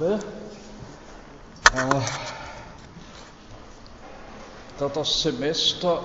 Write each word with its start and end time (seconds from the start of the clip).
habe. 0.00 0.18
Äh, 1.74 2.00
da 4.78 4.88
das 4.88 5.22
Semester 5.22 6.02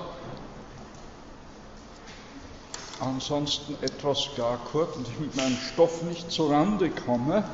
ansonsten 3.00 3.76
etwas 3.82 4.28
gar 4.36 4.58
kurz 4.58 4.96
und 4.96 5.08
ich 5.08 5.18
mit 5.18 5.34
meinem 5.36 5.56
Stoff 5.72 6.02
nicht 6.02 6.30
zurande 6.30 6.90
komme, 6.90 7.44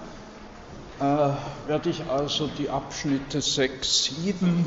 äh, 0.98 1.68
werde 1.68 1.90
ich 1.90 2.02
also 2.10 2.48
die 2.48 2.68
Abschnitte 2.68 3.40
6, 3.40 4.04
7, 4.22 4.66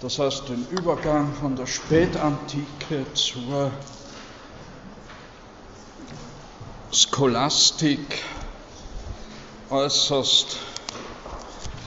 das 0.00 0.18
heißt 0.18 0.48
den 0.48 0.66
Übergang 0.70 1.34
von 1.34 1.54
der 1.54 1.66
Spätantike 1.66 3.12
zur 3.14 3.70
Scholastik 6.90 8.22
äußerst 9.70 10.58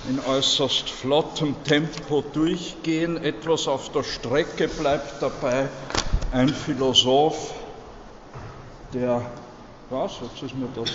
in 0.09 0.19
äußerst 0.25 0.89
flottem 0.89 1.55
Tempo 1.63 2.23
durchgehen. 2.33 3.17
Etwas 3.23 3.67
auf 3.67 3.91
der 3.91 4.03
Strecke 4.03 4.67
bleibt 4.67 5.21
dabei 5.21 5.69
ein 6.31 6.49
Philosoph, 6.49 7.53
der, 8.93 9.21
was, 9.89 10.13
jetzt 10.21 10.41
ist 10.41 10.55
mir 10.55 10.69
das, 10.75 10.89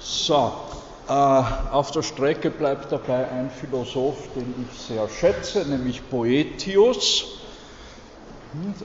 so, 0.00 0.52
äh, 1.08 1.12
auf 1.12 1.90
der 1.90 2.02
Strecke 2.02 2.50
bleibt 2.50 2.90
dabei 2.90 3.28
ein 3.30 3.50
Philosoph, 3.50 4.18
den 4.34 4.68
ich 4.68 4.80
sehr 4.80 5.08
schätze, 5.08 5.64
nämlich 5.64 6.02
Boetius. 6.02 7.37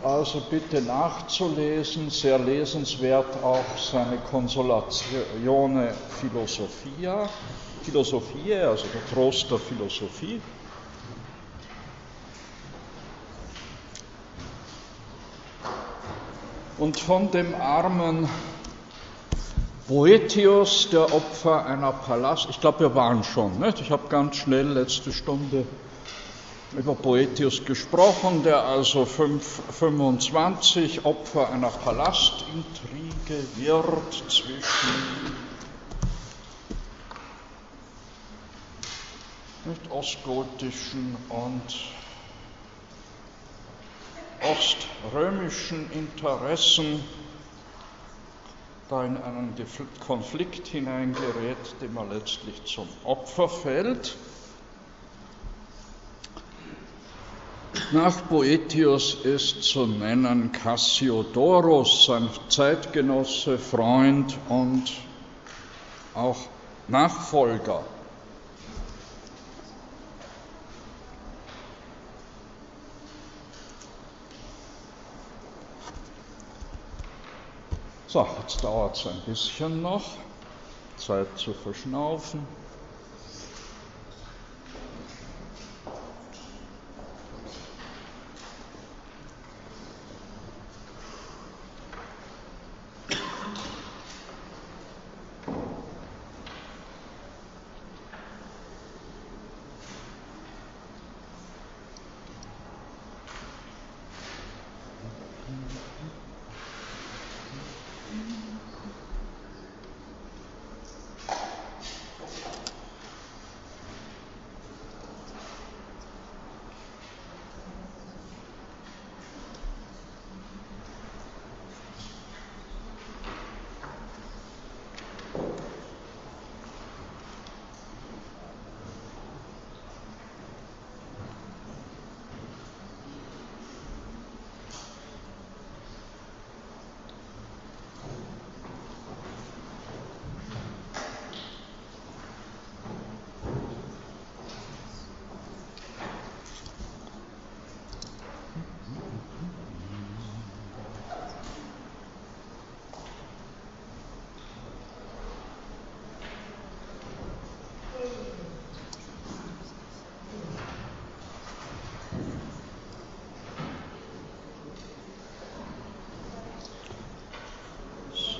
Also 0.03 0.41
bitte 0.49 0.81
nachzulesen, 0.81 2.09
sehr 2.09 2.37
lesenswert 2.37 3.41
auch 3.43 3.77
seine 3.77 4.17
Consolatione 4.29 5.93
Philosophia, 6.19 7.29
Philosophie, 7.81 8.53
also 8.55 8.87
der 8.87 9.15
Trost 9.15 9.49
der 9.49 9.59
Philosophie. 9.59 10.41
Und 16.77 16.99
von 16.99 17.31
dem 17.31 17.55
armen 17.55 18.27
Boetius, 19.87 20.89
der 20.91 21.13
Opfer 21.13 21.65
einer 21.65 21.93
Palast, 21.93 22.47
ich 22.49 22.59
glaube, 22.59 22.81
wir 22.81 22.95
waren 22.95 23.23
schon, 23.23 23.59
nicht? 23.59 23.79
ich 23.79 23.91
habe 23.91 24.09
ganz 24.09 24.35
schnell 24.35 24.67
letzte 24.67 25.13
Stunde 25.13 25.65
über 26.75 26.95
Boetius 26.95 27.65
gesprochen, 27.65 28.43
der 28.43 28.63
also 28.63 29.05
5, 29.05 29.61
25 29.71 31.05
Opfer 31.05 31.49
einer 31.49 31.69
Palastintrige 31.69 33.45
wird 33.55 34.13
zwischen 34.29 35.43
nicht, 39.65 39.91
ostgotischen 39.91 41.15
und 41.29 41.93
oströmischen 44.41 45.89
Interessen 45.91 47.03
da 48.89 49.05
in 49.05 49.17
einen 49.17 49.55
Konflikt 50.05 50.67
hineingerät, 50.67 51.81
dem 51.81 51.95
er 51.97 52.05
letztlich 52.05 52.65
zum 52.65 52.87
Opfer 53.05 53.47
fällt. 53.47 54.17
Nach 57.91 58.21
Boetius 58.21 59.15
ist 59.23 59.63
zu 59.63 59.85
nennen 59.85 60.51
Cassiodorus, 60.51 62.05
sein 62.05 62.29
Zeitgenosse, 62.49 63.57
Freund 63.57 64.37
und 64.49 64.91
auch 66.13 66.37
Nachfolger. 66.87 67.83
So, 78.07 78.27
jetzt 78.41 78.63
dauert 78.63 78.95
es 78.95 79.07
ein 79.07 79.21
bisschen 79.25 79.81
noch. 79.81 80.03
Zeit 80.97 81.27
zu 81.35 81.53
verschnaufen. 81.53 82.45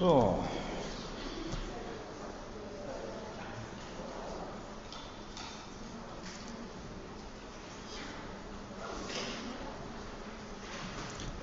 So. 0.03 0.37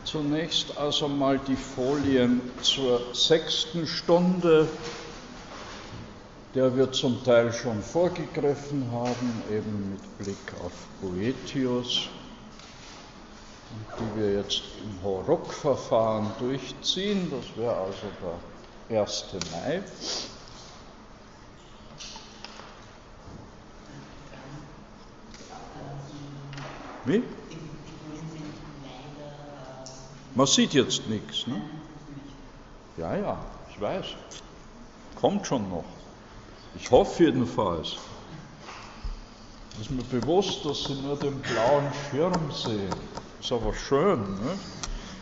Zunächst 0.05 0.77
also 0.77 1.09
mal 1.09 1.39
die 1.39 1.57
Folien 1.57 2.43
zur 2.61 3.01
sechsten 3.15 3.87
Stunde, 3.87 4.69
der 6.55 6.77
wir 6.77 6.93
zum 6.93 7.25
Teil 7.25 7.55
schon 7.55 7.83
vorgegriffen 7.83 8.93
haben, 8.93 9.43
eben 9.51 9.93
mit 9.93 10.19
Blick 10.19 10.53
auf 10.63 10.73
Boetius, 11.01 12.11
die 13.99 14.21
wir 14.21 14.35
jetzt 14.35 14.65
im 14.85 15.03
Hauruck-Verfahren 15.03 16.31
durchziehen. 16.39 17.31
Das 17.31 17.57
wäre 17.57 17.75
also 17.75 18.07
der 18.21 18.50
1. 18.91 19.25
Mai. 19.53 19.83
Wie? 27.05 27.23
Man 30.35 30.47
sieht 30.47 30.75
jetzt 30.75 31.09
nichts, 31.09 31.47
ne? 31.47 31.63
Ja, 32.97 33.17
ja, 33.17 33.39
ich 33.71 33.81
weiß. 33.81 34.07
Kommt 35.21 35.47
schon 35.47 35.69
noch. 35.71 35.85
Ich 36.75 36.91
hoffe 36.91 37.25
jedenfalls. 37.25 37.97
Ist 39.81 39.91
mir 39.91 40.03
bewusst, 40.03 40.65
dass 40.65 40.85
Sie 40.85 40.95
nur 40.95 41.17
den 41.17 41.41
blauen 41.41 41.87
Schirm 42.11 42.53
sehen. 42.53 42.95
Ist 43.41 43.53
aber 43.53 43.73
schön, 43.73 44.21
ne? 44.21 44.59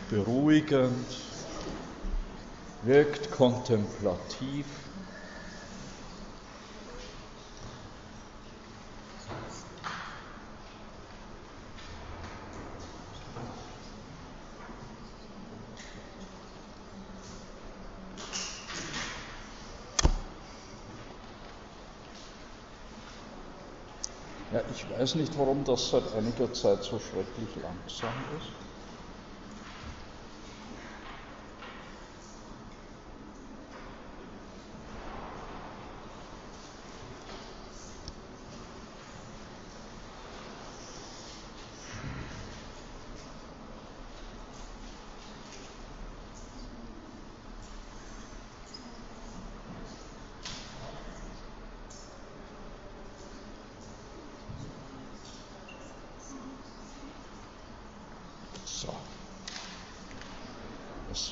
beruhigend, 0.09 1.05
wirkt 2.83 3.31
kontemplativ. 3.31 4.65
Ja, 24.51 24.61
ich 24.73 24.89
weiß 24.89 25.15
nicht, 25.15 25.37
warum 25.37 25.63
das 25.63 25.91
seit 25.91 26.11
einiger 26.15 26.51
Zeit 26.53 26.83
so 26.83 26.97
schrecklich 26.99 27.55
langsam 27.61 28.13
ist. 28.35 28.68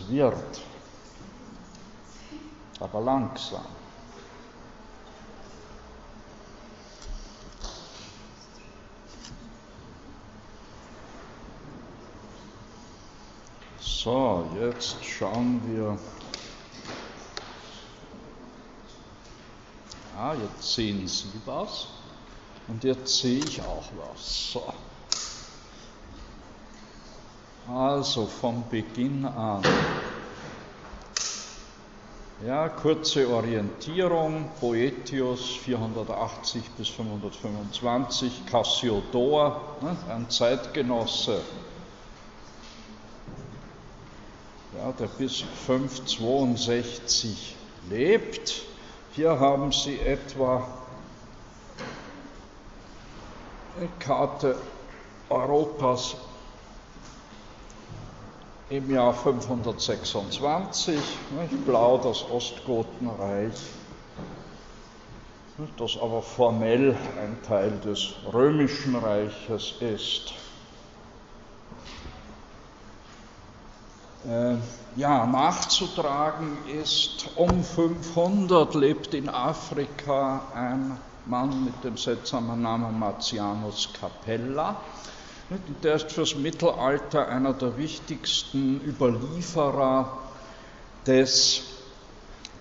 Wird, 0.10 0.62
aber 2.80 3.02
langsam. 3.02 3.66
So, 13.80 14.48
jetzt 14.58 15.04
schauen 15.04 15.62
wir. 15.66 15.98
Ah, 20.18 20.34
jetzt 20.34 20.74
sehen 20.74 21.08
Sie 21.08 21.42
was 21.46 21.88
und 22.68 22.84
jetzt 22.84 23.18
sehe 23.18 23.40
ich 23.40 23.62
auch 23.62 23.84
was. 23.98 24.52
So. 24.54 24.74
Also 27.78 28.26
vom 28.26 28.64
Beginn 28.72 29.24
an. 29.24 29.62
Ja, 32.44 32.70
kurze 32.70 33.30
Orientierung, 33.30 34.50
Boetius 34.60 35.58
480 35.58 36.72
bis 36.72 36.90
525, 36.90 38.48
Cassiodor, 38.48 39.62
ne, 39.82 39.96
ein 40.10 40.28
Zeitgenosse, 40.28 41.40
ja, 44.76 44.92
der 44.94 45.06
bis 45.06 45.44
562 45.68 47.56
lebt. 47.92 48.64
Hier 49.12 49.40
haben 49.40 49.72
Sie 49.72 50.00
etwa 50.00 50.68
eine 53.78 53.88
Karte 54.00 54.56
Europas 55.30 56.16
im 58.70 58.92
Jahr 58.92 59.14
526, 59.14 61.00
blau 61.66 61.98
das 61.98 62.24
Ostgotenreich, 62.30 63.54
das 65.78 65.98
aber 66.02 66.22
formell 66.22 66.96
ein 67.20 67.38
Teil 67.48 67.72
des 67.84 68.14
römischen 68.32 68.96
Reiches 68.96 69.74
ist. 69.80 70.34
Äh, 74.28 74.56
ja, 74.98 75.26
nachzutragen 75.26 76.58
ist, 76.82 77.30
um 77.36 77.64
500 77.64 78.76
lebt 78.76 79.14
in 79.14 79.30
Afrika 79.30 80.42
ein 80.54 81.00
Mann 81.26 81.64
mit 81.64 81.84
dem 81.84 81.96
seltsamen 81.96 82.62
Namen 82.62 83.00
Marcianus 83.00 83.90
Capella. 83.94 84.76
Der 85.82 85.96
ist 85.96 86.12
fürs 86.12 86.36
Mittelalter 86.36 87.30
einer 87.30 87.54
der 87.54 87.78
wichtigsten 87.78 88.82
Überlieferer 88.86 90.18
des, 91.06 91.64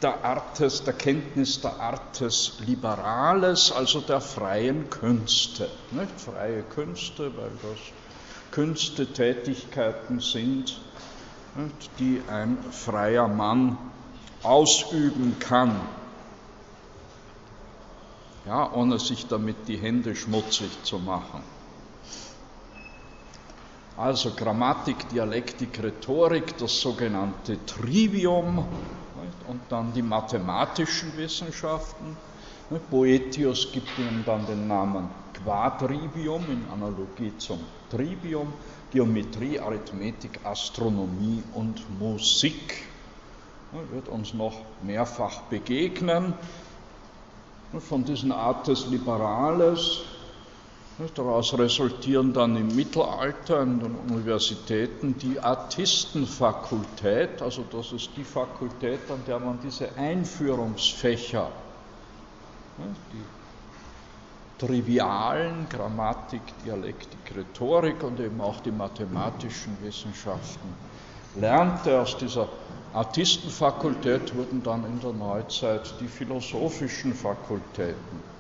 der 0.01 0.25
Artes, 0.25 0.85
der 0.85 0.93
Kenntnis 0.95 1.61
der 1.61 1.81
Artes 1.81 2.59
Liberales, 2.65 3.73
also 3.73 4.01
der 4.01 4.21
freien 4.21 4.89
Künste. 4.89 5.69
Nicht? 5.91 6.21
Freie 6.21 6.63
Künste, 6.63 7.37
weil 7.37 7.51
das 7.61 7.81
Künste 8.53 9.13
Tätigkeiten 9.13 10.21
sind, 10.21 10.81
nicht? 11.57 11.91
die 11.99 12.23
ein 12.29 12.57
freier 12.71 13.27
Mann 13.27 13.79
ausüben 14.45 15.41
kann. 15.41 15.81
Ja, 18.47 18.73
ohne 18.73 19.01
sich 19.01 19.27
damit 19.27 19.67
die 19.67 19.77
Hände 19.77 20.15
schmutzig 20.15 20.71
zu 20.85 21.01
machen. 21.01 21.56
Also 23.97 24.33
Grammatik, 24.33 25.09
Dialektik, 25.09 25.83
Rhetorik, 25.83 26.59
das 26.59 26.81
sogenannte 26.81 27.65
Trivium 27.65 28.59
und 29.49 29.61
dann 29.71 29.95
die 29.95 30.03
mathematischen 30.03 31.17
Wissenschaften. 31.17 32.15
Boetius 32.91 33.73
gibt 33.73 33.99
ihnen 33.99 34.23
dann 34.27 34.45
den 34.45 34.67
Namen 34.67 35.09
Quadrivium 35.33 36.51
in 36.51 36.67
Analogie 36.71 37.39
zum 37.39 37.61
Trivium, 37.91 38.53
Geometrie, 38.91 39.61
Arithmetik, 39.61 40.41
Astronomie 40.45 41.43
und 41.55 41.83
Musik. 41.99 42.89
Wird 43.93 44.09
uns 44.09 44.35
noch 44.35 44.61
mehrfach 44.83 45.43
begegnen. 45.49 46.35
Von 47.79 48.05
diesen 48.05 48.33
Artes 48.33 48.89
Liberales 48.89 50.03
Daraus 51.15 51.53
resultieren 51.59 52.33
dann 52.33 52.57
im 52.57 52.75
Mittelalter 52.75 53.61
in 53.61 53.81
den 53.81 53.95
Universitäten 53.97 55.19
die 55.19 55.39
Artistenfakultät, 55.39 57.43
also 57.43 57.65
das 57.71 57.93
ist 57.93 58.17
die 58.17 58.25
Fakultät, 58.25 59.11
an 59.11 59.23
der 59.27 59.39
man 59.39 59.61
diese 59.61 59.95
Einführungsfächer, 59.95 61.51
die 63.13 63.27
trivialen 64.57 65.69
Grammatik, 65.69 66.41
Dialektik, 66.65 67.37
Rhetorik 67.37 68.03
und 68.03 68.19
eben 68.19 68.41
auch 68.41 68.61
die 68.61 68.71
mathematischen 68.71 69.77
Wissenschaften 69.83 70.75
lernte. 71.35 72.01
Aus 72.01 72.17
dieser 72.17 72.49
Artistenfakultät 72.95 74.35
wurden 74.35 74.63
dann 74.63 74.87
in 74.87 74.99
der 75.01 75.13
Neuzeit 75.13 76.01
die 76.01 76.09
philosophischen 76.09 77.13
Fakultäten 77.13 78.36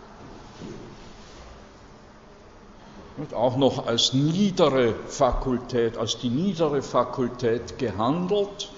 auch 3.34 3.56
noch 3.56 3.86
als 3.86 4.12
niedere 4.12 4.94
Fakultät, 5.08 5.96
als 5.96 6.18
die 6.18 6.28
niedere 6.28 6.82
Fakultät 6.82 7.78
gehandelt, 7.78 8.70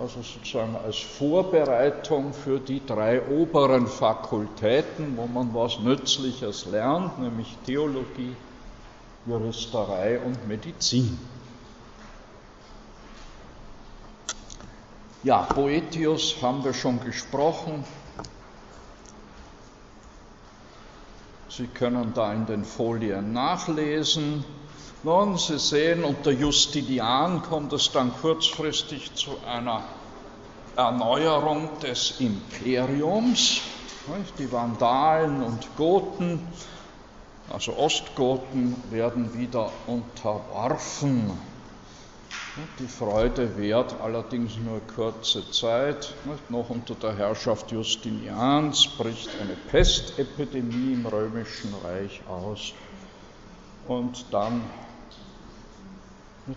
also 0.00 0.22
sozusagen 0.22 0.76
als 0.76 0.98
Vorbereitung 0.98 2.32
für 2.32 2.58
die 2.58 2.84
drei 2.84 3.22
oberen 3.28 3.86
Fakultäten, 3.86 5.16
wo 5.16 5.26
man 5.26 5.54
was 5.54 5.78
Nützliches 5.80 6.66
lernt, 6.66 7.18
nämlich 7.18 7.56
Theologie, 7.66 8.34
Juristerei 9.26 10.18
und 10.20 10.46
Medizin. 10.48 11.18
Ja, 15.24 15.48
Boetius 15.54 16.36
haben 16.40 16.64
wir 16.64 16.72
schon 16.72 17.00
gesprochen, 17.00 17.84
Sie 21.50 21.66
können 21.66 22.12
da 22.14 22.32
in 22.32 22.44
den 22.46 22.64
Folien 22.64 23.32
nachlesen. 23.32 24.44
Nun, 25.02 25.38
Sie 25.38 25.58
sehen, 25.58 26.04
unter 26.04 26.30
Justinian 26.30 27.42
kommt 27.42 27.72
es 27.72 27.90
dann 27.90 28.12
kurzfristig 28.12 29.14
zu 29.14 29.30
einer 29.46 29.82
Erneuerung 30.76 31.70
des 31.80 32.20
Imperiums. 32.20 33.60
Die 34.38 34.50
Vandalen 34.50 35.42
und 35.42 35.76
Goten, 35.76 36.46
also 37.50 37.76
Ostgoten, 37.76 38.76
werden 38.90 39.38
wieder 39.38 39.70
unterworfen. 39.86 41.30
Die 42.80 42.88
Freude 42.88 43.56
währt 43.56 44.00
allerdings 44.00 44.56
nur 44.56 44.80
kurze 44.80 45.48
Zeit. 45.52 46.12
Noch 46.48 46.70
unter 46.70 46.96
der 46.96 47.16
Herrschaft 47.16 47.70
Justinians 47.70 48.88
bricht 48.98 49.30
eine 49.40 49.54
Pestepidemie 49.54 50.94
im 50.94 51.06
römischen 51.06 51.72
Reich 51.84 52.20
aus. 52.28 52.72
Und 53.86 54.26
dann 54.32 54.62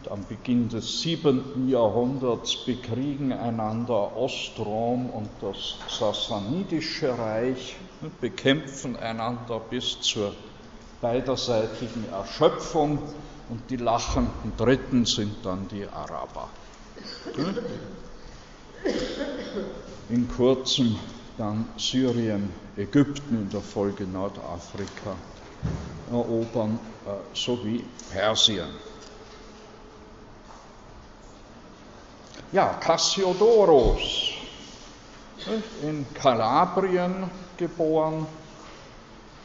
am 0.10 0.26
Beginn 0.26 0.70
des 0.70 1.02
7. 1.02 1.68
Jahrhunderts 1.68 2.66
bekriegen 2.66 3.32
einander 3.32 4.16
Ostrom 4.18 5.08
und 5.10 5.30
das 5.42 5.76
Sassanidische 6.00 7.16
Reich, 7.16 7.76
bekämpfen 8.20 8.96
einander 8.96 9.60
bis 9.60 10.02
zur 10.02 10.34
beiderseitigen 11.02 12.10
Erschöpfung 12.12 13.00
und 13.52 13.70
die 13.70 13.76
lachenden 13.76 14.54
Dritten 14.58 15.06
sind 15.06 15.46
dann 15.46 15.68
die 15.68 15.86
Araber. 15.86 16.48
In 20.10 20.28
kurzem 20.30 20.96
dann 21.38 21.68
Syrien, 21.78 22.50
Ägypten, 22.78 23.36
in 23.36 23.50
der 23.50 23.62
Folge 23.62 24.06
Nordafrika 24.06 25.16
erobern, 26.10 26.80
äh, 27.06 27.36
sowie 27.36 27.84
Persien. 28.10 28.70
Ja, 32.54 32.74
Cassiodorus, 32.80 34.34
in 35.84 36.06
Kalabrien 36.14 37.30
geboren. 37.58 38.26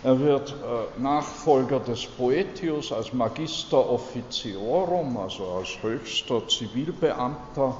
Er 0.07 0.21
wird 0.21 0.51
äh, 0.51 1.03
Nachfolger 1.03 1.81
des 1.81 2.07
Boetius 2.07 2.93
als 2.93 3.13
Magister 3.13 3.91
Officiorum, 3.91 5.17
also 5.17 5.45
als 5.47 5.83
höchster 5.83 6.47
Zivilbeamter 6.47 7.77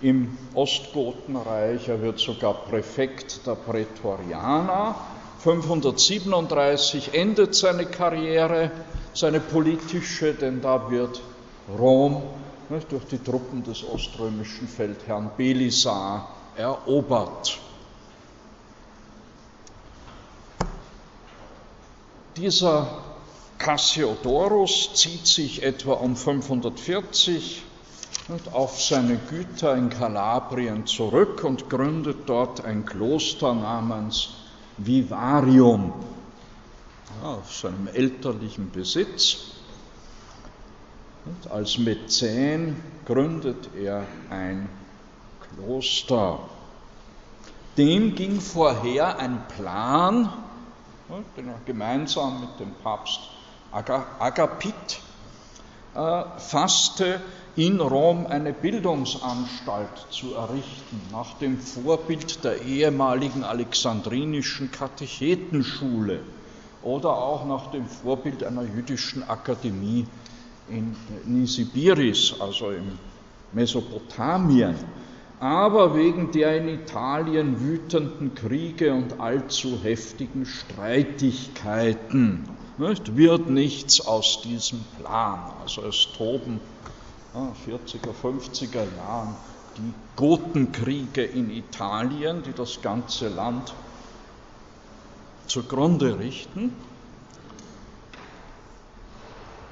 im 0.00 0.38
Ostgotenreich. 0.54 1.86
Er 1.86 2.00
wird 2.00 2.18
sogar 2.18 2.54
Präfekt 2.54 3.46
der 3.46 3.56
Prätorianer. 3.56 4.94
537 5.40 7.12
endet 7.12 7.54
seine 7.54 7.84
Karriere, 7.84 8.70
seine 9.12 9.40
politische, 9.40 10.32
denn 10.32 10.62
da 10.62 10.90
wird 10.90 11.20
Rom 11.78 12.22
nicht, 12.70 12.90
durch 12.90 13.04
die 13.04 13.22
Truppen 13.22 13.64
des 13.64 13.84
oströmischen 13.86 14.66
Feldherrn 14.66 15.30
Belisar 15.36 16.26
erobert. 16.56 17.60
Dieser 22.36 23.02
Cassiodorus 23.58 24.94
zieht 24.94 25.26
sich 25.26 25.62
etwa 25.62 25.94
um 25.94 26.16
540 26.16 27.62
auf 28.52 28.80
seine 28.80 29.16
Güter 29.16 29.74
in 29.74 29.90
Kalabrien 29.90 30.86
zurück 30.86 31.42
und 31.42 31.68
gründet 31.68 32.18
dort 32.26 32.64
ein 32.64 32.86
Kloster 32.86 33.54
namens 33.54 34.28
Vivarium 34.76 35.92
auf 37.24 37.52
seinem 37.52 37.88
elterlichen 37.88 38.70
Besitz. 38.70 39.56
Und 41.24 41.50
als 41.50 41.78
Mäzen 41.78 42.76
gründet 43.04 43.70
er 43.76 44.06
ein 44.30 44.68
Kloster. 45.56 46.38
Dem 47.76 48.14
ging 48.14 48.40
vorher 48.40 49.18
ein 49.18 49.42
Plan, 49.48 50.32
gemeinsam 51.66 52.40
mit 52.40 52.60
dem 52.60 52.72
Papst 52.82 53.20
Agapit 53.72 55.00
äh, 55.94 56.22
fasste, 56.38 57.20
in 57.56 57.80
Rom 57.80 58.26
eine 58.26 58.52
Bildungsanstalt 58.52 60.06
zu 60.10 60.34
errichten, 60.34 61.00
nach 61.10 61.34
dem 61.34 61.58
Vorbild 61.58 62.44
der 62.44 62.62
ehemaligen 62.62 63.44
alexandrinischen 63.44 64.70
Katechetenschule 64.70 66.20
oder 66.82 67.10
auch 67.10 67.44
nach 67.46 67.70
dem 67.72 67.86
Vorbild 67.86 68.44
einer 68.44 68.62
jüdischen 68.62 69.28
Akademie 69.28 70.06
in 70.68 70.96
Nisibiris, 71.26 72.34
also 72.40 72.70
in 72.70 72.98
Mesopotamien. 73.52 74.76
Aber 75.40 75.96
wegen 75.96 76.30
der 76.32 76.58
in 76.58 76.68
Italien 76.68 77.60
wütenden 77.60 78.34
Kriege 78.34 78.92
und 78.92 79.20
allzu 79.20 79.78
heftigen 79.82 80.44
Streitigkeiten 80.44 82.46
nicht, 82.76 83.16
wird 83.16 83.48
nichts 83.48 84.06
aus 84.06 84.42
diesem 84.42 84.84
Plan. 84.98 85.50
Also 85.62 85.86
es 85.86 86.08
toben 86.16 86.60
40er, 87.34 88.12
50er 88.22 88.84
Jahren 88.98 89.34
die 89.78 89.94
Gotenkriege 90.16 91.22
in 91.22 91.48
Italien, 91.48 92.42
die 92.42 92.52
das 92.52 92.82
ganze 92.82 93.28
Land 93.28 93.72
zugrunde 95.46 96.18
richten. 96.18 96.76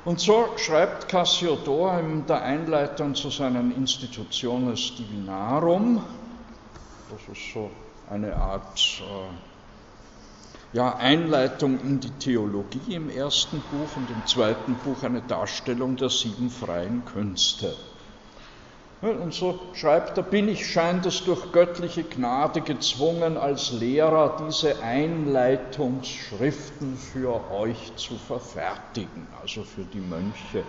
Und 0.08 0.20
so 0.20 0.56
schreibt 0.56 1.06
Cassiodor 1.06 2.00
in 2.00 2.24
der 2.26 2.40
Einleitung 2.40 3.14
zu 3.14 3.28
seinen 3.28 3.76
Institutiones 3.76 4.94
Divinarum, 4.96 6.02
das 7.10 7.36
ist 7.36 7.52
so 7.52 7.70
eine 8.08 8.34
Art 8.34 9.02
äh, 9.02 10.74
ja, 10.78 10.96
Einleitung 10.96 11.78
in 11.80 12.00
die 12.00 12.12
Theologie 12.12 12.94
im 12.94 13.10
ersten 13.10 13.60
Buch 13.60 13.96
und 13.96 14.10
im 14.10 14.24
zweiten 14.24 14.76
Buch 14.76 15.02
eine 15.02 15.20
Darstellung 15.20 15.96
der 15.96 16.08
sieben 16.08 16.48
freien 16.48 17.04
Künste. 17.04 17.76
Und 19.00 19.32
so 19.32 19.60
schreibt 19.74 20.16
er, 20.16 20.24
bin 20.24 20.48
ich 20.48 20.66
scheint 20.66 21.06
es 21.06 21.22
durch 21.22 21.52
göttliche 21.52 22.02
Gnade 22.02 22.62
gezwungen, 22.62 23.36
als 23.36 23.70
Lehrer 23.70 24.44
diese 24.44 24.82
Einleitungsschriften 24.82 26.96
für 26.96 27.48
euch 27.52 27.94
zu 27.94 28.16
verfertigen, 28.16 29.28
also 29.40 29.62
für 29.62 29.84
die 29.84 30.00
Mönche 30.00 30.64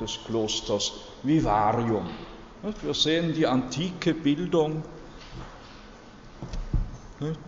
des 0.00 0.18
Klosters 0.24 0.94
Vivarium. 1.22 2.06
Wir 2.82 2.94
sehen, 2.94 3.34
die 3.34 3.46
antike 3.46 4.14
Bildung 4.14 4.82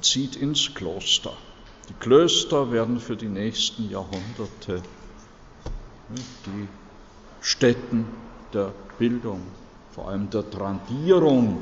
zieht 0.03 0.37
ins 0.37 0.75
Kloster. 0.75 1.33
Die 1.89 1.95
Klöster 1.95 2.71
werden 2.71 3.00
für 3.00 3.17
die 3.17 3.29
nächsten 3.29 3.91
Jahrhunderte 3.91 4.83
die 6.47 6.69
Stätten 7.41 8.05
der 8.53 8.73
Bildung, 8.99 9.41
vor 10.00 10.09
allem 10.09 10.30
der 10.30 10.49
Tradierung 10.49 11.59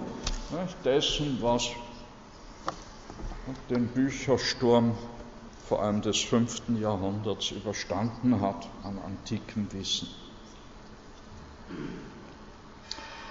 dessen, 0.85 1.39
was 1.41 1.71
den 3.69 3.89
Büchersturm 3.89 4.95
vor 5.67 5.83
allem 5.83 6.03
des 6.03 6.21
fünften 6.21 6.81
Jahrhunderts 6.81 7.51
überstanden 7.51 8.41
hat 8.41 8.69
an 8.85 8.99
antikem 9.05 9.67
Wissen. 9.73 10.07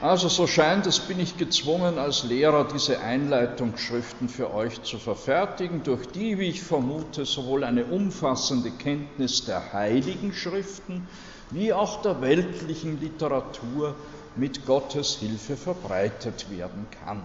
Also 0.02 0.28
so 0.28 0.46
scheint 0.46 0.86
es, 0.88 1.00
bin 1.00 1.22
ich 1.22 1.38
gezwungen, 1.38 1.98
als 1.98 2.26
Lehrer 2.26 2.68
diese 2.68 3.00
Einleitungsschriften 3.00 4.28
für 4.28 4.54
euch 4.54 4.84
zu 4.84 4.98
verfertigen, 4.98 5.84
durch 5.84 6.06
die, 6.08 6.38
wie 6.38 6.50
ich 6.50 6.62
vermute, 6.62 7.26
sowohl 7.26 7.64
eine 7.64 7.86
umfassende 7.86 8.72
Kenntnis 8.72 9.46
der 9.46 9.72
heiligen 9.72 10.34
Schriften 10.34 11.08
wie 11.50 11.72
auch 11.72 12.02
der 12.02 12.22
weltlichen 12.22 13.00
Literatur 13.00 13.96
mit 14.38 14.66
Gottes 14.66 15.18
Hilfe 15.18 15.58
verbreitet 15.58 16.50
werden 16.50 16.88
kann. 17.04 17.24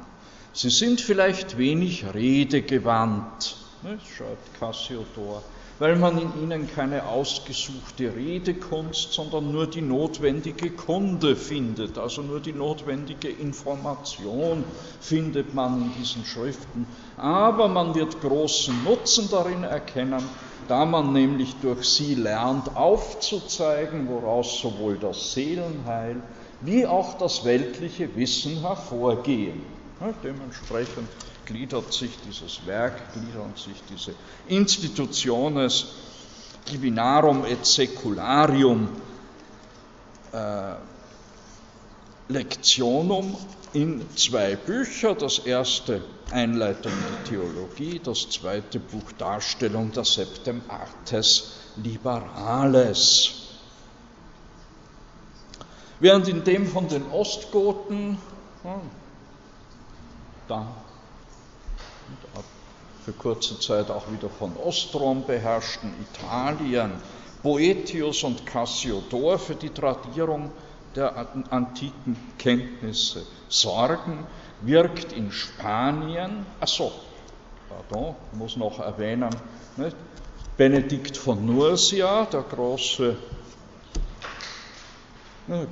Sie 0.54 0.70
sind 0.70 1.00
vielleicht 1.00 1.56
wenig 1.56 2.04
redegewandt, 2.12 3.56
ne, 3.82 3.98
schreibt 4.16 4.58
Cassiodor, 4.58 5.42
weil 5.78 5.96
man 5.96 6.18
in 6.18 6.42
ihnen 6.42 6.68
keine 6.72 7.06
ausgesuchte 7.06 8.14
Redekunst, 8.14 9.14
sondern 9.14 9.50
nur 9.50 9.66
die 9.66 9.80
notwendige 9.80 10.70
Kunde 10.70 11.36
findet, 11.36 11.98
also 11.98 12.22
nur 12.22 12.40
die 12.40 12.52
notwendige 12.52 13.28
Information 13.28 14.64
findet 15.00 15.54
man 15.54 15.82
in 15.82 15.92
diesen 15.98 16.24
Schriften. 16.24 16.86
Aber 17.16 17.68
man 17.68 17.94
wird 17.94 18.20
großen 18.20 18.84
Nutzen 18.84 19.28
darin 19.30 19.64
erkennen, 19.64 20.22
da 20.68 20.84
man 20.84 21.12
nämlich 21.12 21.56
durch 21.60 21.84
sie 21.84 22.14
lernt 22.14 22.76
aufzuzeigen, 22.76 24.08
woraus 24.08 24.60
sowohl 24.60 24.98
das 24.98 25.32
Seelenheil 25.32 26.22
wie 26.64 26.86
auch 26.86 27.18
das 27.18 27.44
weltliche 27.44 28.14
Wissen 28.16 28.60
hervorgehen. 28.60 29.62
Dementsprechend 30.22 31.08
gliedert 31.44 31.92
sich 31.92 32.18
dieses 32.26 32.66
Werk, 32.66 33.12
gliedern 33.12 33.52
sich 33.56 33.82
diese 33.88 34.14
Institutiones 34.48 35.94
Divinarum 36.70 37.44
et 37.44 37.64
Secularium 37.66 38.88
äh, 40.32 40.74
Lektionum 42.28 43.36
in 43.72 44.04
zwei 44.16 44.56
Bücher. 44.56 45.14
Das 45.14 45.40
erste 45.40 46.02
Einleitung 46.30 46.92
der 46.92 47.24
Theologie, 47.24 48.00
das 48.02 48.30
zweite 48.30 48.78
Buch 48.78 49.12
Darstellung 49.18 49.92
der 49.92 50.04
Septem 50.04 50.62
Artes 50.68 51.58
Liberales. 51.76 53.41
Während 56.02 56.26
in 56.26 56.42
dem 56.42 56.66
von 56.66 56.88
den 56.88 57.08
Ostgoten, 57.12 58.18
hm, 58.64 58.90
da 60.48 60.66
für 63.04 63.12
kurze 63.12 63.60
Zeit 63.60 63.88
auch 63.88 64.10
wieder 64.10 64.28
von 64.28 64.56
Ostrom 64.56 65.24
beherrschten 65.24 65.94
Italien, 66.12 66.90
Boetius 67.44 68.24
und 68.24 68.44
Cassiodor 68.46 69.38
für 69.38 69.54
die 69.54 69.68
Tradierung 69.68 70.50
der 70.96 71.28
antiken 71.50 72.16
Kenntnisse 72.36 73.24
sorgen, 73.48 74.26
wirkt 74.60 75.12
in 75.12 75.30
Spanien, 75.30 76.44
achso, 76.58 76.90
pardon, 77.68 78.16
muss 78.32 78.56
noch 78.56 78.80
erwähnen, 78.80 79.30
nicht? 79.76 79.96
Benedikt 80.56 81.16
von 81.16 81.46
Nursia, 81.46 82.24
der 82.24 82.42
große 82.42 83.16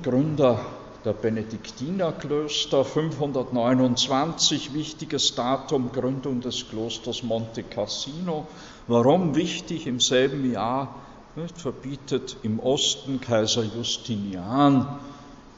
Gründer 0.03 0.63
der 1.03 1.13
Benediktinerklöster, 1.13 2.85
529, 2.85 4.75
wichtiges 4.75 5.33
Datum, 5.33 5.91
Gründung 5.91 6.39
des 6.39 6.69
Klosters 6.69 7.23
Monte 7.23 7.63
Cassino. 7.63 8.47
Warum 8.87 9.35
wichtig? 9.35 9.87
Im 9.87 9.99
selben 9.99 10.51
Jahr 10.51 10.95
nicht, 11.35 11.57
verbietet 11.57 12.37
im 12.43 12.59
Osten 12.59 13.19
Kaiser 13.21 13.63
Justinian 13.63 14.99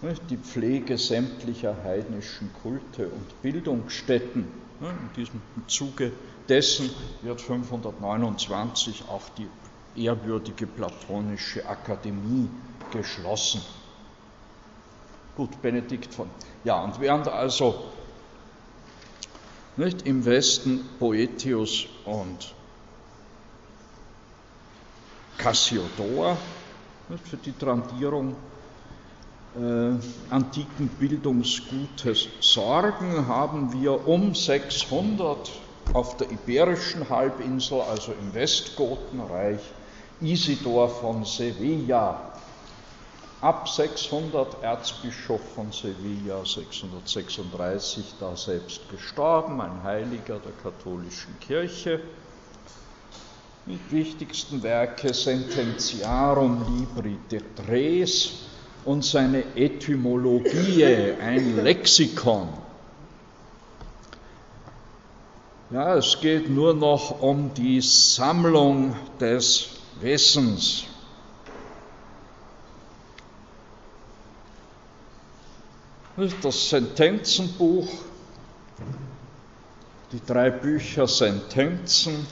nicht, 0.01 0.21
die 0.29 0.37
Pflege 0.37 0.97
sämtlicher 0.97 1.75
heidnischen 1.83 2.51
Kulte 2.61 3.09
und 3.09 3.41
Bildungsstätten. 3.41 4.47
In 4.79 5.13
diesem 5.17 5.41
Zuge 5.67 6.13
dessen 6.47 6.89
wird 7.21 7.41
529 7.41 9.03
auch 9.09 9.23
die 9.37 9.47
ehrwürdige 10.01 10.67
Platonische 10.67 11.65
Akademie 11.67 12.49
geschlossen. 12.91 13.61
Gut, 15.35 15.61
Benedikt 15.61 16.13
von. 16.13 16.29
Ja, 16.63 16.83
und 16.83 16.99
während 16.99 17.27
also 17.27 17.85
nicht, 19.77 20.05
im 20.05 20.23
Westen 20.25 20.87
Poetius 20.99 21.87
und 22.05 22.53
Cassiodor 25.39 26.37
nicht, 27.09 27.27
für 27.27 27.37
die 27.37 27.57
Trandierung 27.57 28.35
äh, 29.55 29.93
antiken 30.29 30.87
Bildungsgutes 30.99 32.27
sorgen, 32.39 33.27
haben 33.27 33.73
wir 33.73 34.07
um 34.07 34.35
600 34.35 35.51
auf 35.93 36.17
der 36.17 36.31
Iberischen 36.31 37.09
Halbinsel, 37.09 37.81
also 37.81 38.13
im 38.13 38.33
Westgotenreich, 38.35 39.59
Isidor 40.21 40.89
von 40.89 41.25
Sevilla 41.25 42.32
ab 43.43 43.67
600 43.67 44.63
Erzbischof 44.63 45.41
von 45.53 45.69
Sevilla, 45.73 46.45
636 46.45 48.13
da 48.17 48.37
selbst 48.37 48.89
gestorben, 48.89 49.59
ein 49.59 49.83
Heiliger 49.83 50.39
der 50.39 50.53
katholischen 50.63 51.37
Kirche. 51.41 51.99
Die 53.65 53.79
wichtigsten 53.91 54.63
Werke 54.63 55.13
Sententiarum 55.13 56.79
Libri 56.79 57.17
de 57.29 57.41
Tres 57.55 58.45
und 58.85 59.03
seine 59.03 59.43
Etymologie, 59.57 61.13
ein 61.21 61.61
Lexikon. 61.61 62.47
Ja, 65.69 65.97
es 65.97 66.17
geht 66.21 66.49
nur 66.49 66.73
noch 66.73 67.21
um 67.21 67.53
die 67.53 67.81
Sammlung 67.81 68.95
des 69.19 69.81
Wissens. 69.99 70.85
Das 76.15 76.69
Sentenzenbuch, 76.69 77.89
die 80.11 80.23
drei 80.23 80.51
Bücher 80.51 81.07
Sentenzen, 81.07 82.27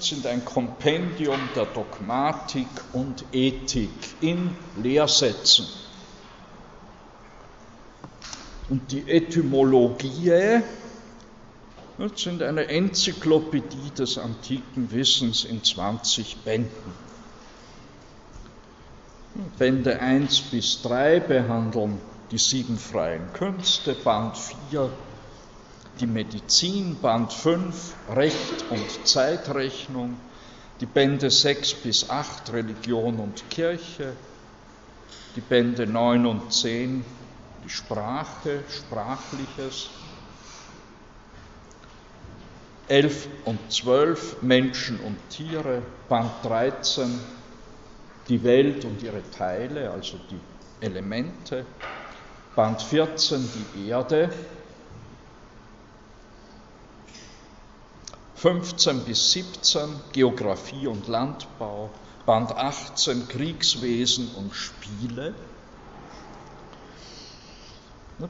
sind 0.00 0.26
ein 0.26 0.42
Kompendium 0.46 1.50
der 1.54 1.66
Dogmatik 1.66 2.66
und 2.94 3.22
Ethik 3.32 3.90
in 4.22 4.56
Lehrsätzen. 4.82 5.66
Und 8.70 8.90
die 8.90 9.06
Etymologie 9.10 10.62
sind 12.14 12.42
eine 12.42 12.66
Enzyklopädie 12.66 13.90
des 13.90 14.16
antiken 14.16 14.90
Wissens 14.90 15.44
in 15.44 15.62
20 15.62 16.38
Bänden. 16.44 16.92
Bände 19.58 20.00
1 20.00 20.40
bis 20.50 20.80
3 20.80 21.20
behandeln 21.20 22.00
die 22.30 22.38
sieben 22.38 22.78
freien 22.78 23.32
Künste, 23.32 23.94
Band 23.94 24.36
4 24.36 24.90
die 26.00 26.06
Medizin, 26.06 26.96
Band 27.00 27.32
5 27.32 27.94
Recht 28.14 28.64
und 28.70 29.06
Zeitrechnung, 29.06 30.16
die 30.80 30.86
Bände 30.86 31.30
6 31.30 31.74
bis 31.82 32.10
8 32.10 32.52
Religion 32.52 33.18
und 33.18 33.48
Kirche, 33.48 34.12
die 35.34 35.40
Bände 35.40 35.86
9 35.86 36.26
und 36.26 36.52
10 36.52 37.04
die 37.64 37.70
Sprache, 37.70 38.60
Sprachliches, 38.68 39.88
11 42.88 43.28
und 43.44 43.72
12 43.72 44.42
Menschen 44.42 45.00
und 45.00 45.16
Tiere, 45.30 45.82
Band 46.08 46.30
13 46.44 47.18
die 48.28 48.42
Welt 48.44 48.84
und 48.84 49.02
ihre 49.02 49.22
Teile, 49.30 49.90
also 49.90 50.18
die 50.30 50.84
Elemente, 50.84 51.64
Band 52.56 52.82
14 52.82 53.48
die 53.74 53.88
Erde, 53.88 54.32
15 58.34 59.04
bis 59.04 59.32
17 59.32 59.88
Geographie 60.12 60.86
und 60.86 61.06
Landbau, 61.06 61.90
Band 62.24 62.50
18 62.50 63.28
Kriegswesen 63.28 64.34
und 64.36 64.54
Spiele, 64.54 65.34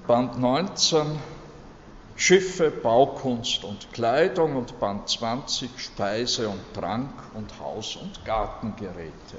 Band 0.06 0.38
19 0.38 1.18
Schiffe, 2.16 2.70
Baukunst 2.70 3.62
und 3.62 3.92
Kleidung. 3.92 4.56
Und 4.56 4.80
Band 4.80 5.08
20 5.08 5.78
Speise 5.78 6.48
und 6.48 6.74
Trank 6.74 7.12
und 7.34 7.60
Haus- 7.60 7.96
und 7.96 8.24
Gartengeräte. 8.24 9.38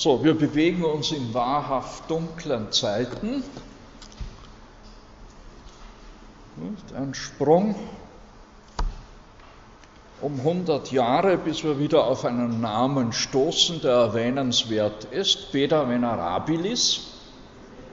So, 0.00 0.24
wir 0.24 0.32
bewegen 0.32 0.82
uns 0.82 1.12
in 1.12 1.34
wahrhaft 1.34 2.10
dunklen 2.10 2.72
Zeiten. 2.72 3.44
Ein 6.96 7.12
Sprung 7.12 7.74
um 10.22 10.38
100 10.38 10.90
Jahre, 10.90 11.36
bis 11.36 11.64
wir 11.64 11.78
wieder 11.78 12.06
auf 12.06 12.24
einen 12.24 12.62
Namen 12.62 13.12
stoßen, 13.12 13.82
der 13.82 13.92
erwähnenswert 13.92 15.04
ist, 15.04 15.52
Beda 15.52 15.86
Venerabilis 15.86 17.08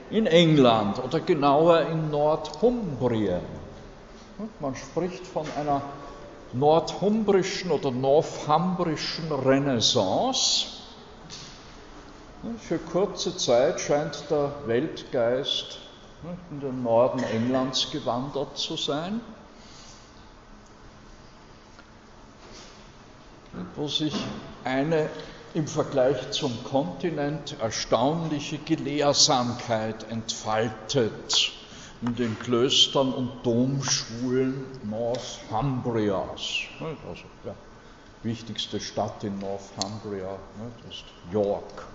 in 0.08 0.24
England 0.24 1.04
oder 1.04 1.20
genauer 1.20 1.82
in 1.82 2.10
Nordumbrien. 2.10 3.42
Man 4.60 4.74
spricht 4.76 5.26
von 5.26 5.44
einer 5.58 5.82
nordhumbrischen 6.54 7.70
oder 7.70 7.90
northumbrischen 7.90 9.30
Renaissance 9.30 10.77
für 12.58 12.78
kurze 12.78 13.36
Zeit 13.36 13.80
scheint 13.80 14.30
der 14.30 14.52
Weltgeist 14.66 15.78
in 16.50 16.60
den 16.60 16.82
Norden 16.82 17.22
Englands 17.22 17.90
gewandert 17.90 18.56
zu 18.56 18.76
sein, 18.76 19.20
wo 23.74 23.88
sich 23.88 24.14
eine 24.64 25.08
im 25.54 25.66
Vergleich 25.66 26.30
zum 26.30 26.52
Kontinent 26.64 27.56
erstaunliche 27.60 28.58
Gelehrsamkeit 28.58 30.10
entfaltet 30.10 31.52
in 32.02 32.14
den 32.14 32.38
Klöstern 32.38 33.12
und 33.12 33.44
Domschulen 33.44 34.64
Northumbrias. 34.84 36.60
Also, 36.80 37.24
ja, 37.44 37.54
wichtigste 38.22 38.78
Stadt 38.78 39.24
in 39.24 39.38
Northumbria 39.38 40.38
ist 40.88 41.04
York. 41.32 41.86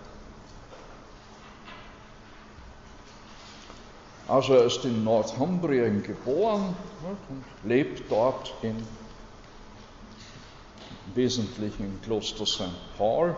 Also 4.28 4.54
er 4.54 4.66
ist 4.66 4.86
in 4.86 5.04
Northumbrien 5.04 6.02
geboren 6.02 6.76
und 7.30 7.44
lebt 7.70 8.10
dort 8.10 8.54
in, 8.62 8.70
im 8.70 8.78
Wesentlichen 11.16 11.84
im 11.84 12.02
Kloster 12.02 12.46
St. 12.46 12.70
Paul, 12.98 13.36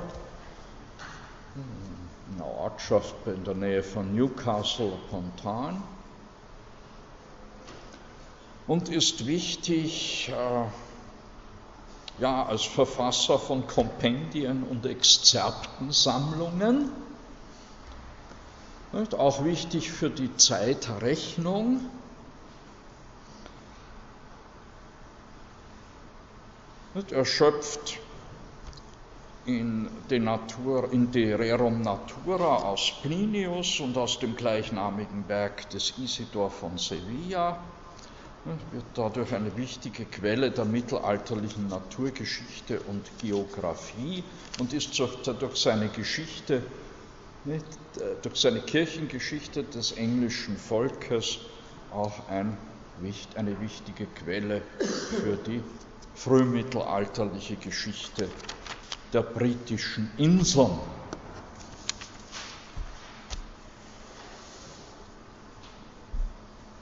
in 1.56 2.36
einer 2.36 2.46
Ortschaft 2.46 3.16
in 3.26 3.44
der 3.44 3.56
Nähe 3.56 3.82
von 3.82 4.14
Newcastle 4.14 4.92
upon 4.94 5.32
Tyne 5.42 5.82
und 8.68 8.90
ist 8.90 9.26
wichtig 9.26 10.30
äh, 10.30 10.66
ja, 12.22 12.46
als 12.46 12.64
Verfasser 12.64 13.40
von 13.40 13.66
Kompendien 13.68 14.64
und 14.64 14.86
Exzerptensammlungen 14.86 16.92
auch 19.14 19.44
wichtig 19.44 19.92
für 19.92 20.10
die 20.10 20.36
Zeitrechnung. 20.38 21.82
Er 27.12 27.26
schöpft 27.26 28.00
in 29.46 29.90
De, 30.10 30.18
Natur, 30.18 30.92
in 30.94 31.12
De 31.12 31.34
Rerum 31.36 31.82
Natura 31.82 32.56
aus 32.64 32.94
Plinius 33.02 33.82
und 33.82 33.98
aus 33.98 34.20
dem 34.20 34.36
gleichnamigen 34.36 35.28
Werk 35.28 35.70
des 35.72 35.98
Isidor 35.98 36.50
von 36.50 36.78
Sevilla, 36.78 37.60
wird 38.72 38.86
dadurch 38.94 39.34
eine 39.34 39.58
wichtige 39.58 40.06
Quelle 40.06 40.52
der 40.52 40.66
mittelalterlichen 40.66 41.68
Naturgeschichte 41.68 42.80
und 42.80 43.12
Geographie 43.20 44.24
und 44.60 44.72
ist 44.72 44.98
durch 44.98 45.58
seine 45.58 45.90
Geschichte 45.90 46.64
nicht, 47.46 47.66
äh, 47.98 48.16
durch 48.22 48.36
seine 48.42 48.62
Kirchengeschichte 48.62 49.64
des 49.64 49.94
englischen 49.94 50.58
Volkes 50.58 51.40
auch 51.92 52.28
ein, 52.30 52.58
eine 53.36 53.60
wichtige 53.62 54.08
Quelle 54.08 54.62
für 54.80 55.38
die 55.38 55.62
frühmittelalterliche 56.16 57.56
Geschichte 57.58 58.30
der 59.14 59.22
britischen 59.22 60.12
Inseln. 60.18 60.80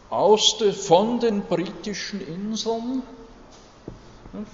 Aus 0.09 0.57
de, 0.59 0.71
von 0.71 1.19
den 1.19 1.41
britischen 1.41 2.21
Inseln, 2.21 3.01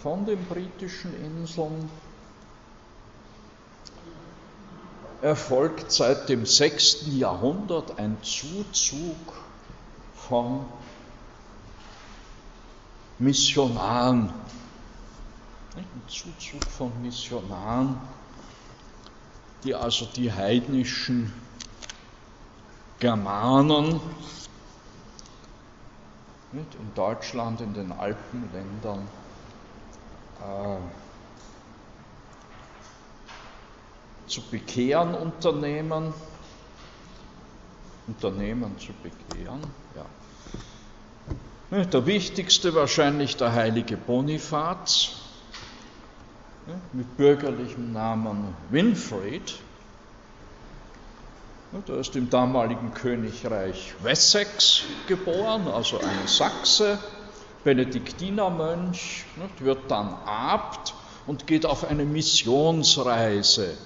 von 0.01 0.25
den 0.25 0.43
britischen 0.45 1.13
Inseln 1.25 1.89
erfolgt 5.21 5.91
seit 5.91 6.29
dem 6.29 6.45
6. 6.45 7.07
Jahrhundert 7.07 7.99
ein 7.99 8.17
Zuzug 8.23 9.33
von 10.15 10.65
Missionaren. 13.17 14.31
Ein 15.75 15.85
Zuzug 16.07 16.65
von 16.65 16.91
Missionaren, 17.01 17.97
die 19.63 19.75
also 19.75 20.05
die 20.05 20.31
heidnischen 20.31 21.33
Germanen 22.99 23.99
in 26.51 26.65
Deutschland, 26.95 27.61
in 27.61 27.73
den 27.73 27.91
Alpenländern 27.91 29.07
äh, 30.41 30.77
zu 34.29 34.41
bekehren 34.41 35.15
unternehmen, 35.15 36.13
Unternehmen 38.07 38.77
zu 38.79 38.93
bekehren, 39.03 39.61
ja. 39.95 40.05
Der 41.85 42.05
wichtigste 42.07 42.73
wahrscheinlich 42.73 43.37
der 43.37 43.53
heilige 43.53 43.95
Bonifaz 43.95 45.11
mit 46.93 47.17
bürgerlichem 47.17 47.93
Namen 47.93 48.55
Winfried. 48.69 49.59
Der 51.87 51.97
ist 51.97 52.15
im 52.15 52.31
damaligen 52.31 52.95
Königreich 52.95 53.93
Wessex 54.01 54.81
geboren, 55.07 55.67
also 55.67 55.99
ein 55.99 56.27
Sachse, 56.27 56.97
Benediktinermönch, 57.63 59.25
wird 59.59 59.91
dann 59.91 60.15
Abt 60.25 60.95
und 61.27 61.45
geht 61.45 61.67
auf 61.67 61.87
eine 61.87 62.05
Missionsreise 62.05 63.77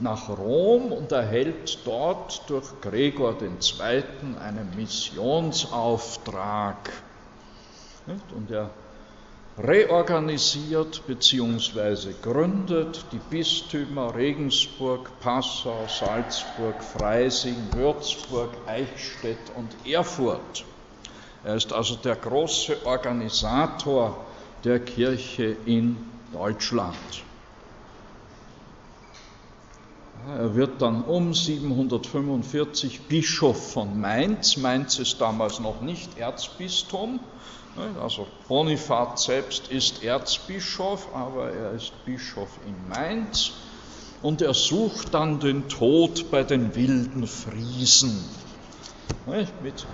nach 0.00 0.28
Rom 0.28 0.92
und 0.92 1.10
erhält 1.12 1.78
dort 1.84 2.42
durch 2.48 2.80
Gregor 2.80 3.36
II. 3.40 4.02
einen 4.40 4.72
Missionsauftrag. 4.76 6.90
Und 8.34 8.50
er 8.50 8.70
reorganisiert 9.58 11.06
bzw. 11.06 12.14
gründet 12.22 13.04
die 13.12 13.20
Bistümer 13.30 14.14
Regensburg, 14.14 15.10
Passau, 15.20 15.86
Salzburg, 15.86 16.82
Freising, 16.82 17.56
Würzburg, 17.72 18.50
Eichstätt 18.66 19.38
und 19.54 19.68
Erfurt. 19.86 20.64
Er 21.44 21.56
ist 21.56 21.72
also 21.72 21.96
der 21.96 22.16
große 22.16 22.84
Organisator 22.84 24.24
der 24.64 24.80
Kirche 24.80 25.56
in 25.66 25.96
Deutschland. 26.32 26.96
Er 30.26 30.54
wird 30.54 30.82
dann 30.82 31.02
um 31.02 31.32
745 31.32 33.08
Bischof 33.08 33.72
von 33.72 33.98
Mainz. 34.00 34.56
Mainz 34.56 34.98
ist 34.98 35.20
damals 35.20 35.60
noch 35.60 35.80
nicht 35.80 36.18
Erzbistum. 36.18 37.20
Also 38.00 38.26
Bonifat 38.46 39.18
selbst 39.18 39.68
ist 39.68 40.04
Erzbischof, 40.04 41.08
aber 41.14 41.50
er 41.50 41.72
ist 41.72 42.04
Bischof 42.04 42.50
in 42.66 42.88
Mainz. 42.88 43.52
Und 44.22 44.42
er 44.42 44.52
sucht 44.52 45.14
dann 45.14 45.40
den 45.40 45.68
Tod 45.68 46.30
bei 46.30 46.42
den 46.42 46.74
wilden 46.74 47.26
Friesen. 47.26 48.22
Mit 49.62 49.86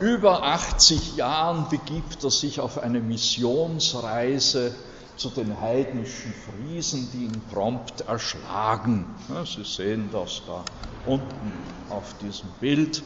über 0.00 0.42
80 0.42 1.16
Jahren 1.16 1.68
begibt 1.68 2.24
er 2.24 2.30
sich 2.30 2.60
auf 2.60 2.78
eine 2.78 3.00
Missionsreise 3.00 4.74
zu 5.20 5.28
den 5.28 5.60
heidnischen 5.60 6.32
Friesen, 6.32 7.10
die 7.12 7.24
ihn 7.26 7.42
prompt 7.52 8.00
erschlagen. 8.00 9.04
Sie 9.44 9.64
sehen 9.64 10.08
das 10.10 10.40
da 10.46 10.64
unten 11.04 11.52
auf 11.90 12.16
diesem 12.18 12.48
Bild. 12.58 13.02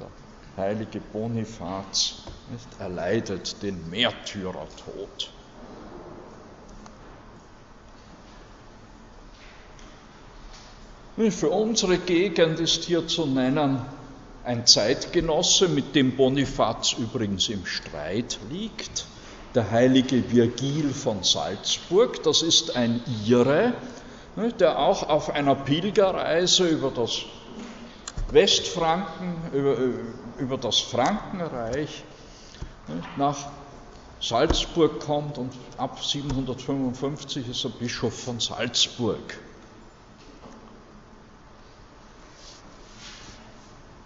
Der 0.00 0.10
heilige 0.56 1.00
Bonifaz 1.00 2.24
erleidet 2.80 3.62
den 3.62 3.88
Märtyrertod. 3.88 5.30
Für 11.30 11.50
unsere 11.50 11.98
Gegend 11.98 12.58
ist 12.58 12.82
hier 12.82 13.06
zu 13.06 13.26
nennen 13.26 13.80
ein 14.42 14.66
Zeitgenosse, 14.66 15.68
mit 15.68 15.94
dem 15.94 16.16
Bonifaz 16.16 16.94
übrigens 16.94 17.48
im 17.48 17.64
Streit 17.64 18.40
liegt, 18.50 19.06
der 19.54 19.70
heilige 19.70 20.30
Virgil 20.30 20.92
von 20.92 21.22
Salzburg, 21.22 22.22
das 22.22 22.42
ist 22.42 22.76
ein 22.76 23.00
Ire, 23.26 23.74
ne, 24.36 24.52
der 24.52 24.78
auch 24.78 25.08
auf 25.08 25.30
einer 25.30 25.54
Pilgerreise 25.54 26.66
über 26.66 26.90
das 26.90 27.22
Westfranken, 28.30 29.36
über, 29.52 29.76
über 30.38 30.58
das 30.58 30.80
Frankenreich 30.80 32.02
ne, 32.88 33.02
nach 33.16 33.36
Salzburg 34.20 35.00
kommt 35.00 35.38
und 35.38 35.52
ab 35.76 36.02
755 36.02 37.48
ist 37.48 37.64
er 37.64 37.70
Bischof 37.70 38.24
von 38.24 38.40
Salzburg. 38.40 39.38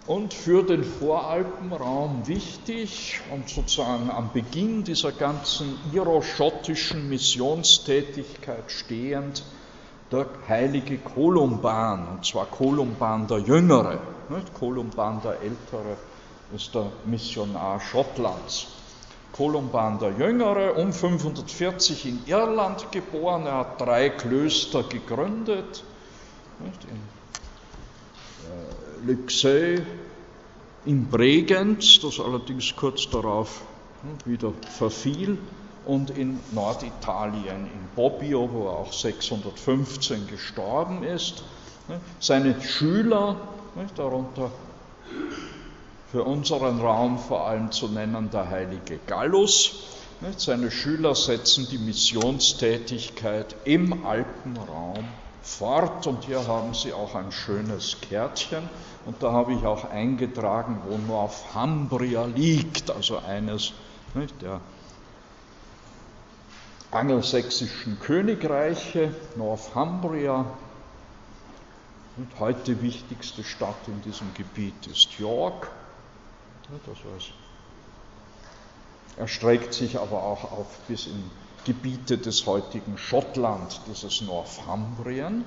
Und 0.09 0.33
für 0.33 0.63
den 0.63 0.83
Voralpenraum 0.83 2.27
wichtig 2.27 3.21
und 3.31 3.47
sozusagen 3.47 4.09
am 4.09 4.31
Beginn 4.33 4.83
dieser 4.83 5.11
ganzen 5.11 5.77
iroschottischen 5.93 7.07
Missionstätigkeit 7.09 8.71
stehend 8.71 9.43
der 10.11 10.25
heilige 10.47 10.97
Kolumban, 10.97 12.07
und 12.07 12.25
zwar 12.25 12.47
Kolumban 12.47 13.27
der 13.27 13.37
Jüngere. 13.37 13.99
Nicht? 14.29 14.51
Kolumban 14.55 15.21
der 15.21 15.41
Ältere 15.41 15.95
ist 16.55 16.73
der 16.73 16.87
Missionar 17.05 17.79
Schottlands. 17.79 18.65
Kolumban 19.31 19.99
der 19.99 20.13
Jüngere, 20.13 20.73
um 20.73 20.91
540 20.91 22.07
in 22.07 22.19
Irland 22.25 22.91
geboren, 22.91 23.45
er 23.45 23.59
hat 23.59 23.79
drei 23.79 24.09
Klöster 24.09 24.81
gegründet, 24.81 25.83
nicht? 26.57 26.83
in 26.85 26.99
Lexey 29.05 29.81
in 30.85 31.09
Bregenz, 31.09 31.99
das 32.01 32.19
allerdings 32.19 32.75
kurz 32.75 33.09
darauf 33.09 33.61
hm, 34.01 34.31
wieder 34.31 34.53
verfiel, 34.77 35.37
und 35.85 36.11
in 36.11 36.39
Norditalien, 36.51 37.65
in 37.65 37.89
Bobbio, 37.95 38.49
wo 38.51 38.67
er 38.67 38.73
auch 38.73 38.93
615 38.93 40.27
gestorben 40.27 41.03
ist. 41.03 41.43
Seine 42.19 42.61
Schüler, 42.61 43.35
darunter 43.95 44.51
für 46.11 46.23
unseren 46.23 46.79
Raum 46.79 47.17
vor 47.17 47.47
allem 47.47 47.71
zu 47.71 47.87
nennen 47.87 48.29
der 48.31 48.49
heilige 48.49 48.99
Gallus, 49.07 49.83
seine 50.37 50.69
Schüler 50.69 51.15
setzen 51.15 51.67
die 51.71 51.77
Missionstätigkeit 51.77 53.55
im 53.63 54.05
Alpenraum 54.05 55.05
fort 55.41 56.07
und 56.07 56.25
hier 56.25 56.47
haben 56.47 56.73
Sie 56.73 56.93
auch 56.93 57.15
ein 57.15 57.31
schönes 57.31 57.97
Kärtchen 58.01 58.69
und 59.05 59.21
da 59.23 59.31
habe 59.31 59.53
ich 59.53 59.65
auch 59.65 59.89
eingetragen, 59.89 60.81
wo 60.87 60.97
Northumbria 60.97 62.25
liegt, 62.25 62.91
also 62.91 63.17
eines 63.19 63.73
nicht, 64.13 64.41
der 64.41 64.59
angelsächsischen 66.91 67.99
Königreiche, 67.99 69.13
Northumbria. 69.35 70.45
Und 72.17 72.39
heute 72.39 72.81
wichtigste 72.81 73.43
Stadt 73.43 73.87
in 73.87 74.01
diesem 74.01 74.33
Gebiet 74.33 74.87
ist 74.87 75.17
York. 75.19 75.69
Das 76.85 76.97
heißt, 76.97 77.31
erstreckt 79.17 79.73
sich 79.73 79.97
aber 79.97 80.23
auch 80.23 80.51
auf 80.51 80.67
bis 80.87 81.07
in 81.07 81.31
Gebiete 81.65 82.17
des 82.17 82.45
heutigen 82.45 82.97
Schottland, 82.97 83.81
dieses 83.87 84.21
Northumbrien. 84.21 85.45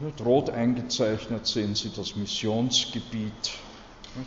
Mit 0.00 0.24
rot 0.24 0.48
eingezeichnet 0.50 1.46
sehen 1.46 1.74
Sie 1.74 1.90
das 1.94 2.16
Missionsgebiet, 2.16 3.50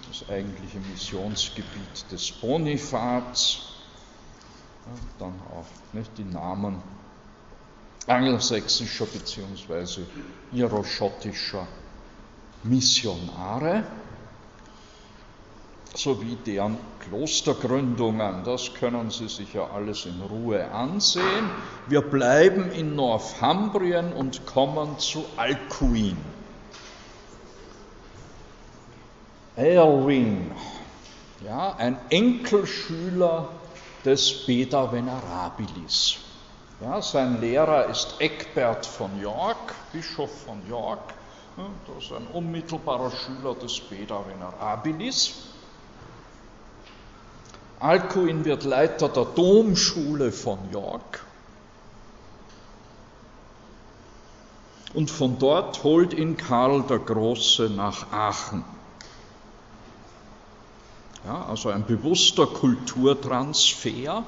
das 0.07 0.29
eigentliche 0.29 0.79
Missionsgebiet 0.79 2.11
des 2.11 2.31
Bonifats. 2.31 3.59
Dann 5.17 5.33
auch 5.51 5.65
nicht, 5.93 6.17
die 6.17 6.25
Namen 6.25 6.81
angelsächsischer 8.05 9.05
bzw. 9.05 10.01
iroschottischer 10.51 11.67
Missionare 12.63 13.83
sowie 15.95 16.37
deren 16.45 16.77
Klostergründungen. 16.99 18.43
Das 18.43 18.73
können 18.73 19.11
Sie 19.11 19.27
sich 19.27 19.53
ja 19.53 19.67
alles 19.73 20.05
in 20.05 20.21
Ruhe 20.21 20.71
ansehen. 20.71 21.49
Wir 21.87 22.01
bleiben 22.01 22.71
in 22.71 22.95
Northumbrien 22.95 24.11
und 24.13 24.45
kommen 24.45 24.97
zu 24.99 25.25
Alcuin. 25.37 26.17
Erwin, 29.55 30.51
ja, 31.45 31.75
ein 31.75 31.99
Enkelschüler 32.09 33.49
des 34.03 34.47
Beda 34.47 34.91
Venerabilis. 34.91 36.17
Ja, 36.81 36.99
sein 37.03 37.39
Lehrer 37.39 37.85
ist 37.85 38.15
Eckbert 38.19 38.85
von 38.85 39.21
York, 39.21 39.75
Bischof 39.91 40.31
von 40.45 40.67
York. 40.67 41.13
Das 41.85 42.05
ist 42.05 42.13
ein 42.13 42.25
unmittelbarer 42.33 43.11
Schüler 43.11 43.53
des 43.53 43.79
Beda 43.79 44.23
Venerabilis. 44.27 45.52
Alcuin 47.83 48.45
wird 48.45 48.63
Leiter 48.63 49.09
der 49.09 49.25
Domschule 49.25 50.31
von 50.31 50.71
York. 50.71 51.25
Und 54.93 55.11
von 55.11 55.37
dort 55.37 55.83
holt 55.83 56.13
ihn 56.13 56.37
Karl 56.37 56.83
der 56.83 56.99
Große 56.99 57.69
nach 57.69 58.09
Aachen. 58.13 58.63
Ja, 61.25 61.45
also 61.45 61.71
ein 61.71 61.85
bewusster 61.85 62.47
Kulturtransfer. 62.47 64.23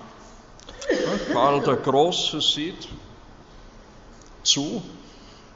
Karl 1.32 1.62
der 1.62 1.78
Große 1.78 2.42
sieht 2.42 2.90
zu, 4.44 4.82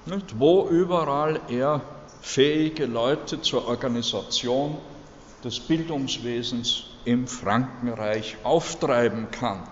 nicht, 0.06 0.40
wo 0.40 0.70
überall 0.70 1.42
er 1.50 1.82
fähige 2.22 2.86
Leute 2.86 3.42
zur 3.42 3.68
Organisation 3.68 4.78
des 5.44 5.60
Bildungswesens 5.60 6.89
im 7.10 7.28
Frankenreich 7.28 8.38
auftreiben 8.44 9.32
kann. 9.32 9.64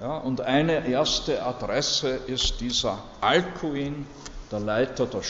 Ja, 0.00 0.16
und 0.16 0.40
eine 0.40 0.88
erste 0.88 1.44
Adresse 1.44 2.08
ist 2.08 2.62
dieser 2.62 2.98
Alcuin, 3.20 4.06
der 4.50 4.60
Leiter 4.60 5.04
der 5.04 5.20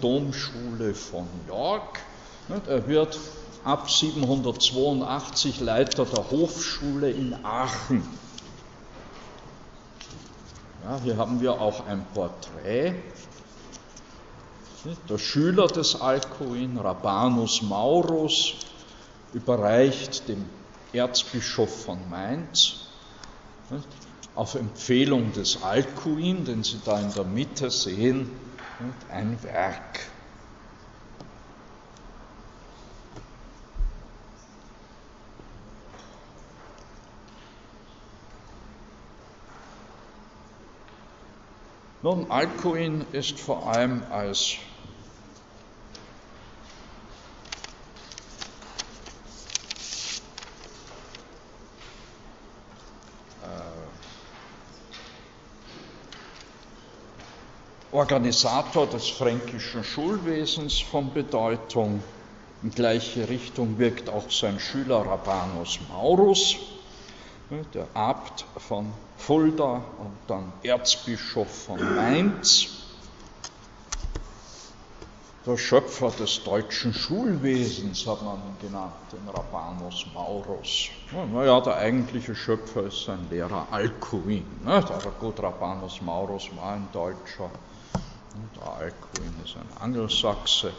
Domschule 0.00 0.94
von 0.94 1.28
York. 1.46 2.00
Er 2.66 2.88
wird 2.88 3.18
ab 3.62 3.88
782 3.88 5.60
Leiter 5.60 6.04
der 6.04 6.28
Hofschule 6.28 7.10
in 7.10 7.36
Aachen. 7.44 8.02
Ja, 10.84 10.98
hier 11.04 11.16
haben 11.16 11.40
wir 11.40 11.60
auch 11.60 11.86
ein 11.86 12.04
Porträt. 12.14 12.94
Der 15.08 15.18
Schüler 15.18 15.68
des 15.68 16.00
Alcuin, 16.00 16.78
Rabanus 16.78 17.62
Maurus, 17.62 18.56
überreicht 19.32 20.28
dem 20.28 20.44
Erzbischof 20.92 21.84
von 21.84 22.08
Mainz 22.10 22.88
auf 24.34 24.54
Empfehlung 24.54 25.32
des 25.32 25.62
Alcuin, 25.62 26.44
den 26.44 26.62
Sie 26.62 26.80
da 26.84 27.00
in 27.00 27.12
der 27.12 27.24
Mitte 27.24 27.70
sehen, 27.70 28.30
ein 29.08 29.42
Werk. 29.42 30.00
Nun, 42.02 42.30
Alcuin 42.30 43.04
ist 43.12 43.38
vor 43.38 43.68
allem 43.68 44.02
als 44.10 44.56
Organisator 57.92 58.86
des 58.86 59.08
fränkischen 59.08 59.82
Schulwesens 59.82 60.78
von 60.78 61.12
Bedeutung. 61.12 62.02
In 62.62 62.70
gleiche 62.70 63.28
Richtung 63.28 63.78
wirkt 63.78 64.08
auch 64.08 64.30
sein 64.30 64.60
Schüler 64.60 65.04
Rabanus 65.04 65.80
Maurus, 65.88 66.56
der 67.74 67.88
Abt 67.94 68.44
von 68.58 68.92
Fulda 69.16 69.82
und 69.98 70.16
dann 70.28 70.52
Erzbischof 70.62 71.64
von 71.64 71.80
Mainz, 71.96 72.68
der 75.46 75.56
Schöpfer 75.56 76.10
des 76.10 76.44
deutschen 76.44 76.92
Schulwesens 76.92 78.06
hat 78.06 78.22
man 78.22 78.36
ihn 78.36 78.68
genannt, 78.68 78.92
den 79.10 79.26
Rabanus 79.26 80.06
Maurus. 80.14 80.90
Naja, 81.32 81.60
der 81.62 81.76
eigentliche 81.76 82.36
Schöpfer 82.36 82.84
ist 82.84 83.04
sein 83.04 83.26
Lehrer 83.30 83.66
Alcuin. 83.70 84.44
Aber 84.64 85.10
gut, 85.18 85.40
Rabanus 85.42 86.02
Maurus 86.02 86.50
war 86.54 86.74
ein 86.74 86.88
Deutscher 86.92 87.50
der 88.56 88.72
Alcuin 88.72 89.34
ist 89.44 89.56
ein 89.56 89.82
Angelsachse. 89.82 90.72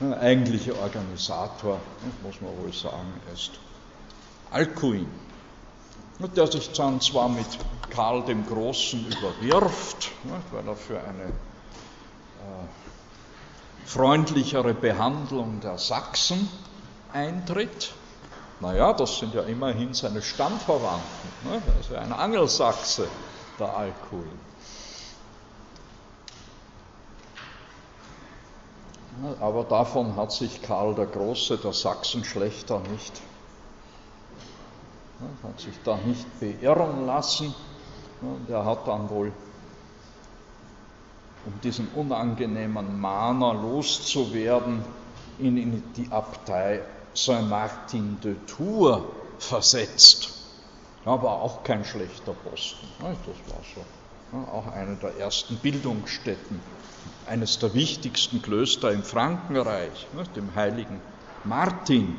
Der 0.00 0.20
eigentliche 0.20 0.78
Organisator, 0.78 1.80
muss 2.22 2.40
man 2.40 2.56
wohl 2.58 2.72
sagen, 2.72 3.20
ist 3.32 3.52
Alcuin. 4.50 5.08
Der 6.18 6.46
sich 6.46 6.70
dann 6.72 7.00
zwar 7.00 7.28
mit 7.28 7.46
Karl 7.90 8.24
dem 8.24 8.46
Großen 8.46 9.06
überwirft, 9.06 10.12
weil 10.52 10.66
er 10.66 10.76
für 10.76 10.98
eine 11.00 11.24
äh, 11.24 12.66
freundlichere 13.84 14.74
Behandlung 14.74 15.60
der 15.60 15.78
Sachsen 15.78 16.48
eintritt. 17.12 17.92
Naja, 18.60 18.92
das 18.92 19.18
sind 19.18 19.34
ja 19.34 19.42
immerhin 19.42 19.92
seine 19.94 20.22
Stammverwandten. 20.22 21.30
Ne? 21.44 21.60
Ja 21.92 22.00
ein 22.00 22.12
Angelsachse, 22.12 23.08
der 23.58 23.76
Alcuin. 23.76 24.53
Aber 29.40 29.64
davon 29.64 30.16
hat 30.16 30.32
sich 30.32 30.62
Karl 30.62 30.94
der 30.94 31.06
Große, 31.06 31.58
der 31.58 31.72
Sachsenschlechter, 31.72 32.80
nicht, 32.90 33.20
hat 35.42 35.60
sich 35.60 35.74
da 35.84 35.96
nicht 36.04 36.40
beirren 36.40 37.06
lassen. 37.06 37.54
Und 38.20 38.48
er 38.48 38.64
hat 38.64 38.88
dann 38.88 39.08
wohl, 39.10 39.32
um 41.46 41.60
diesen 41.60 41.88
unangenehmen 41.88 43.00
Mahner 43.00 43.54
loszuwerden, 43.54 44.82
ihn 45.38 45.56
in 45.58 45.92
die 45.94 46.10
Abtei 46.10 46.80
Saint-Martin 47.12 48.18
de 48.20 48.34
Tours 48.46 49.02
versetzt. 49.38 50.30
Aber 51.04 51.42
auch 51.42 51.62
kein 51.62 51.84
schlechter 51.84 52.32
Posten. 52.32 52.88
Das 52.98 53.08
war 53.18 53.62
so. 53.74 54.03
Auch 54.34 54.66
eine 54.66 54.96
der 54.96 55.16
ersten 55.16 55.56
Bildungsstätten 55.56 56.60
eines 57.26 57.58
der 57.58 57.72
wichtigsten 57.74 58.42
Klöster 58.42 58.90
im 58.90 59.02
Frankenreich, 59.02 60.08
ne, 60.12 60.24
dem 60.34 60.54
heiligen 60.54 61.00
Martin, 61.44 62.16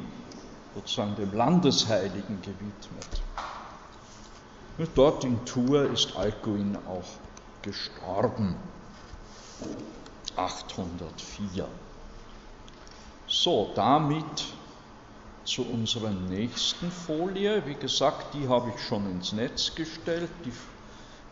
sozusagen 0.73 1.15
dem 1.15 1.33
Landesheiligen 1.33 2.41
gewidmet. 2.41 3.21
Ne, 4.77 4.87
dort 4.95 5.23
in 5.25 5.43
Tours 5.45 5.91
ist 5.91 6.15
Alcuin 6.15 6.77
auch 6.87 7.03
gestorben, 7.61 8.55
804. 10.37 11.67
So, 13.27 13.71
damit 13.75 14.45
zu 15.43 15.63
unserer 15.63 16.11
nächsten 16.11 16.91
Folie. 16.91 17.65
Wie 17.65 17.75
gesagt, 17.75 18.33
die 18.33 18.47
habe 18.47 18.71
ich 18.75 18.81
schon 18.81 19.09
ins 19.11 19.31
Netz 19.31 19.73
gestellt. 19.75 20.29
Die 20.43 20.53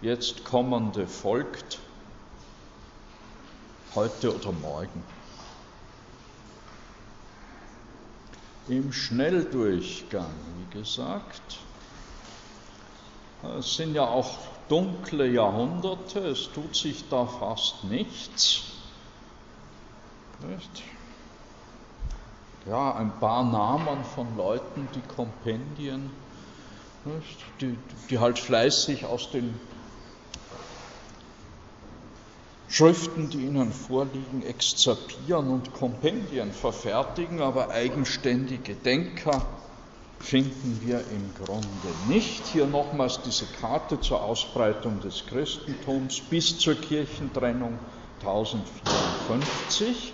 jetzt 0.04 0.44
kommende 0.44 1.08
folgt 1.08 1.80
heute 3.96 4.36
oder 4.36 4.52
morgen. 4.52 5.04
Im 8.68 8.92
Schnelldurchgang, 8.92 10.32
wie 10.58 10.78
gesagt, 10.78 11.60
es 13.58 13.76
sind 13.76 13.96
ja 13.96 14.06
auch 14.06 14.40
dunkle 14.68 15.28
Jahrhunderte, 15.28 16.20
es 16.20 16.50
tut 16.52 16.76
sich 16.76 17.08
da 17.10 17.26
fast 17.26 17.84
nichts. 17.86 18.64
Nicht? 20.48 20.84
Ja, 22.66 22.96
ein 22.96 23.12
paar 23.20 23.44
Namen 23.44 24.04
von 24.04 24.36
Leuten, 24.38 24.88
die 24.96 25.02
Kompendien, 25.02 26.10
die, 27.60 27.78
die 28.10 28.20
halt 28.20 28.40
fleißig 28.40 29.06
aus 29.06 29.32
den 29.32 29.60
Schriften, 32.68 33.30
die 33.30 33.46
ihnen 33.46 33.72
vorliegen, 33.72 34.42
exzerpieren 34.42 35.50
und 35.50 35.74
Kompendien 35.74 36.52
verfertigen, 36.52 37.42
aber 37.42 37.70
eigenständige 37.70 38.76
Denker 38.76 39.46
finden 40.20 40.80
wir 40.82 41.00
im 41.00 41.34
Grunde 41.46 41.68
nicht. 42.08 42.46
Hier 42.48 42.66
nochmals 42.66 43.22
diese 43.22 43.46
Karte 43.46 44.00
zur 44.00 44.24
Ausbreitung 44.24 45.02
des 45.02 45.26
Christentums 45.28 46.22
bis 46.22 46.58
zur 46.58 46.76
Kirchentrennung 46.76 47.78
1054. 48.22 50.14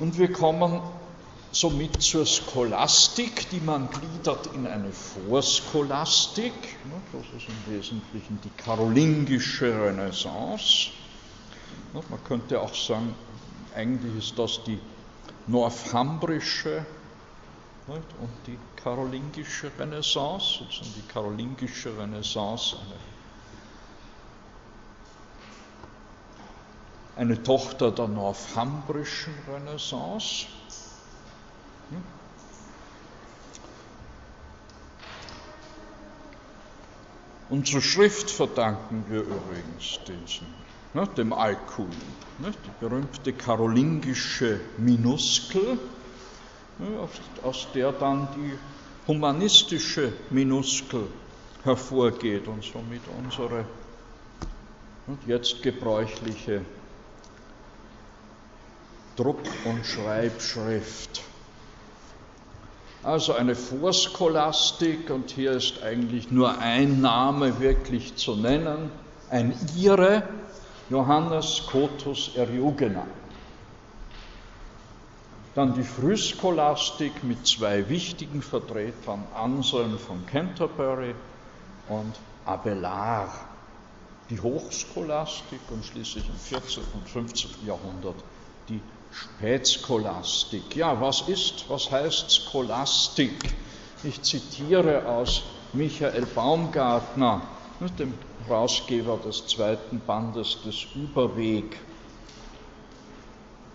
Und 0.00 0.18
wir 0.18 0.32
kommen 0.32 0.80
somit 1.52 2.02
zur 2.02 2.26
Scholastik, 2.26 3.48
die 3.50 3.60
man 3.60 3.88
gliedert 3.90 4.48
in 4.54 4.66
eine 4.66 4.90
Vorscholastik. 4.90 6.52
Das 7.12 7.22
ist 7.36 7.48
im 7.48 7.74
Wesentlichen 7.74 8.40
die 8.42 8.50
karolingische 8.50 9.66
Renaissance. 9.66 10.90
Man 11.92 12.24
könnte 12.24 12.60
auch 12.60 12.74
sagen, 12.74 13.14
eigentlich 13.74 14.16
ist 14.16 14.38
das 14.38 14.64
die 14.64 14.78
northambrische 15.46 16.86
und 17.86 18.02
die 18.46 18.58
karolingische 18.76 19.70
Renaissance, 19.78 20.58
sozusagen 20.60 20.94
die 20.96 21.12
karolingische 21.12 21.96
Renaissance, 21.98 22.76
eine, 27.16 27.26
eine 27.28 27.42
Tochter 27.42 27.90
der 27.90 28.08
northambrischen 28.08 29.34
Renaissance. 29.52 30.46
Unsere 37.52 37.82
Schrift 37.82 38.30
verdanken 38.30 39.04
wir 39.10 39.20
übrigens 39.20 40.00
diesen 40.08 40.46
ne, 40.94 41.06
dem 41.18 41.34
Alkuin, 41.34 41.90
ne, 42.38 42.50
die 42.50 42.70
berühmte 42.80 43.34
karolingische 43.34 44.58
Minuskel, 44.78 45.78
ne, 46.78 46.98
aus, 46.98 47.10
aus 47.42 47.68
der 47.74 47.92
dann 47.92 48.26
die 48.34 48.58
humanistische 49.06 50.14
Minuskel 50.30 51.08
hervorgeht 51.62 52.48
und 52.48 52.64
somit 52.64 53.02
unsere 53.22 53.66
jetzt 55.26 55.62
gebräuchliche 55.62 56.62
Druck- 59.14 59.36
und 59.66 59.84
Schreibschrift. 59.84 61.22
Also 63.04 63.32
eine 63.32 63.56
Vorscholastik, 63.56 65.10
und 65.10 65.30
hier 65.30 65.52
ist 65.52 65.82
eigentlich 65.82 66.30
nur 66.30 66.58
ein 66.58 67.00
Name 67.00 67.58
wirklich 67.58 68.16
zu 68.16 68.36
nennen, 68.36 68.92
ein 69.28 69.54
Ire, 69.76 70.22
Johannes 70.88 71.66
Cotus 71.66 72.36
Eriugena. 72.36 73.04
Dann 75.54 75.74
die 75.74 75.82
Frühscholastik 75.82 77.24
mit 77.24 77.46
zwei 77.46 77.88
wichtigen 77.88 78.40
Vertretern, 78.40 79.26
Anselm 79.34 79.98
von 79.98 80.24
Canterbury 80.26 81.14
und 81.88 82.20
Abelard. 82.44 83.32
Die 84.30 84.40
Hochscholastik 84.40 85.60
und 85.70 85.84
schließlich 85.84 86.28
im 86.28 86.36
14. 86.36 86.84
und 86.94 87.08
15. 87.08 87.66
Jahrhundert 87.66 88.16
die 88.68 88.80
Spätscholastik. 89.12 90.74
Ja, 90.74 91.00
was 91.00 91.28
ist, 91.28 91.66
was 91.68 91.90
heißt 91.90 92.32
Scholastik? 92.32 93.54
Ich 94.02 94.22
zitiere 94.22 95.06
aus 95.06 95.42
Michael 95.72 96.26
Baumgartner, 96.26 97.42
dem 97.98 98.14
Herausgeber 98.46 99.18
des 99.18 99.46
zweiten 99.46 100.00
Bandes 100.06 100.58
des 100.64 100.86
Überweg 100.94 101.78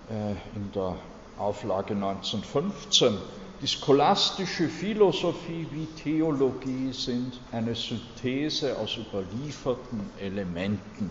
äh, 0.10 0.32
in 0.56 0.71
der 0.73 0.95
Auflage 1.38 1.93
1915. 1.93 3.17
Die 3.62 3.67
scholastische 3.67 4.69
Philosophie 4.69 5.67
wie 5.71 5.86
Theologie 6.02 6.91
sind 6.91 7.39
eine 7.52 7.73
Synthese 7.73 8.78
aus 8.78 8.97
überlieferten 8.97 10.10
Elementen. 10.19 11.10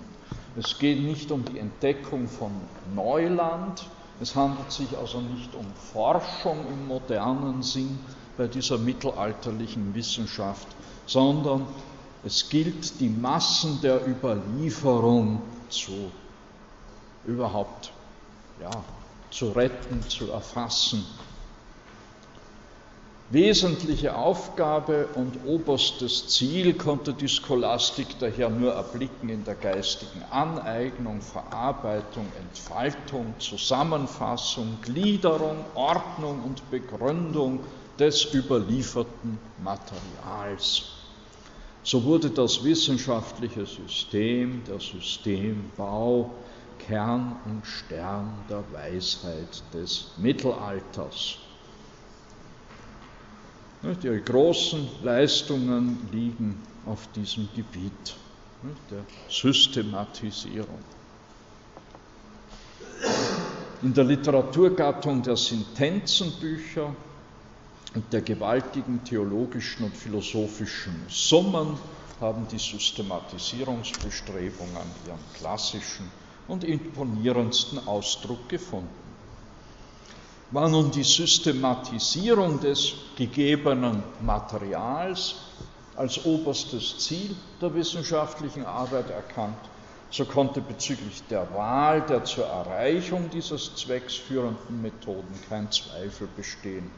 Es 0.57 0.79
geht 0.79 1.01
nicht 1.01 1.31
um 1.31 1.45
die 1.45 1.59
Entdeckung 1.59 2.29
von 2.29 2.53
Neuland, 2.95 3.87
es 4.21 4.35
handelt 4.35 4.73
sich 4.73 4.97
also 4.97 5.21
nicht 5.21 5.55
um 5.55 5.67
Forschung 5.93 6.67
im 6.73 6.87
modernen 6.87 7.63
Sinn 7.63 7.99
bei 8.37 8.47
dieser 8.47 8.79
mittelalterlichen 8.79 9.95
Wissenschaft, 9.95 10.69
sondern 11.07 11.67
es 12.25 12.49
gilt, 12.49 12.99
die 13.01 13.09
Massen 13.09 13.81
der 13.83 14.07
Überlieferung 14.07 15.43
zu 15.69 16.11
überhaupt 17.25 17.93
ja, 18.61 18.71
zu 19.31 19.51
retten, 19.51 20.03
zu 20.09 20.31
erfassen. 20.31 21.05
Wesentliche 23.29 24.15
Aufgabe 24.15 25.09
und 25.17 25.45
oberstes 25.45 26.29
Ziel 26.29 26.75
konnte 26.75 27.13
die 27.13 27.29
Scholastik 27.29 28.07
daher 28.21 28.51
nur 28.51 28.73
erblicken 28.75 29.29
in 29.31 29.43
der 29.43 29.57
geistigen 29.57 30.23
Aneignung, 30.31 31.21
Verarbeitung, 31.21 32.29
Entfaltung, 32.39 33.35
Zusammenfassung, 33.41 34.79
Gliederung, 34.81 35.65
Ordnung 35.75 36.41
und 36.45 36.71
Begründung 36.71 37.65
des 37.99 38.33
überlieferten 38.33 39.41
Materials. 39.59 40.85
So 41.83 42.05
wurde 42.05 42.31
das 42.31 42.63
wissenschaftliche 42.63 43.67
System, 43.67 44.63
der 44.69 44.79
Systembau, 44.79 46.31
Kern 46.79 47.41
und 47.45 47.67
Stern 47.67 48.45
der 48.49 48.63
Weisheit 48.73 49.65
des 49.75 50.13
Mittelalters. 50.17 51.39
Die 53.83 54.23
großen 54.25 54.89
Leistungen 55.03 56.09
liegen 56.11 56.63
auf 56.87 57.13
diesem 57.13 57.49
Gebiet 57.55 58.17
der 58.91 59.05
Systematisierung. 59.29 60.79
In 63.83 63.93
der 63.93 64.05
Literaturgattung 64.05 65.23
der 65.23 65.37
Sentenzenbücher 65.37 66.97
und 67.95 68.11
der 68.13 68.23
gewaltigen 68.23 69.05
theologischen 69.05 69.85
und 69.85 69.97
philosophischen 69.97 71.05
Summen 71.09 71.79
haben 72.19 72.49
die 72.49 72.59
Systematisierungsbestrebungen 72.59 74.91
ihren 75.07 75.21
klassischen 75.35 76.11
und 76.49 76.65
imponierendsten 76.65 77.87
Ausdruck 77.87 78.49
gefunden. 78.49 79.06
War 80.51 80.69
nun 80.69 80.93
die 80.93 81.03
Systematisierung 81.03 82.61
des 82.61 82.93
gegebenen 83.17 84.05
Materials 84.21 85.35
als 85.97 86.25
oberstes 86.25 87.01
Ziel 87.01 87.35
der 87.61 87.75
wissenschaftlichen 87.75 88.65
Arbeit 88.65 89.11
erkannt, 89.11 89.59
so 90.09 90.25
konnte 90.25 90.61
bezüglich 90.61 91.27
der 91.27 91.53
Wahl 91.53 92.03
der 92.03 92.23
zur 92.23 92.47
Erreichung 92.47 93.29
dieses 93.31 93.75
Zwecks 93.75 94.15
führenden 94.15 94.81
Methoden 94.81 95.41
kein 95.49 95.73
Zweifel 95.73 96.29
bestehen. 96.29 96.93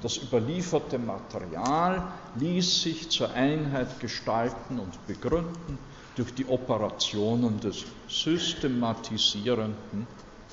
Das 0.00 0.16
überlieferte 0.16 0.98
Material 0.98 2.12
ließ 2.36 2.80
sich 2.80 3.10
zur 3.10 3.30
Einheit 3.32 4.00
gestalten 4.00 4.78
und 4.78 5.06
begründen 5.06 5.78
durch 6.14 6.34
die 6.34 6.46
Operationen 6.48 7.60
des 7.60 7.84
systematisierenden 8.08 10.06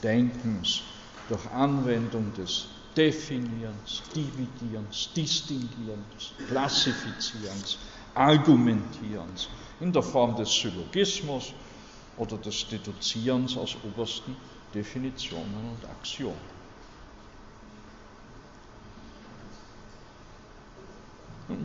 Denkens, 0.04 0.82
durch 1.30 1.46
Anwendung 1.52 2.34
des 2.34 2.68
Definierens, 2.96 4.04
Dividierens, 4.14 5.10
Distinguierens, 5.16 6.34
Klassifizierens, 6.48 7.80
Argumentierens 8.14 9.50
in 9.80 9.92
der 9.92 10.04
Form 10.04 10.36
des 10.36 10.54
Syllogismus 10.54 11.54
oder 12.18 12.38
des 12.38 12.68
Deduzierens 12.68 13.58
aus 13.58 13.76
obersten 13.84 14.36
Definitionen 14.74 15.72
und 15.72 15.90
Axiomen. 15.90 16.54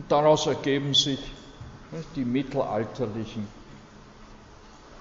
Daraus 0.07 0.47
ergeben 0.47 0.93
sich 0.95 1.19
die 2.15 2.25
mittelalterlichen 2.25 3.47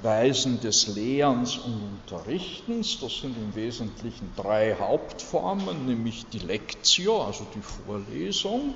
Weisen 0.00 0.60
des 0.60 0.86
Lehrens 0.88 1.56
und 1.58 1.82
Unterrichtens. 1.82 3.00
Das 3.00 3.18
sind 3.18 3.36
im 3.36 3.54
Wesentlichen 3.54 4.32
drei 4.36 4.76
Hauptformen, 4.76 5.86
nämlich 5.86 6.28
die 6.30 6.38
Lectio, 6.38 7.22
also 7.22 7.46
die 7.54 7.62
Vorlesung, 7.62 8.74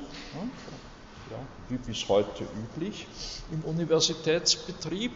ja, 1.30 1.38
wie 1.68 1.76
bis 1.78 2.08
heute 2.08 2.44
üblich 2.44 3.06
im 3.52 3.62
Universitätsbetrieb, 3.62 5.12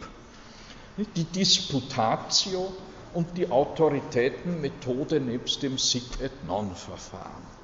die 0.97 1.25
Disputatio 1.25 2.73
und 3.13 3.37
die 3.37 3.51
Autoritätenmethode 3.51 5.21
nebst 5.21 5.63
dem 5.63 5.77
Sic 5.77 6.21
et 6.21 6.45
Non-Verfahren. 6.45 7.56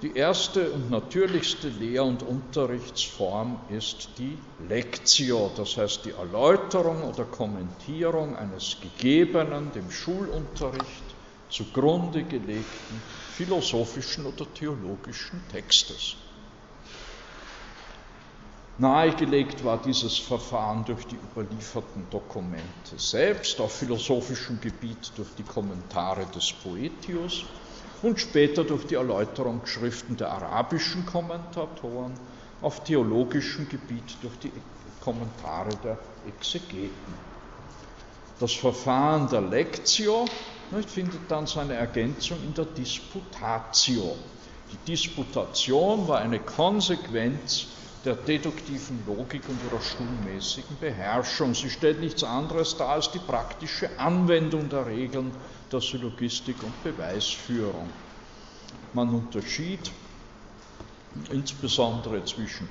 Die 0.00 0.14
erste 0.14 0.70
und 0.70 0.90
natürlichste 0.90 1.68
Lehr- 1.68 2.04
und 2.04 2.22
Unterrichtsform 2.22 3.58
ist 3.68 4.10
die 4.16 4.38
Lectio, 4.60 5.50
das 5.56 5.76
heißt 5.76 6.04
die 6.04 6.12
Erläuterung 6.12 7.02
oder 7.02 7.24
Kommentierung 7.24 8.36
eines 8.36 8.76
gegebenen, 8.80 9.72
dem 9.72 9.90
Schulunterricht 9.90 11.16
zugrunde 11.48 12.22
gelegten 12.22 13.02
philosophischen 13.26 14.24
oder 14.24 14.46
theologischen 14.54 15.48
Textes. 15.48 16.14
Nahegelegt 18.78 19.64
war 19.64 19.82
dieses 19.82 20.16
Verfahren 20.16 20.84
durch 20.84 21.08
die 21.08 21.16
überlieferten 21.16 22.08
Dokumente 22.08 22.98
selbst, 22.98 23.60
auf 23.60 23.72
philosophischem 23.72 24.60
Gebiet 24.60 25.18
durch 25.18 25.34
die 25.34 25.42
Kommentare 25.42 26.26
des 26.26 26.52
Poetius 26.62 27.44
und 28.02 28.20
später 28.20 28.64
durch 28.64 28.86
die 28.86 28.96
Erläuterungsschriften 28.96 30.16
der 30.16 30.30
arabischen 30.30 31.06
Kommentatoren, 31.06 32.14
auf 32.60 32.84
theologischem 32.84 33.68
Gebiet 33.68 34.22
durch 34.22 34.38
die 34.38 34.52
Kommentare 35.00 35.76
der 35.82 35.98
Exegeten. 36.26 37.14
Das 38.38 38.52
Verfahren 38.52 39.28
der 39.28 39.40
Lectio 39.40 40.24
nicht, 40.70 40.90
findet 40.90 41.30
dann 41.30 41.46
seine 41.46 41.74
Ergänzung 41.74 42.38
in 42.42 42.54
der 42.54 42.64
Disputatio. 42.64 44.16
Die 44.70 44.76
Disputation 44.78 46.08
war 46.08 46.20
eine 46.20 46.38
Konsequenz 46.38 47.66
der 48.04 48.14
deduktiven 48.16 49.04
Logik 49.06 49.48
und 49.48 49.62
ihrer 49.62 49.80
schulmäßigen 49.80 50.76
Beherrschung. 50.78 51.54
Sie 51.54 51.70
stellt 51.70 52.00
nichts 52.00 52.24
anderes 52.24 52.76
dar 52.76 52.88
als 52.88 53.10
die 53.12 53.18
praktische 53.18 53.98
Anwendung 53.98 54.68
der 54.68 54.86
Regeln 54.86 55.32
der 55.72 55.80
Syllogistik 55.80 56.62
und 56.62 56.82
Beweisführung. 56.82 57.90
Man 58.92 59.08
unterschied 59.08 59.90
insbesondere 61.30 62.24
zwischen 62.24 62.68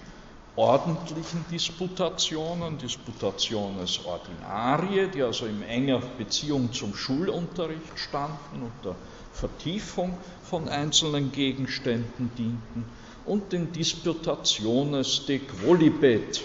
ordentlichen 0.56 1.46
Disputationen, 1.50 2.78
Disputationes 2.78 4.06
ordinarie, 4.06 5.08
die 5.14 5.24
also 5.24 5.46
in 5.46 5.62
enger 5.64 6.00
Beziehung 6.18 6.72
zum 6.74 6.94
Schulunterricht 6.94 7.98
standen 7.98 8.62
und 8.62 8.86
der 8.86 8.96
Vertiefung 9.32 10.18
von 10.44 10.68
einzelnen 10.68 11.32
Gegenständen 11.32 12.36
dienten, 12.36 12.86
und 13.24 13.54
den 13.54 13.72
Disputationes 13.72 15.26
de 15.28 15.40
Quolibet, 15.40 16.44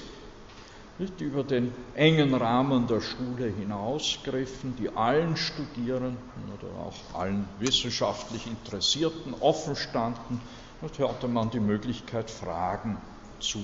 die 0.98 1.24
über 1.24 1.44
den 1.44 1.74
engen 1.94 2.34
Rahmen 2.34 2.86
der 2.86 3.00
Schule 3.00 3.48
hinausgriffen, 3.48 4.76
die 4.76 4.88
allen 4.88 5.36
Studierenden 5.36 6.18
oder 6.54 6.72
auch 6.74 7.20
allen 7.20 7.46
wissenschaftlich 7.58 8.46
Interessierten 8.46 9.34
offen 9.40 9.76
standen. 9.76 10.40
Dort 10.80 10.98
hatte 10.98 11.28
man 11.28 11.50
die 11.50 11.60
Möglichkeit, 11.60 12.30
Fragen 12.30 12.96
zu 13.40 13.62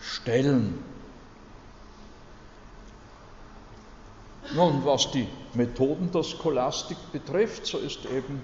stellen. 0.00 0.78
Nun, 4.54 4.84
was 4.84 5.10
die 5.10 5.26
Methoden 5.54 6.10
der 6.12 6.22
Scholastik 6.22 6.96
betrifft, 7.12 7.66
so 7.66 7.78
ist 7.78 8.06
eben 8.06 8.40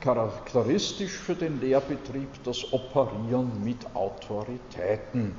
charakteristisch 0.00 1.12
für 1.12 1.34
den 1.34 1.60
Lehrbetrieb 1.60 2.28
das 2.44 2.72
Operieren 2.72 3.64
mit 3.64 3.94
Autoritäten. 3.94 5.34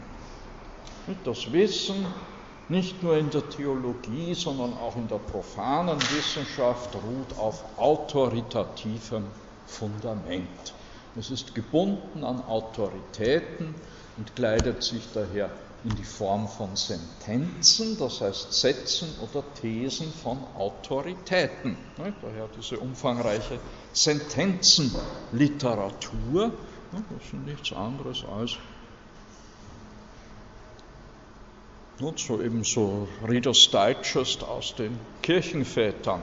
Das 1.24 1.52
Wissen 1.52 2.06
nicht 2.68 3.02
nur 3.02 3.18
in 3.18 3.32
der 3.32 3.50
Theologie, 3.50 4.36
sondern 4.36 4.74
auch 4.74 4.96
in 4.96 5.08
der 5.08 5.18
profanen 5.18 6.00
Wissenschaft 6.00 6.96
ruht 6.96 7.36
auf 7.38 7.64
autoritativem 7.78 9.26
Fundament. 9.66 10.76
Es 11.16 11.32
ist 11.32 11.56
gebunden 11.56 12.24
an 12.24 12.40
Autoritäten 12.42 13.74
und 14.18 14.36
kleidet 14.36 14.84
sich 14.84 15.12
daher 15.14 15.50
in 15.84 15.96
die 15.96 16.04
Form 16.04 16.48
von 16.48 16.76
Sentenzen, 16.76 17.98
das 17.98 18.22
heißt 18.22 18.54
Sätzen 18.54 19.10
oder 19.22 19.44
Thesen 19.56 20.14
von 20.14 20.38
Autoritäten. 20.56 21.76
Daher 21.98 22.48
diese 22.56 22.78
umfangreiche 22.78 23.60
Sentenzenliteratur. 23.94 26.52
Das 26.92 27.02
ist 27.24 27.34
nichts 27.34 27.74
anderes 27.74 28.24
als 28.26 28.58
und 32.02 32.20
so 32.20 32.42
eben 32.42 32.64
so 32.64 33.08
Reader's 33.28 33.70
Digest 33.72 34.44
aus 34.44 34.76
den 34.76 34.98
Kirchenvätern. 35.22 36.22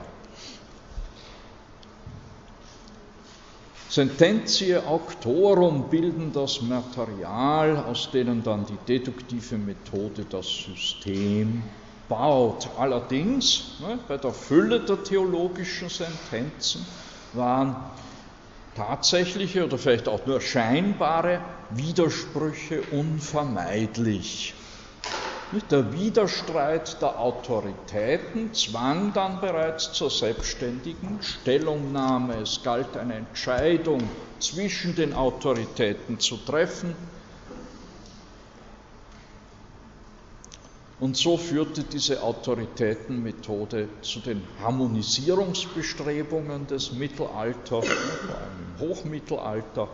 Sententiae 3.89 4.85
auctorum 4.85 5.89
bilden 5.89 6.33
das 6.33 6.61
Material, 6.61 7.77
aus 7.77 8.11
denen 8.11 8.43
dann 8.43 8.67
die 8.67 8.79
deduktive 8.87 9.57
Methode 9.57 10.25
das 10.25 10.47
System 10.47 11.63
baut. 12.09 12.69
Allerdings, 12.79 13.81
ne, 13.81 13.99
bei 14.09 14.17
der 14.17 14.33
Fülle 14.33 14.81
der 14.81 15.03
theologischen 15.03 15.89
Sentenzen 15.89 16.85
waren 17.33 17.77
tatsächliche 18.75 19.65
oder 19.65 19.79
vielleicht 19.79 20.09
auch 20.09 20.27
nur 20.27 20.41
scheinbare 20.41 21.41
Widersprüche 21.71 22.83
unvermeidlich. 22.91 24.55
Der 25.71 25.93
Widerstreit 25.93 27.01
der 27.01 27.19
Autoritäten 27.19 28.53
zwang 28.53 29.15
dann 29.15 29.41
bereits 29.41 29.93
zur 29.93 30.11
selbstständigen 30.11 31.23
Stellungnahme. 31.23 32.43
Es 32.43 32.63
galt 32.63 32.95
eine 32.97 33.15
Entscheidung 33.15 34.11
zwischen 34.39 34.95
den 34.95 35.15
Autoritäten 35.15 36.21
zu 36.21 36.37
treffen. 36.37 36.95
Und 40.99 41.17
so 41.17 41.39
führte 41.39 41.85
diese 41.85 42.23
Autoritätenmethode 42.23 43.89
zu 44.03 44.21
den 44.21 44.43
Harmonisierungsbestrebungen 44.63 46.67
des 46.67 46.93
Mittelalters, 46.93 47.87
vor 47.87 48.37
allem 48.37 48.75
im 48.75 48.81
Hochmittelalter, 48.81 49.89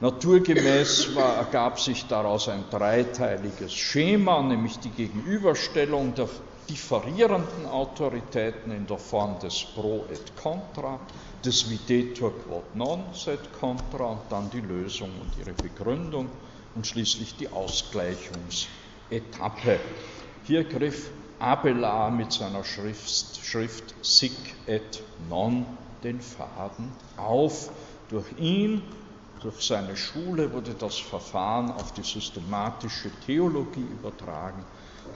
Naturgemäß 0.00 1.14
war, 1.14 1.36
ergab 1.36 1.78
sich 1.78 2.06
daraus 2.06 2.48
ein 2.48 2.64
dreiteiliges 2.70 3.72
Schema, 3.72 4.42
nämlich 4.42 4.80
die 4.80 4.90
Gegenüberstellung 4.90 6.14
der 6.14 6.28
differierenden 6.68 7.66
Autoritäten 7.66 8.72
in 8.72 8.86
der 8.86 8.98
Form 8.98 9.38
des 9.38 9.64
Pro 9.74 10.06
et 10.10 10.36
Contra, 10.36 10.98
des 11.44 11.70
Videtur 11.70 12.32
quod 12.42 12.74
non 12.74 13.14
sed 13.14 13.38
contra 13.60 14.06
und 14.06 14.22
dann 14.30 14.50
die 14.50 14.62
Lösung 14.62 15.10
und 15.20 15.36
ihre 15.38 15.52
Begründung 15.52 16.28
und 16.74 16.86
schließlich 16.86 17.36
die 17.36 17.48
Ausgleichungsetappe. 17.48 19.78
Hier 20.44 20.64
griff 20.64 21.10
Abelard 21.38 22.14
mit 22.14 22.32
seiner 22.32 22.64
Schrift, 22.64 23.38
Schrift 23.44 23.94
Sic 24.02 24.32
et 24.66 25.02
Non 25.28 25.66
den 26.02 26.20
Faden 26.20 26.90
auf. 27.16 27.70
Durch 28.08 28.26
ihn 28.38 28.82
durch 29.40 29.66
seine 29.66 29.96
Schule 29.96 30.52
wurde 30.52 30.74
das 30.74 30.96
Verfahren 30.98 31.70
auf 31.70 31.92
die 31.92 32.02
systematische 32.02 33.10
Theologie 33.26 33.82
übertragen 33.82 34.64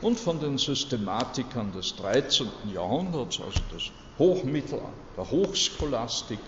und 0.01 0.19
von 0.19 0.39
den 0.41 0.59
Systematikern 0.59 1.73
des 1.73 1.97
13. 1.97 2.49
Jahrhunderts, 2.73 3.41
also 3.41 3.61
des 3.73 3.91
Hochmittelalters, 4.19 4.91
der 5.17 5.31
Hochscholastik, 5.31 6.41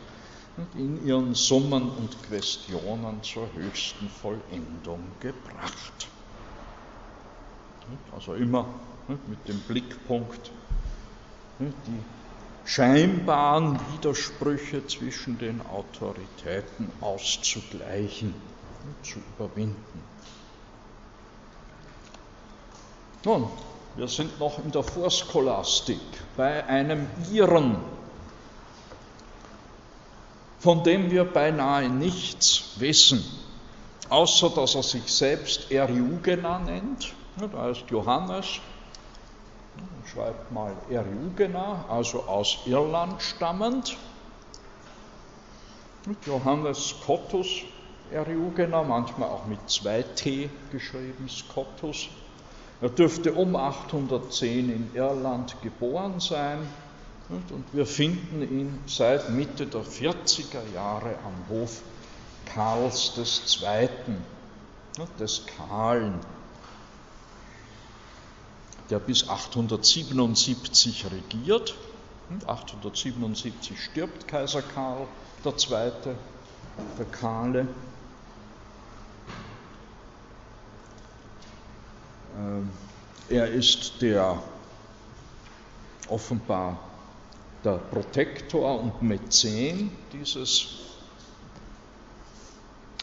in 0.74 1.06
ihren 1.06 1.34
Summen 1.34 1.88
und 1.88 2.22
Questionen 2.24 3.22
zur 3.22 3.48
höchsten 3.54 4.10
Vollendung 4.10 5.12
gebracht. 5.20 6.08
Also 8.12 8.34
immer 8.34 8.66
mit 9.26 9.48
dem 9.48 9.58
Blickpunkt, 9.60 10.50
die 11.58 12.04
scheinbaren 12.64 13.78
Widersprüche 13.92 14.86
zwischen 14.86 15.38
den 15.38 15.60
Autoritäten 15.66 16.90
auszugleichen 17.00 18.34
und 18.84 19.06
zu 19.06 19.18
überwinden. 19.18 20.04
Nun, 23.24 23.48
wir 23.96 24.08
sind 24.08 24.38
noch 24.38 24.64
in 24.64 24.70
der 24.72 24.82
Vorscholastik 24.82 26.00
bei 26.36 26.64
einem 26.66 27.06
Iren, 27.32 27.76
von 30.58 30.84
dem 30.84 31.10
wir 31.10 31.24
beinahe 31.24 31.88
nichts 31.88 32.76
wissen, 32.76 33.24
außer 34.08 34.50
dass 34.50 34.74
er 34.74 34.82
sich 34.82 35.12
selbst 35.12 35.70
Eriugena 35.70 36.58
nennt. 36.60 37.12
Da 37.52 37.70
ist 37.70 37.84
Johannes, 37.90 38.60
schreibt 40.12 40.50
mal 40.52 40.74
Eriugena, 40.90 41.84
also 41.88 42.22
aus 42.24 42.58
Irland 42.66 43.20
stammend. 43.22 43.96
Johannes 46.26 46.94
Cottus 47.04 47.62
Eriugena, 48.10 48.82
manchmal 48.82 49.28
auch 49.28 49.46
mit 49.46 49.70
zwei 49.70 50.02
T 50.02 50.50
geschrieben, 50.72 51.28
Scottus. 51.28 52.08
Er 52.80 52.88
dürfte 52.88 53.32
um 53.32 53.54
810 53.54 54.70
in 54.70 54.90
Irland 54.94 55.54
geboren 55.62 56.18
sein 56.18 56.66
Und 57.30 57.64
wir 57.72 57.86
finden 57.86 58.42
ihn 58.42 58.80
seit 58.86 59.30
Mitte 59.30 59.66
der 59.66 59.82
40er 59.82 60.74
Jahre 60.74 61.14
am 61.24 61.48
Hof 61.48 61.80
Karls 62.44 63.12
II., 63.16 63.88
des 65.20 65.46
Kahlen, 65.46 66.14
der 68.90 68.98
bis 68.98 69.28
877 69.28 71.06
regiert. 71.10 71.74
877 72.46 73.80
stirbt 73.80 74.28
Kaiser 74.28 74.62
Karl 74.62 75.06
II., 75.44 76.14
der 76.98 77.04
Kahle. 77.06 77.66
Ähm, 82.36 82.70
er 83.28 83.48
ist 83.48 84.02
der 84.02 84.42
offenbar 86.08 86.78
der 87.64 87.78
Protektor 87.78 88.80
und 88.80 89.02
Mäzen 89.02 89.90
dieses 90.12 90.68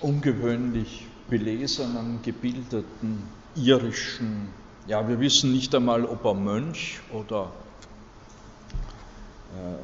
ungewöhnlich 0.01 1.07
belesenen, 1.29 2.21
gebildeten 2.21 3.29
irischen, 3.55 4.49
ja, 4.87 5.07
wir 5.07 5.19
wissen 5.19 5.51
nicht 5.51 5.75
einmal, 5.75 6.05
ob 6.05 6.23
er 6.23 6.33
Mönch 6.33 6.99
oder, 7.11 7.51
äh, 9.53 9.83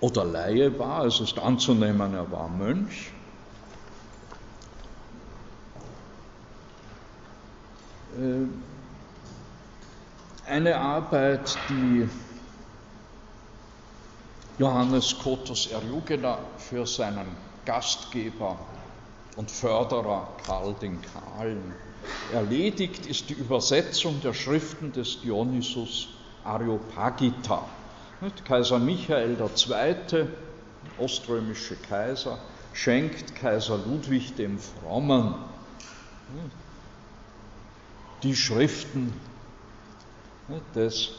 oder 0.00 0.24
Laie 0.24 0.78
war, 0.78 1.06
es 1.06 1.20
ist 1.20 1.38
anzunehmen, 1.38 2.14
er 2.14 2.30
war 2.30 2.48
Mönch. 2.48 3.10
Äh, 8.18 8.46
eine 10.46 10.76
Arbeit, 10.76 11.56
die 11.70 12.06
Johannes 14.58 15.18
Kotos 15.18 15.68
Erjugena 15.68 16.38
für 16.58 16.86
seinen 16.86 17.26
Gastgeber 17.64 18.58
und 19.36 19.50
Förderer 19.50 20.28
Karl 20.44 20.74
den 20.74 21.00
Kahlen 21.00 21.72
erledigt, 22.32 23.06
ist 23.06 23.28
die 23.30 23.34
Übersetzung 23.34 24.20
der 24.20 24.34
Schriften 24.34 24.92
des 24.92 25.20
Dionysus 25.20 26.08
Areopagita. 26.44 27.68
Kaiser 28.44 28.78
Michael 28.78 29.36
II., 29.40 30.26
oströmische 30.96 31.76
Kaiser, 31.76 32.38
schenkt 32.72 33.34
Kaiser 33.34 33.78
Ludwig 33.78 34.36
dem 34.36 34.58
Frommen 34.58 35.34
die 38.22 38.36
Schriften 38.36 39.12
des 40.74 41.10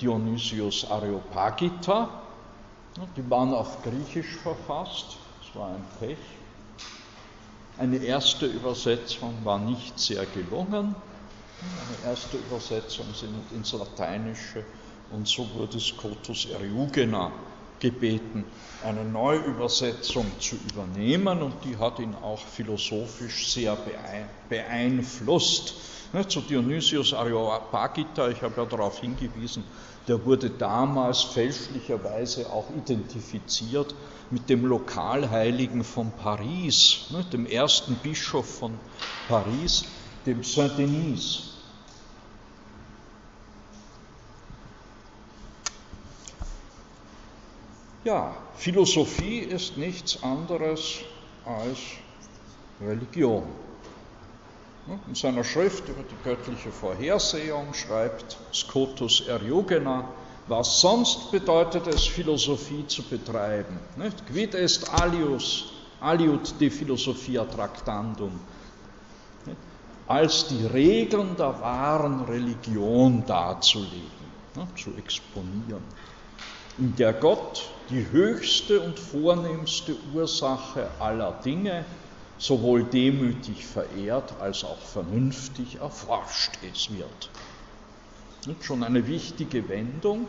Dionysius 0.00 0.90
Areopagita. 0.90 2.08
Die 3.16 3.30
waren 3.30 3.54
auf 3.54 3.82
Griechisch 3.82 4.36
verfasst, 4.36 5.16
das 5.40 5.54
war 5.54 5.68
ein 5.68 5.84
Pech. 6.00 6.18
Eine 7.78 7.98
erste 7.98 8.46
Übersetzung 8.46 9.44
war 9.44 9.60
nicht 9.60 10.00
sehr 10.00 10.26
gelungen. 10.26 10.96
Eine 11.80 12.00
erste 12.02 12.36
Übersetzung 12.36 13.14
sind 13.14 13.52
ins 13.52 13.72
Lateinische 13.72 14.64
und 15.10 15.28
so 15.28 15.48
wurde 15.54 15.78
Scotus 15.78 16.46
Eriugena 16.46 17.30
gebeten, 17.80 18.44
eine 18.82 19.04
Neuübersetzung 19.04 20.38
zu 20.40 20.56
übernehmen 20.56 21.42
und 21.42 21.64
die 21.64 21.76
hat 21.76 21.98
ihn 21.98 22.14
auch 22.14 22.38
philosophisch 22.38 23.52
sehr 23.52 23.76
beeinflusst. 24.48 25.74
Zu 26.28 26.40
Dionysius 26.40 27.12
Areopagita, 27.12 28.28
ich 28.28 28.42
habe 28.42 28.60
ja 28.60 28.66
darauf 28.66 29.00
hingewiesen, 29.00 29.64
der 30.06 30.24
wurde 30.24 30.48
damals 30.48 31.22
fälschlicherweise 31.22 32.50
auch 32.50 32.70
identifiziert 32.74 33.94
mit 34.30 34.48
dem 34.48 34.64
Lokalheiligen 34.64 35.84
von 35.84 36.12
Paris, 36.12 37.12
dem 37.32 37.44
ersten 37.44 37.96
Bischof 37.96 38.58
von 38.58 38.78
Paris, 39.26 39.84
dem 40.24 40.42
Saint-Denis. 40.42 41.57
Ja, 48.04 48.36
Philosophie 48.54 49.40
ist 49.40 49.76
nichts 49.76 50.22
anderes 50.22 51.00
als 51.44 51.78
Religion. 52.80 53.42
In 55.06 55.14
seiner 55.14 55.44
Schrift 55.44 55.88
über 55.88 56.02
die 56.02 56.16
göttliche 56.22 56.70
Vorhersehung 56.70 57.74
schreibt 57.74 58.38
Scotus 58.54 59.26
Eriugena, 59.26 60.08
was 60.46 60.80
sonst 60.80 61.30
bedeutet 61.30 61.86
es, 61.88 62.06
Philosophie 62.06 62.86
zu 62.86 63.02
betreiben? 63.02 63.78
Nicht? 63.96 64.26
Quid 64.26 64.54
est 64.54 64.88
alius, 64.94 65.66
aliut 66.00 66.58
de 66.58 66.70
philosophia 66.70 67.44
tractandum? 67.44 68.40
Als 70.06 70.46
die 70.48 70.64
Regeln 70.64 71.36
der 71.36 71.60
wahren 71.60 72.22
Religion 72.24 73.26
darzulegen, 73.26 74.32
zu 74.74 74.94
exponieren, 74.96 75.82
in 76.78 76.96
der 76.96 77.12
Gott 77.12 77.68
die 77.90 78.10
höchste 78.10 78.80
und 78.80 78.98
vornehmste 78.98 79.96
Ursache 80.12 80.90
aller 80.98 81.32
Dinge 81.44 81.84
sowohl 82.38 82.84
demütig 82.84 83.66
verehrt 83.66 84.32
als 84.40 84.64
auch 84.64 84.78
vernünftig 84.78 85.76
erforscht 85.76 86.52
es 86.70 86.90
wird. 86.90 87.30
Und 88.46 88.62
schon 88.62 88.84
eine 88.84 89.06
wichtige 89.06 89.68
Wendung. 89.68 90.26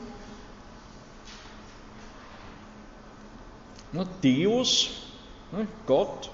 Deus, 4.23 4.89
Gott, 5.85 6.29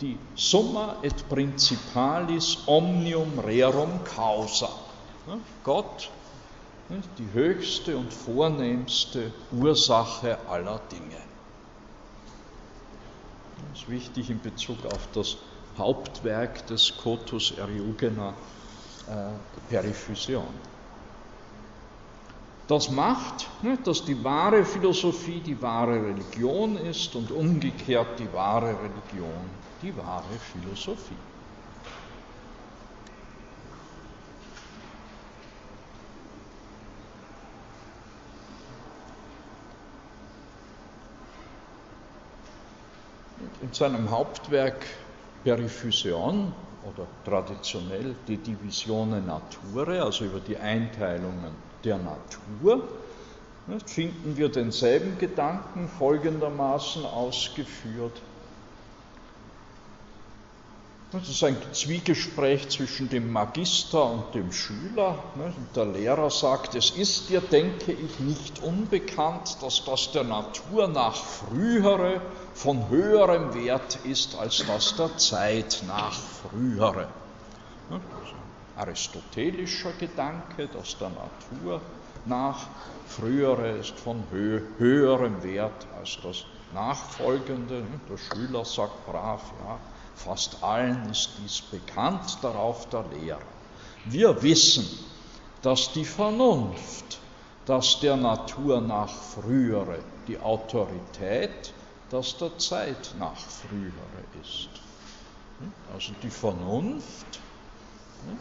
die 0.00 0.18
Summa 0.34 0.96
et 1.02 1.28
Principalis 1.28 2.58
omnium 2.66 3.38
rerum 3.38 4.02
causa. 4.04 4.70
Gott, 5.62 6.10
die 7.18 7.32
höchste 7.32 7.96
und 7.96 8.12
vornehmste 8.12 9.32
Ursache 9.52 10.38
aller 10.48 10.80
Dinge. 10.90 11.20
Das 13.70 13.82
ist 13.82 13.88
wichtig 13.88 14.30
in 14.30 14.40
Bezug 14.40 14.84
auf 14.86 15.08
das 15.14 15.36
Hauptwerk 15.78 16.66
des 16.66 16.86
Scotus 16.86 17.52
Eriugena, 17.52 18.34
äh, 19.08 19.70
Periphysion. 19.70 20.72
Das 22.68 22.90
macht, 22.90 23.48
dass 23.84 24.04
die 24.04 24.22
wahre 24.22 24.64
Philosophie 24.64 25.40
die 25.40 25.60
wahre 25.60 26.02
Religion 26.02 26.76
ist 26.76 27.14
und 27.16 27.30
umgekehrt 27.30 28.18
die 28.18 28.32
wahre 28.32 28.68
Religion 28.68 29.62
die 29.82 29.94
wahre 29.96 30.38
Philosophie. 30.52 31.16
In 43.62 43.72
seinem 43.72 44.10
Hauptwerk 44.10 44.84
Periphysion 45.44 46.52
oder 46.82 47.06
traditionell 47.24 48.16
die 48.26 48.36
Divisione 48.36 49.20
Nature, 49.20 50.02
also 50.02 50.24
über 50.24 50.40
die 50.40 50.56
Einteilungen 50.56 51.54
der 51.84 51.98
Natur, 51.98 52.88
finden 53.86 54.36
wir 54.36 54.48
denselben 54.48 55.16
Gedanken 55.18 55.88
folgendermaßen 55.88 57.04
ausgeführt. 57.04 58.20
Das 61.12 61.28
ist 61.28 61.44
ein 61.44 61.58
Zwiegespräch 61.72 62.70
zwischen 62.70 63.10
dem 63.10 63.30
Magister 63.30 64.02
und 64.10 64.34
dem 64.34 64.50
Schüler. 64.50 65.22
Der 65.76 65.84
Lehrer 65.84 66.30
sagt, 66.30 66.74
es 66.74 66.88
ist 66.88 67.28
dir, 67.28 67.42
denke 67.42 67.92
ich, 67.92 68.18
nicht 68.18 68.62
unbekannt, 68.62 69.58
dass 69.60 69.84
das 69.84 70.10
der 70.12 70.24
Natur 70.24 70.88
nach 70.88 71.14
frühere 71.14 72.22
von 72.54 72.88
höherem 72.88 73.52
Wert 73.52 73.98
ist 74.04 74.38
als 74.38 74.64
das 74.66 74.96
der 74.96 75.14
Zeit 75.18 75.82
nach 75.86 76.14
frühere. 76.14 77.08
Ein 77.90 78.00
aristotelischer 78.76 79.92
Gedanke, 79.92 80.66
dass 80.68 80.96
der 80.96 81.10
Natur 81.10 81.82
nach 82.24 82.68
frühere 83.06 83.72
ist 83.72 83.98
von 83.98 84.24
höherem 84.30 85.42
Wert 85.42 85.86
als 85.98 86.16
das 86.22 86.46
nachfolgende. 86.72 87.82
Der 88.08 88.16
Schüler 88.16 88.64
sagt 88.64 89.04
brav, 89.04 89.42
ja, 89.66 89.78
Fast 90.14 90.62
allen 90.62 91.10
ist 91.10 91.30
dies 91.42 91.60
bekannt, 91.60 92.38
darauf 92.42 92.88
der 92.88 93.04
Lehrer. 93.14 93.40
Wir 94.04 94.42
wissen, 94.42 94.86
dass 95.62 95.92
die 95.92 96.04
Vernunft, 96.04 97.18
dass 97.66 98.00
der 98.00 98.16
Natur 98.16 98.80
nach 98.80 99.10
frühere, 99.10 99.98
die 100.26 100.38
Autorität, 100.38 101.72
dass 102.10 102.36
der 102.36 102.58
Zeit 102.58 103.14
nach 103.18 103.36
frühere 103.36 103.92
ist. 104.42 104.68
Also 105.94 106.12
die 106.22 106.30
Vernunft 106.30 107.40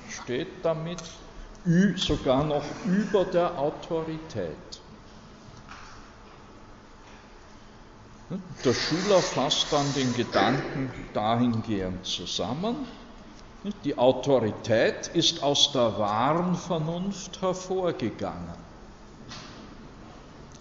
steht 0.09 0.63
damit 0.63 1.01
sogar 1.95 2.43
noch 2.43 2.65
über 2.85 3.23
der 3.25 3.57
Autorität. 3.57 4.81
Der 8.63 8.73
Schüler 8.73 9.21
fasst 9.21 9.73
dann 9.73 9.93
den 9.93 10.13
Gedanken 10.13 10.91
dahingehend 11.13 12.05
zusammen. 12.05 12.87
Die 13.83 13.97
Autorität 13.97 15.09
ist 15.13 15.43
aus 15.43 15.71
der 15.73 15.97
wahren 15.97 16.55
Vernunft 16.55 17.41
hervorgegangen. 17.41 18.55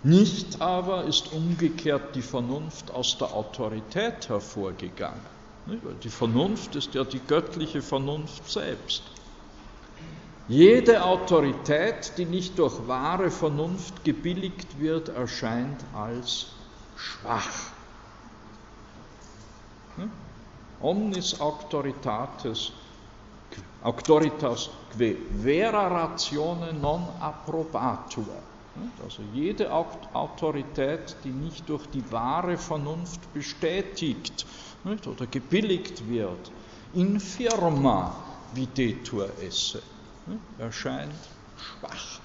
Nicht 0.02 0.60
aber 0.60 1.04
ist 1.04 1.32
umgekehrt 1.32 2.16
die 2.16 2.22
Vernunft 2.22 2.90
aus 2.90 3.18
der 3.18 3.32
Autorität 3.32 4.28
hervorgegangen. 4.28 5.26
Die 6.02 6.08
Vernunft 6.08 6.74
ist 6.74 6.94
ja 6.94 7.04
die 7.04 7.20
göttliche 7.20 7.82
Vernunft 7.82 8.50
selbst. 8.50 9.12
Jede 10.48 11.04
Autorität, 11.04 12.14
die 12.16 12.24
nicht 12.24 12.58
durch 12.58 12.88
wahre 12.88 13.30
Vernunft 13.30 14.02
gebilligt 14.02 14.80
wird, 14.80 15.10
erscheint 15.10 15.84
als 15.92 16.59
schwach. 17.00 17.72
Hm? 19.96 20.10
Omnis 20.80 21.40
auctoritatis, 21.40 22.72
auctoritas 23.82 24.70
que 24.96 25.26
vera 25.42 25.88
ratione 25.88 26.72
non 26.72 27.06
approbatur. 27.18 28.42
Hm? 28.74 28.90
Also 29.02 29.22
jede 29.32 29.70
Autorität, 30.12 31.16
die 31.24 31.32
nicht 31.32 31.68
durch 31.68 31.86
die 31.86 32.04
wahre 32.12 32.56
Vernunft 32.56 33.32
bestätigt 33.32 34.46
oder 34.84 35.26
gebilligt 35.26 36.08
wird, 36.08 36.50
infirma 36.94 38.14
videtur 38.54 39.28
esse, 39.40 39.82
hm? 40.26 40.40
erscheint 40.58 41.14
schwach. 41.56 42.20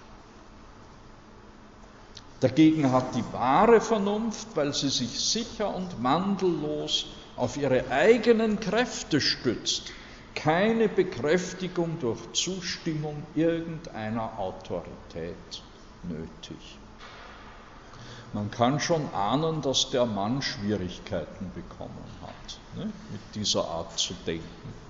Dagegen 2.45 2.91
hat 2.91 3.15
die 3.15 3.23
wahre 3.33 3.81
Vernunft, 3.81 4.49
weil 4.53 4.71
sie 4.71 4.89
sich 4.89 5.19
sicher 5.19 5.75
und 5.75 5.99
mandellos 5.99 7.07
auf 7.35 7.57
ihre 7.57 7.89
eigenen 7.89 8.59
Kräfte 8.59 9.19
stützt, 9.19 9.91
keine 10.35 10.87
Bekräftigung 10.87 11.97
durch 11.99 12.19
Zustimmung 12.33 13.25
irgendeiner 13.33 14.37
Autorität 14.37 15.63
nötig. 16.03 16.77
Man 18.31 18.51
kann 18.51 18.79
schon 18.79 19.11
ahnen, 19.15 19.63
dass 19.63 19.89
der 19.89 20.05
Mann 20.05 20.43
Schwierigkeiten 20.43 21.51
bekommen 21.55 22.05
hat, 22.21 22.59
ne, 22.75 22.93
mit 23.11 23.21
dieser 23.33 23.65
Art 23.65 23.97
zu 23.97 24.13
denken. 24.27 24.84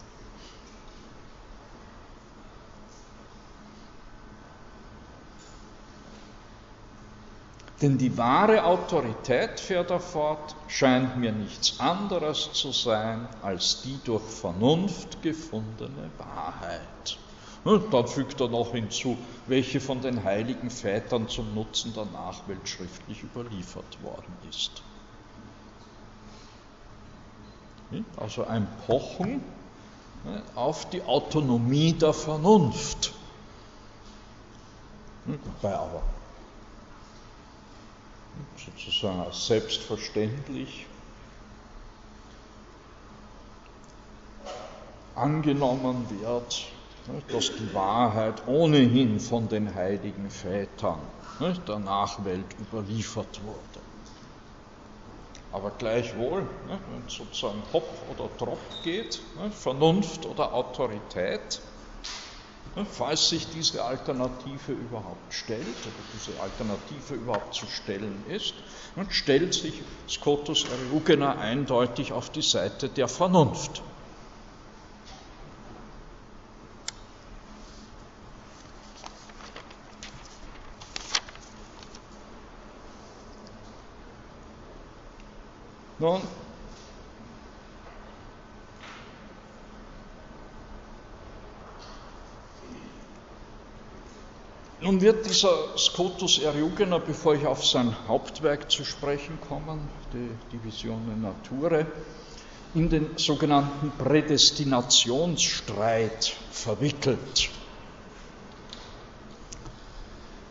Denn 7.82 7.98
die 7.98 8.18
wahre 8.18 8.64
Autorität, 8.64 9.60
fährt 9.60 9.92
er 9.92 10.00
fort, 10.00 10.56
scheint 10.68 11.18
mir 11.18 11.34
nichts 11.34 11.80
anderes 11.80 12.54
zu 12.54 12.72
sein 12.72 13.28
als 13.42 13.82
die 13.82 14.00
durch 14.06 14.24
Vernunft 14.24 15.22
gefundene 15.22 16.10
Wahrheit. 16.18 17.20
Und 17.66 17.94
dann 17.94 18.08
fügt 18.08 18.40
er 18.40 18.48
noch 18.48 18.72
hinzu, 18.72 19.18
welche 19.48 19.82
von 19.82 20.00
den 20.00 20.24
heiligen 20.24 20.70
Vätern 20.70 21.28
zum 21.28 21.54
Nutzen 21.54 21.94
der 21.94 22.06
Nachwelt 22.06 22.70
schriftlich 22.70 23.24
überliefert 23.24 24.02
worden 24.02 24.38
ist. 24.48 24.84
Also 28.18 28.46
ein 28.46 28.68
Pochen 28.86 29.44
auf 30.56 30.90
die 30.92 31.02
Autonomie 31.02 31.94
der 31.94 32.14
Vernunft. 32.14 33.14
Wobei 35.26 35.76
aber 35.76 36.04
sozusagen 38.66 39.22
als 39.22 39.48
selbstverständlich 39.48 40.88
angenommen 45.16 46.06
wird, 46.20 46.66
dass 47.32 47.52
die 47.56 47.74
Wahrheit 47.74 48.48
ohnehin 48.48 49.20
von 49.20 49.48
den 49.48 49.74
heiligen 49.74 50.30
Vätern 50.30 51.00
der 51.68 51.80
Nachwelt 51.80 52.46
überliefert 52.60 53.42
wurde. 53.44 53.82
Aber 55.52 55.72
gleichwohl, 55.78 56.46
wenn 56.68 57.06
es 57.08 57.14
sozusagen 57.14 57.62
Hop 57.72 57.88
oder 58.12 58.30
Trop 58.38 58.60
geht, 58.84 59.22
Vernunft 59.52 60.26
oder 60.26 60.54
Autorität, 60.54 61.62
falls 62.84 63.30
sich 63.30 63.50
diese 63.52 63.86
Alternative 63.86 64.74
überhaupt 64.74 65.34
stellt 65.34 65.88
oder 65.88 66.04
diese 66.12 66.38
Alternative 66.42 67.14
überhaupt 67.14 67.54
zu 67.54 67.66
stellen 67.68 68.26
ist, 68.28 68.54
stellt 69.10 69.54
sich 69.54 69.82
Scotus 70.10 70.66
Erugena 70.66 71.38
eindeutig 71.38 72.12
auf 72.12 72.30
die 72.30 72.42
Seite 72.42 72.90
der 72.90 73.08
Vernunft. 73.08 73.82
Nun, 85.98 86.22
Nun 94.86 95.02
wird 95.02 95.26
dieser 95.26 95.76
Scotus 95.80 96.38
Eriugena, 96.38 97.00
bevor 97.00 97.34
ich 97.34 97.48
auf 97.48 97.66
sein 97.66 97.96
Hauptwerk 98.08 98.70
zu 98.70 98.86
sprechen 98.86 99.40
komme, 99.42 99.80
die 100.14 100.30
Divisione 100.56 101.18
Nature, 101.18 101.88
in 102.76 102.92
den 102.92 103.18
sogenannten 103.18 103.92
Prädestinationsstreit 103.98 106.36
verwickelt. 106.52 107.50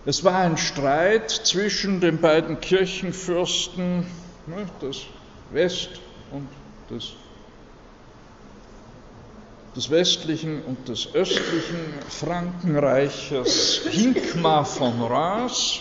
Es 0.05 0.24
war 0.24 0.41
ein 0.41 0.57
Streit 0.57 1.30
zwischen 1.30 2.01
den 2.01 2.20
beiden 2.20 2.59
Kirchenfürsten 2.59 4.01
ne, 4.49 4.66
des 4.82 5.03
West- 5.53 6.01
und 6.32 6.49
des 6.91 7.12
des 9.77 9.91
westlichen 9.91 10.62
und 10.62 10.89
des 10.89 11.14
östlichen 11.14 11.95
Frankenreiches 12.09 13.87
Hinkma 13.91 14.62
von 14.62 15.03
Reims 15.03 15.81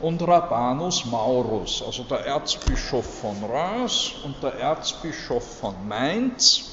und 0.00 0.20
Rabanus 0.22 1.04
Maurus, 1.04 1.82
also 1.86 2.02
der 2.02 2.26
Erzbischof 2.26 3.20
von 3.20 3.36
Reims 3.44 4.12
und 4.24 4.42
der 4.42 4.54
Erzbischof 4.54 5.58
von 5.60 5.74
Mainz. 5.86 6.70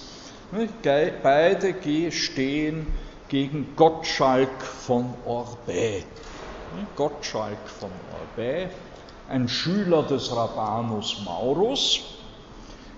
Beide 1.21 2.11
stehen 2.11 2.87
gegen 3.27 3.75
Gottschalk 3.75 4.63
von 4.63 5.13
Orbais. 5.25 6.03
Gottschalk 6.95 7.67
von 7.67 7.91
Orbais, 8.11 8.69
ein 9.29 9.47
Schüler 9.47 10.01
des 10.01 10.35
Rabanus 10.35 11.21
Maurus, 11.23 12.01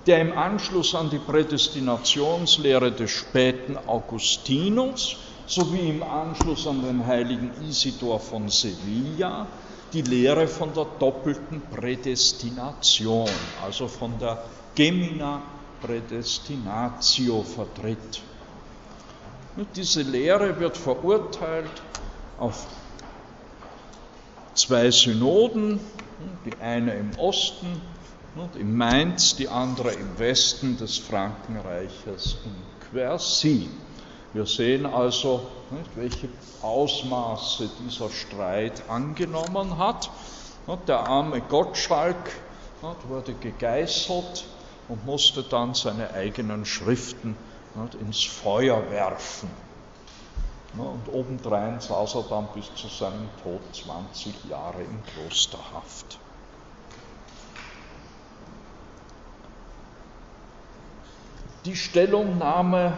der 0.05 0.19
im 0.21 0.33
Anschluss 0.37 0.95
an 0.95 1.09
die 1.09 1.19
Prädestinationslehre 1.19 2.91
des 2.91 3.11
späten 3.11 3.77
Augustinus 3.77 5.17
sowie 5.45 5.89
im 5.89 6.01
Anschluss 6.03 6.65
an 6.65 6.81
den 6.81 7.05
heiligen 7.05 7.53
Isidor 7.61 8.19
von 8.19 8.49
Sevilla 8.49 9.47
die 9.93 10.01
Lehre 10.01 10.47
von 10.47 10.73
der 10.73 10.85
doppelten 10.99 11.61
Prädestination, 11.69 13.27
also 13.61 13.87
von 13.87 14.17
der 14.19 14.43
Gemina 14.73 15.41
Prädestinatio 15.81 17.43
vertritt. 17.43 18.21
Und 19.55 19.75
diese 19.75 20.01
Lehre 20.03 20.59
wird 20.59 20.77
verurteilt 20.77 21.83
auf 22.37 22.67
zwei 24.53 24.89
Synoden, 24.91 25.79
die 26.45 26.55
eine 26.61 26.93
im 26.95 27.11
Osten 27.19 27.81
in 28.55 28.75
Mainz, 28.75 29.35
die 29.35 29.49
andere 29.49 29.91
im 29.91 30.17
Westen 30.17 30.77
des 30.77 30.97
Frankenreiches 30.97 32.37
in 32.45 32.55
Quercy. 32.89 33.69
Wir 34.33 34.45
sehen 34.45 34.85
also, 34.85 35.47
nicht, 35.71 35.89
welche 35.95 36.29
Ausmaße 36.61 37.69
dieser 37.83 38.09
Streit 38.09 38.83
angenommen 38.89 39.77
hat. 39.77 40.09
Der 40.87 40.99
arme 40.99 41.41
Gottschalk 41.41 42.31
wurde 43.09 43.33
gegeißelt 43.33 44.45
und 44.87 45.05
musste 45.05 45.43
dann 45.43 45.73
seine 45.73 46.13
eigenen 46.13 46.65
Schriften 46.65 47.35
ins 47.99 48.23
Feuer 48.23 48.89
werfen. 48.89 49.49
Und 50.77 51.13
obendrein 51.13 51.81
saß 51.81 52.15
er 52.15 52.23
dann 52.29 52.47
bis 52.53 52.73
zu 52.75 52.87
seinem 52.87 53.27
Tod 53.43 53.59
20 53.73 54.45
Jahre 54.49 54.81
in 54.83 55.03
Klosterhaft. 55.03 56.17
Die 61.65 61.75
Stellungnahme 61.75 62.93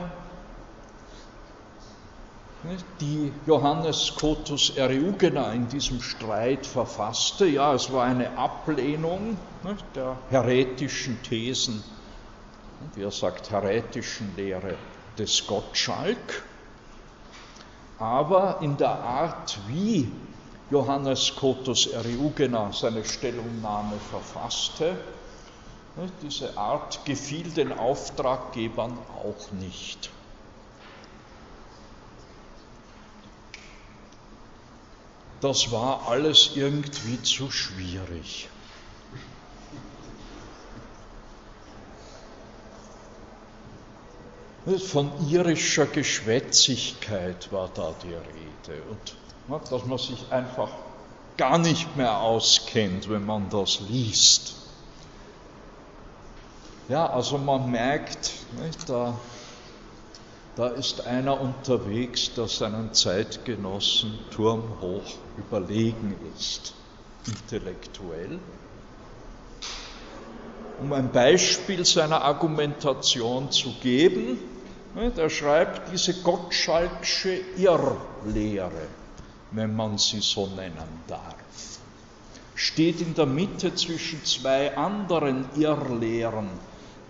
die 3.01 3.33
Johannes 3.45 4.05
Scotus 4.05 4.69
Eriugena 4.77 5.51
in 5.51 5.67
diesem 5.67 6.01
Streit 6.01 6.65
verfasste. 6.65 7.45
Ja, 7.45 7.73
es 7.73 7.91
war 7.91 8.05
eine 8.05 8.37
Ablehnung 8.37 9.37
der 9.93 10.17
heretischen 10.29 11.21
Thesen, 11.23 11.83
wie 12.95 13.01
er 13.01 13.11
sagt, 13.11 13.51
heretischen 13.51 14.33
Lehre 14.37 14.77
des 15.17 15.45
Gottschalk, 15.45 16.43
aber 17.99 18.59
in 18.61 18.77
der 18.77 18.97
Art, 18.97 19.59
wie 19.67 20.09
Johannes 20.69 21.25
Scotus 21.25 21.87
Eriugena 21.87 22.71
seine 22.71 23.03
Stellungnahme 23.03 23.97
verfasste, 24.09 24.95
diese 26.21 26.57
Art 26.57 27.05
gefiel 27.05 27.51
den 27.51 27.71
Auftraggebern 27.71 28.97
auch 29.23 29.51
nicht. 29.51 30.09
Das 35.41 35.71
war 35.71 36.07
alles 36.07 36.51
irgendwie 36.55 37.21
zu 37.21 37.51
schwierig. 37.51 38.47
Von 44.87 45.11
irischer 45.29 45.85
Geschwätzigkeit 45.85 47.51
war 47.51 47.69
da 47.73 47.93
die 48.01 48.13
Rede 48.13 48.81
und 48.83 49.15
dass 49.69 49.85
man 49.85 49.97
sich 49.97 50.31
einfach 50.31 50.69
gar 51.35 51.57
nicht 51.57 51.97
mehr 51.97 52.21
auskennt, 52.21 53.09
wenn 53.09 53.25
man 53.25 53.49
das 53.49 53.81
liest. 53.81 54.62
Ja, 56.89 57.09
also 57.09 57.37
man 57.37 57.71
merkt, 57.71 58.31
nicht, 58.61 58.89
da, 58.89 59.17
da 60.57 60.67
ist 60.67 61.07
einer 61.07 61.39
unterwegs, 61.39 62.33
der 62.33 62.49
seinen 62.49 62.93
Zeitgenossen 62.93 64.19
turmhoch 64.31 65.15
überlegen 65.37 66.17
ist, 66.35 66.73
intellektuell. 67.25 68.37
Um 70.81 70.91
ein 70.91 71.09
Beispiel 71.09 71.85
seiner 71.85 72.21
Argumentation 72.21 73.49
zu 73.49 73.71
geben, 73.81 74.37
er 75.15 75.29
schreibt 75.29 75.93
diese 75.93 76.13
Gottschalksche 76.21 77.39
Irrlehre, 77.55 78.87
wenn 79.51 79.73
man 79.73 79.97
sie 79.97 80.19
so 80.19 80.47
nennen 80.47 81.01
darf, 81.07 81.37
steht 82.55 82.99
in 82.99 83.15
der 83.15 83.25
Mitte 83.25 83.73
zwischen 83.73 84.23
zwei 84.25 84.75
anderen 84.75 85.45
Irrlehren, 85.55 86.49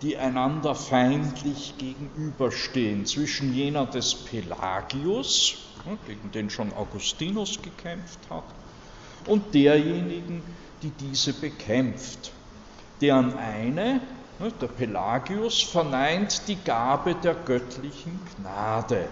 die 0.02 0.18
einander 0.18 0.76
feindlich 0.76 1.76
gegenüberstehen, 1.78 3.06
zwischen 3.06 3.54
jener 3.54 3.86
des 3.86 4.16
Pelagius, 4.26 5.56
gegen 6.06 6.32
den 6.32 6.50
schon 6.50 6.74
Augustinus 6.74 7.62
gekämpft 7.62 8.20
hat, 8.30 8.44
und 9.28 9.54
derjenigen, 9.54 10.41
die 10.82 10.91
diese 10.91 11.34
bekämpft, 11.34 12.32
deren 13.02 13.34
eine, 13.38 14.02
der 14.62 14.68
Pelagius, 14.68 15.62
verneint 15.62 16.48
die 16.48 16.58
Gabe 16.58 17.16
der 17.16 17.36
göttlichen 17.36 18.20
Gnade, 18.36 19.08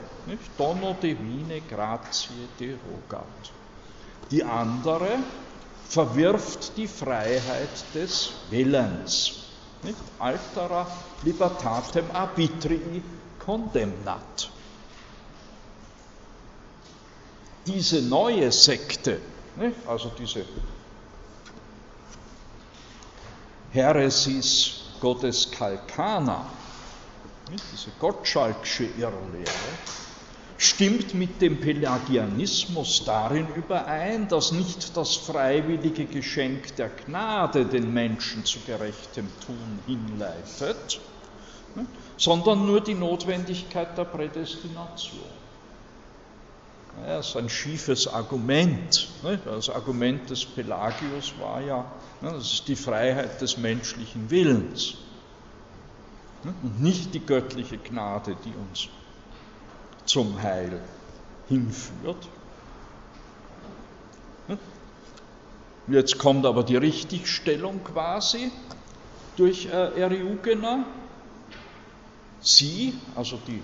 Dono 0.57 0.93
divine 1.01 1.61
gratie 1.61 2.47
derogat. 2.59 3.53
Die 4.29 4.43
andere 4.43 5.19
verwirft 5.87 6.77
die 6.77 6.87
Freiheit 6.87 7.95
des 7.95 8.31
Willens 8.49 9.40
nicht? 9.83 9.97
Altera 10.19 10.87
libertatem 11.23 12.05
arbitrii 12.13 13.03
condemnat. 13.45 14.49
Diese 17.65 18.01
neue 18.01 18.51
Sekte, 18.51 19.21
nicht? 19.55 19.75
also 19.87 20.11
diese 20.17 20.45
Heresis 23.71 24.81
Gottes 24.99 25.49
Kalkana, 25.51 26.45
diese 27.49 27.91
Gottschalksche 27.99 28.85
Irrlehre, 28.97 29.71
stimmt 30.61 31.15
mit 31.15 31.41
dem 31.41 31.59
Pelagianismus 31.59 33.03
darin 33.03 33.47
überein, 33.55 34.27
dass 34.27 34.51
nicht 34.51 34.95
das 34.95 35.15
freiwillige 35.15 36.05
Geschenk 36.05 36.75
der 36.75 36.89
Gnade 36.89 37.65
den 37.65 37.91
Menschen 37.91 38.45
zu 38.45 38.59
gerechtem 38.59 39.27
Tun 39.43 39.79
hinleitet, 39.87 41.01
ne, 41.75 41.87
sondern 42.15 42.67
nur 42.67 42.79
die 42.79 42.93
Notwendigkeit 42.93 43.97
der 43.97 44.05
Prädestination. 44.05 45.25
Das 47.07 47.29
ist 47.29 47.37
ein 47.37 47.49
schiefes 47.49 48.07
Argument. 48.07 49.09
Ne. 49.23 49.39
Das 49.43 49.67
Argument 49.67 50.29
des 50.29 50.45
Pelagius 50.45 51.33
war 51.39 51.61
ja, 51.61 51.85
ne, 52.21 52.33
das 52.33 52.53
ist 52.53 52.67
die 52.67 52.75
Freiheit 52.75 53.41
des 53.41 53.57
menschlichen 53.57 54.29
Willens 54.29 54.93
und 56.43 56.81
nicht 56.81 57.15
die 57.15 57.25
göttliche 57.25 57.79
Gnade, 57.79 58.35
die 58.45 58.53
uns 58.53 58.89
zum 60.11 60.41
Heil 60.41 60.81
hinführt. 61.47 62.27
Jetzt 65.87 66.17
kommt 66.17 66.45
aber 66.45 66.63
die 66.63 66.75
Richtigstellung 66.75 67.81
quasi 67.85 68.51
durch 69.37 69.67
äh, 69.67 70.01
Eriugena. 70.01 70.85
Sie, 72.41 72.93
also 73.15 73.39
die, 73.47 73.61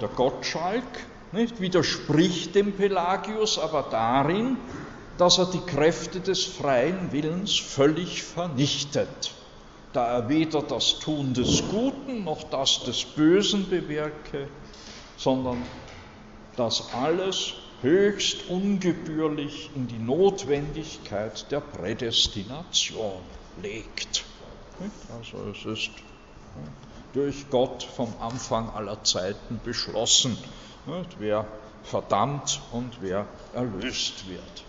der 0.00 0.08
Gottschalk, 0.08 0.84
nicht, 1.32 1.60
widerspricht 1.60 2.54
dem 2.54 2.72
Pelagius 2.72 3.58
aber 3.58 3.86
darin, 3.90 4.56
dass 5.18 5.36
er 5.36 5.46
die 5.46 5.60
Kräfte 5.60 6.20
des 6.20 6.44
freien 6.46 7.12
Willens 7.12 7.58
völlig 7.58 8.22
vernichtet, 8.22 9.34
da 9.92 10.06
er 10.06 10.28
weder 10.30 10.62
das 10.62 10.98
Tun 10.98 11.34
des 11.34 11.62
Guten 11.70 12.24
noch 12.24 12.44
das 12.44 12.84
des 12.84 13.04
Bösen 13.04 13.68
bewirke, 13.68 14.48
sondern 15.20 15.62
das 16.56 16.92
alles 16.92 17.54
höchst 17.82 18.48
ungebührlich 18.48 19.70
in 19.74 19.88
die 19.88 19.98
Notwendigkeit 19.98 21.50
der 21.50 21.60
Prädestination 21.60 23.22
legt. 23.56 24.24
Also 25.14 25.38
es 25.50 25.64
ist 25.64 25.90
durch 27.12 27.50
Gott 27.50 27.82
vom 27.82 28.14
Anfang 28.20 28.70
aller 28.70 29.02
Zeiten 29.04 29.60
beschlossen, 29.64 30.38
wer 31.18 31.46
verdammt 31.82 32.60
und 32.72 33.00
wer 33.00 33.26
erlöst 33.54 34.28
wird. 34.28 34.64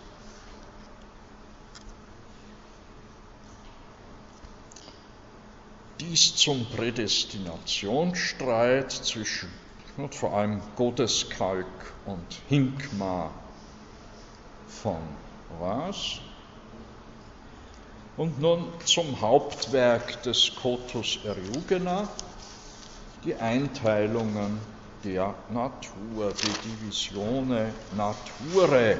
Dies 6.00 6.34
zum 6.36 6.64
Prädestinationsstreit 6.66 8.90
zwischen 8.90 9.50
und 9.96 10.14
vor 10.14 10.32
allem 10.34 10.60
Godeskalk 10.76 11.66
und 12.06 12.40
Hinkma 12.48 13.30
von 14.66 15.00
Ras. 15.60 16.20
Und 18.16 18.40
nun 18.40 18.68
zum 18.84 19.20
Hauptwerk 19.20 20.22
des 20.22 20.54
Cotus 20.54 21.18
Eriugena, 21.24 22.08
die 23.24 23.34
Einteilungen 23.34 24.58
der 25.04 25.34
Natur, 25.50 26.32
die 26.32 26.68
Divisione 26.68 27.72
Nature. 27.96 28.98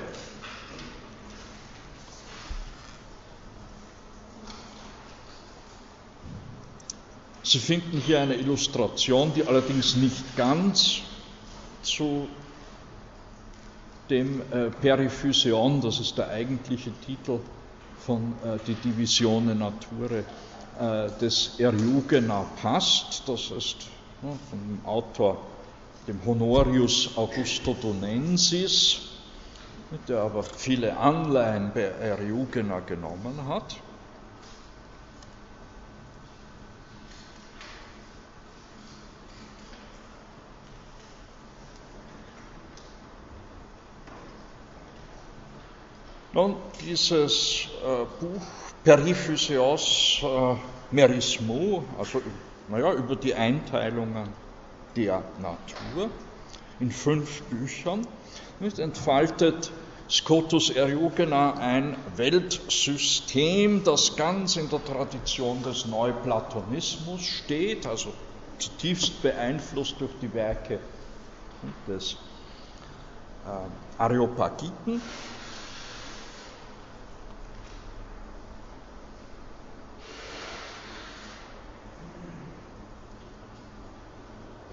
Sie 7.45 7.59
finden 7.59 7.99
hier 7.99 8.21
eine 8.21 8.35
Illustration, 8.35 9.33
die 9.35 9.45
allerdings 9.45 9.97
nicht 9.97 10.37
ganz 10.37 11.01
zu 11.83 12.29
dem 14.11 14.41
äh, 14.53 14.71
Periphyseon, 14.71 15.81
das 15.81 15.99
ist 15.99 16.19
der 16.19 16.29
eigentliche 16.29 16.93
Titel 17.05 17.41
von 17.99 18.35
äh, 18.45 18.59
Die 18.67 18.75
Divisione 18.75 19.55
Nature 19.55 20.25
äh, 20.79 21.11
des 21.21 21.59
Eriugena 21.59 22.45
passt. 22.61 23.23
Das 23.27 23.51
ist 23.51 23.77
ja, 24.23 24.31
von 24.51 24.59
dem 24.61 24.85
Autor, 24.85 25.39
dem 26.07 26.25
Honorius 26.25 27.11
Augusto 27.17 27.75
Donensis, 27.75 29.01
der 30.09 30.21
aber 30.21 30.43
viele 30.43 30.97
Anleihen 30.97 31.71
bei 31.75 31.83
Eriugena 31.83 32.81
genommen 32.81 33.47
hat. 33.49 33.77
Nun, 46.35 46.57
dieses 46.81 47.67
äh, 47.85 48.07
Buch 48.19 48.41
Periphyseos 48.85 50.21
äh, 50.23 50.55
Merismo, 50.91 51.85
also 51.99 52.23
naja, 52.69 52.95
über 52.95 53.17
die 53.17 53.35
Einteilungen 53.35 54.29
der 54.97 55.23
Natur, 55.43 56.11
in 56.81 56.91
fünf 56.91 57.43
Büchern, 57.43 58.07
nicht, 58.61 58.79
entfaltet 58.79 59.71
Scotus 60.09 60.71
Eriugena 60.71 61.53
ein 61.55 61.97
Weltsystem, 62.17 63.85
das 63.85 64.17
ganz 64.17 64.57
in 64.57 64.71
der 64.71 64.83
Tradition 64.83 65.63
des 65.63 65.85
Neuplatonismus 65.85 67.23
steht, 67.23 67.87
also 67.87 68.11
zutiefst 68.59 69.21
beeinflusst 69.21 69.97
durch 69.99 70.13
die 70.23 70.33
Werke 70.33 70.79
des 71.87 72.17
äh, 73.45 73.99
Areopagiten. 73.99 75.03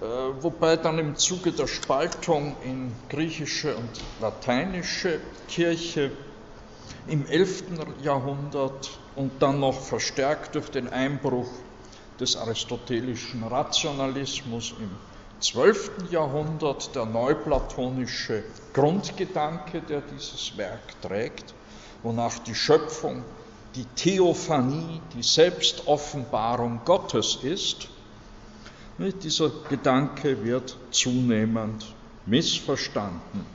Wobei 0.00 0.76
dann 0.76 0.98
im 0.98 1.16
Zuge 1.16 1.52
der 1.52 1.66
Spaltung 1.66 2.56
in 2.64 2.92
griechische 3.08 3.76
und 3.76 3.90
lateinische 4.20 5.20
Kirche 5.48 6.10
im 7.06 7.26
11. 7.26 7.64
Jahrhundert 8.02 8.90
und 9.16 9.42
dann 9.42 9.60
noch 9.60 9.80
verstärkt 9.80 10.54
durch 10.54 10.70
den 10.70 10.88
Einbruch 10.88 11.48
des 12.18 12.36
aristotelischen 12.36 13.42
Rationalismus 13.42 14.74
im 14.78 14.90
12. 15.40 16.10
Jahrhundert 16.10 16.94
der 16.94 17.06
neuplatonische 17.06 18.44
Grundgedanke, 18.74 19.80
der 19.80 20.02
dieses 20.02 20.56
Werk 20.56 21.00
trägt, 21.00 21.54
wonach 22.02 22.38
die 22.40 22.54
Schöpfung 22.54 23.24
die 23.74 23.86
Theophanie, 23.86 25.00
die 25.14 25.22
Selbstoffenbarung 25.22 26.80
Gottes 26.84 27.38
ist. 27.42 27.88
Dieser 29.00 29.50
Gedanke 29.70 30.44
wird 30.44 30.76
zunehmend 30.90 31.86
missverstanden. 32.26 33.46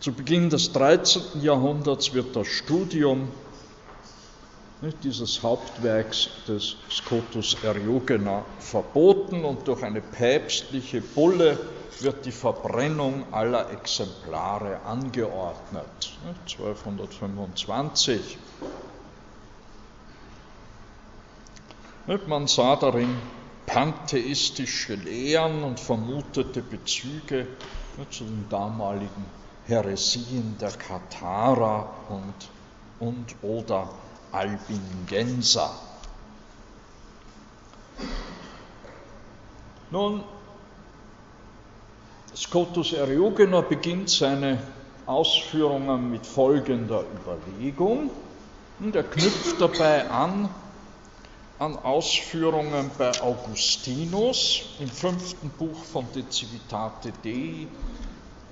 Zu 0.00 0.12
Beginn 0.12 0.50
des 0.50 0.72
13. 0.72 1.40
Jahrhunderts 1.40 2.12
wird 2.12 2.34
das 2.34 2.48
Studium 2.48 3.28
dieses 5.04 5.44
Hauptwerks 5.44 6.28
des 6.48 6.74
Scotus 6.90 7.62
Eriugena 7.62 8.44
verboten 8.58 9.44
und 9.44 9.68
durch 9.68 9.84
eine 9.84 10.00
päpstliche 10.00 11.00
Bulle 11.00 11.56
wird 12.00 12.26
die 12.26 12.32
Verbrennung 12.32 13.32
aller 13.32 13.70
Exemplare 13.70 14.80
angeordnet. 14.84 16.18
1225. 16.48 18.38
Man 22.26 22.46
sah 22.46 22.76
darin 22.76 23.20
pantheistische 23.66 24.94
Lehren 24.94 25.62
und 25.62 25.78
vermutete 25.78 26.62
Bezüge 26.62 27.46
zu 28.10 28.24
den 28.24 28.48
damaligen 28.48 29.26
Heresien 29.66 30.56
der 30.58 30.70
Katharer 30.70 31.86
und, 32.08 32.48
und 32.98 33.34
oder 33.42 33.90
albingenser. 34.32 35.70
Nun, 39.90 40.24
Scotus 42.34 42.94
Eriugena 42.94 43.60
beginnt 43.60 44.08
seine 44.08 44.58
Ausführungen 45.04 46.10
mit 46.10 46.26
folgender 46.26 47.04
Überlegung 47.20 48.10
und 48.80 48.96
er 48.96 49.02
knüpft 49.02 49.60
dabei 49.60 50.08
an 50.08 50.48
an 51.58 51.76
Ausführungen 51.76 52.90
bei 52.96 53.10
Augustinus 53.20 54.62
im 54.78 54.88
fünften 54.88 55.50
Buch 55.50 55.84
von 55.84 56.06
De 56.14 56.24
Civitate 56.30 57.12
Dei 57.24 57.66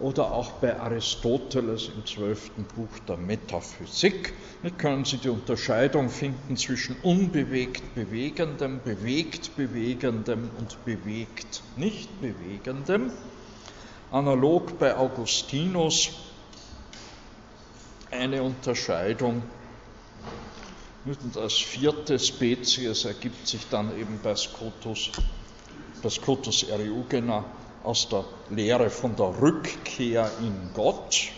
oder 0.01 0.33
auch 0.33 0.53
bei 0.53 0.79
Aristoteles 0.79 1.89
im 1.89 2.05
zwölften 2.05 2.65
Buch 2.65 2.99
der 3.07 3.17
Metaphysik. 3.17 4.35
Hier 4.61 4.73
können 4.73 5.05
Sie 5.05 5.19
die 5.19 5.29
Unterscheidung 5.29 6.11
finden 6.11 6.57
zwischen 6.57 6.97
unbewegt 7.03 7.95
bewegendem, 7.95 8.81
bewegt 8.85 9.57
bewegendem 9.57 10.51
und 10.59 10.85
bewegt 10.85 11.63
nicht 11.77 12.21
bewegendem. 12.21 13.13
Analog 14.11 14.79
bei 14.81 14.97
Augustinus 14.97 16.11
eine 18.11 18.43
Unterscheidung. 18.43 19.43
Und 21.07 21.37
als 21.37 21.55
vierte 21.55 22.19
Spezies 22.19 23.05
ergibt 23.05 23.47
sich 23.47 23.69
dann 23.71 23.97
eben 23.97 24.19
bei 24.21 24.35
Scotus 24.35 25.13
eriugena 26.69 27.45
aus 27.85 28.09
der 28.09 28.25
Lehre 28.51 28.91
von 28.91 29.15
der 29.15 29.41
Rückkehr 29.41 30.29
in 30.41 30.71
Gott. 30.75 31.29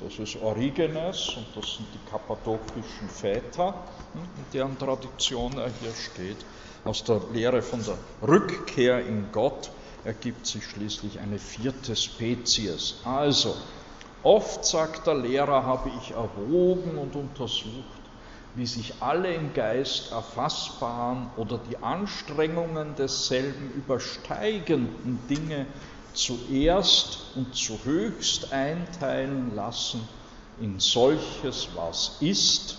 Das 0.00 0.18
ist 0.18 0.34
Origenes 0.42 1.36
und 1.36 1.46
das 1.54 1.76
sind 1.76 1.86
die 1.94 2.10
kappadokischen 2.10 3.08
Väter, 3.08 3.84
in 4.14 4.44
deren 4.52 4.76
Tradition 4.76 5.56
er 5.56 5.70
hier 5.80 5.94
steht. 5.94 6.44
Aus 6.84 7.04
der 7.04 7.20
Lehre 7.32 7.62
von 7.62 7.84
der 7.84 7.96
Rückkehr 8.26 9.06
in 9.06 9.30
Gott 9.30 9.70
ergibt 10.04 10.46
sich 10.46 10.64
schließlich 10.64 11.20
eine 11.20 11.38
vierte 11.38 11.94
Spezies. 11.94 12.96
Also, 13.04 13.54
oft 14.22 14.64
sagt 14.64 15.06
der 15.06 15.14
Lehrer, 15.14 15.64
habe 15.64 15.90
ich 16.02 16.10
erwogen 16.12 16.98
und 16.98 17.14
untersucht, 17.14 18.00
wie 18.54 18.66
sich 18.66 18.94
alle 19.00 19.32
im 19.34 19.54
Geist 19.54 20.12
erfassbaren 20.12 21.30
oder 21.36 21.58
die 21.58 21.76
Anstrengungen 21.78 22.94
desselben 22.96 23.72
übersteigenden 23.72 25.26
Dinge 25.28 25.66
zuerst 26.14 27.36
und 27.36 27.54
zu 27.54 27.78
höchst 27.84 28.52
einteilen 28.52 29.54
lassen 29.54 30.00
in 30.60 30.80
solches, 30.80 31.68
was 31.76 32.16
ist 32.20 32.78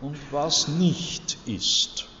und 0.00 0.16
was 0.30 0.68
nicht 0.68 1.36
ist. 1.46 2.15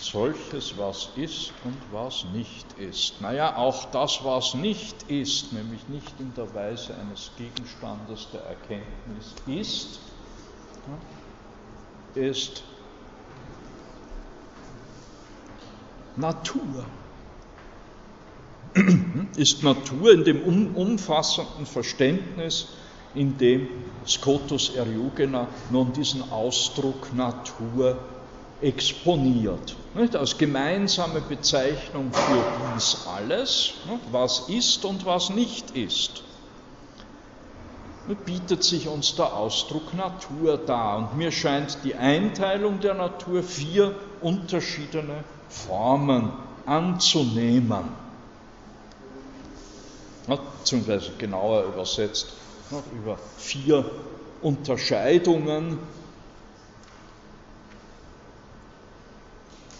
Solches, 0.00 0.76
was 0.76 1.10
ist 1.16 1.52
und 1.64 1.76
was 1.92 2.24
nicht 2.32 2.66
ist. 2.78 3.20
Naja, 3.20 3.56
auch 3.56 3.84
das, 3.90 4.20
was 4.24 4.54
nicht 4.54 5.02
ist, 5.08 5.52
nämlich 5.52 5.88
nicht 5.88 6.18
in 6.18 6.32
der 6.34 6.52
Weise 6.54 6.94
eines 6.96 7.30
Gegenstandes 7.36 8.28
der 8.32 8.40
Erkenntnis 8.42 9.34
ist, 9.46 10.00
ist 12.14 12.62
Natur. 16.16 16.84
Ist 19.36 19.64
Natur 19.64 20.12
in 20.12 20.24
dem 20.24 20.76
umfassenden 20.76 21.66
Verständnis, 21.66 22.68
in 23.14 23.36
dem 23.36 23.68
Scotus 24.06 24.70
Eriugena 24.76 25.48
nun 25.70 25.92
diesen 25.92 26.30
Ausdruck 26.30 27.12
Natur 27.12 27.98
exponiert. 28.62 29.76
Nicht? 29.94 30.14
Als 30.16 30.38
gemeinsame 30.38 31.20
Bezeichnung 31.20 32.12
für 32.12 32.44
dies 32.74 32.96
alles, 33.06 33.72
nicht? 33.88 34.12
was 34.12 34.48
ist 34.48 34.84
und 34.84 35.04
was 35.04 35.30
nicht 35.30 35.70
ist, 35.72 36.22
bietet 38.24 38.64
sich 38.64 38.88
uns 38.88 39.14
der 39.14 39.34
Ausdruck 39.34 39.94
Natur 39.94 40.58
dar. 40.58 40.98
Und 40.98 41.16
mir 41.16 41.30
scheint 41.30 41.78
die 41.84 41.94
Einteilung 41.94 42.80
der 42.80 42.94
Natur 42.94 43.42
vier 43.42 43.94
unterschiedene 44.20 45.24
Formen 45.48 46.32
anzunehmen. 46.66 47.84
Beziehungsweise 50.26 51.12
genauer 51.18 51.64
übersetzt 51.64 52.34
über 52.92 53.18
vier 53.36 53.84
Unterscheidungen 54.42 55.78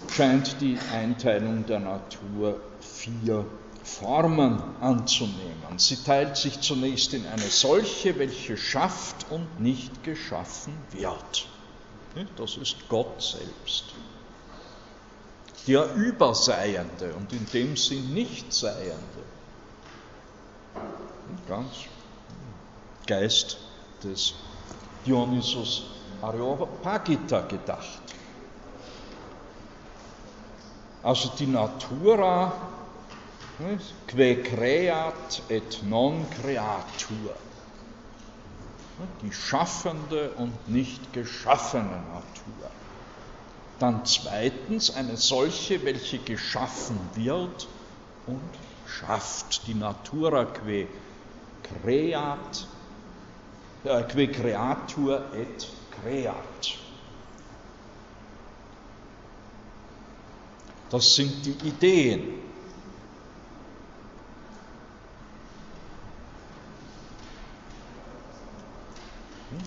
scheint 0.09 0.61
die 0.61 0.79
Einteilung 0.93 1.67
der 1.67 1.81
Natur 1.81 2.61
vier 2.81 3.45
Formen 3.83 4.63
anzunehmen. 4.81 5.79
Sie 5.79 5.97
teilt 5.97 6.37
sich 6.37 6.61
zunächst 6.61 7.15
in 7.15 7.27
eine 7.27 7.43
solche, 7.43 8.19
welche 8.19 8.57
schafft 8.57 9.27
und 9.31 9.61
nicht 9.61 10.05
geschaffen 10.05 10.75
wird. 10.93 11.49
Das 12.37 12.57
ist 12.57 12.89
Gott 12.89 13.23
selbst. 13.23 13.85
Der 15.67 15.95
Überseiende 15.95 17.15
und 17.15 17.33
in 17.33 17.47
dem 17.47 17.77
Sinn 17.77 18.15
Nichtseiende. 18.15 18.95
Ganz 21.49 21.69
Geist 23.07 23.59
des 24.03 24.35
Dionysus 25.07 25.85
Areopagita 26.23 27.43
gedacht. 27.43 28.01
Also 31.03 31.31
die 31.39 31.47
Natura 31.47 32.53
que 34.07 34.43
creat 34.43 35.43
et 35.49 35.83
non 35.89 36.25
creatur. 36.31 37.35
die 39.23 39.33
schaffende 39.33 40.31
und 40.33 40.69
nicht 40.69 41.13
geschaffene 41.13 41.85
Natur. 41.85 42.71
Dann 43.79 44.05
zweitens 44.05 44.95
eine 44.95 45.17
solche, 45.17 45.85
welche 45.85 46.19
geschaffen 46.19 46.99
wird 47.15 47.67
und 48.27 48.41
schafft, 48.87 49.67
die 49.67 49.75
Natura 49.75 50.45
que 50.45 50.87
creat, 51.63 52.67
äh, 53.85 54.03
que 54.05 54.29
creatur 54.29 55.23
et 55.35 55.67
creat. 56.03 56.79
Das 60.91 61.15
sind 61.15 61.47
die 61.47 61.69
Ideen. 61.69 62.41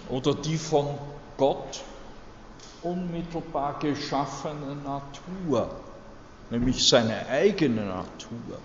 Oder 0.10 0.36
die 0.36 0.58
von 0.58 0.98
Gott 1.38 1.82
unmittelbar 2.82 3.80
geschaffene 3.80 4.76
Natur, 4.76 5.70
nämlich 6.50 6.88
seine 6.88 7.26
eigene 7.28 7.86
Natur. 7.86 8.60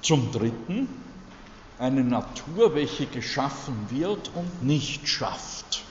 Zum 0.00 0.32
Dritten 0.32 0.88
eine 1.78 2.02
Natur, 2.02 2.74
welche 2.74 3.06
geschaffen 3.06 3.90
wird 3.90 4.34
und 4.34 4.62
nicht 4.62 5.06
schafft. 5.06 5.87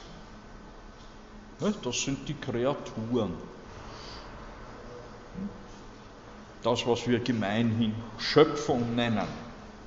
Das 1.59 2.01
sind 2.01 2.27
die 2.27 2.35
Kreaturen. 2.35 3.33
Das, 6.61 6.85
was 6.85 7.07
wir 7.07 7.19
gemeinhin 7.19 7.95
Schöpfung 8.17 8.95
nennen. 8.95 9.27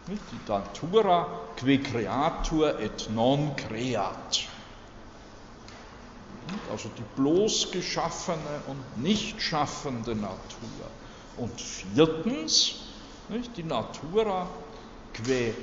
Die 0.09 0.51
Natura 0.51 1.29
que 1.57 1.79
creatur 1.79 2.79
et 2.81 3.09
non 3.11 3.55
creat. 3.55 4.49
Also 6.71 6.89
die 6.97 7.05
bloß 7.15 7.71
geschaffene 7.71 8.63
und 8.67 9.03
nicht 9.03 9.41
schaffende 9.41 10.17
Natur. 10.17 10.91
Und 11.37 11.61
viertens, 11.61 12.77
die 13.57 13.63
Natura 13.63 14.49
que, 15.13 15.55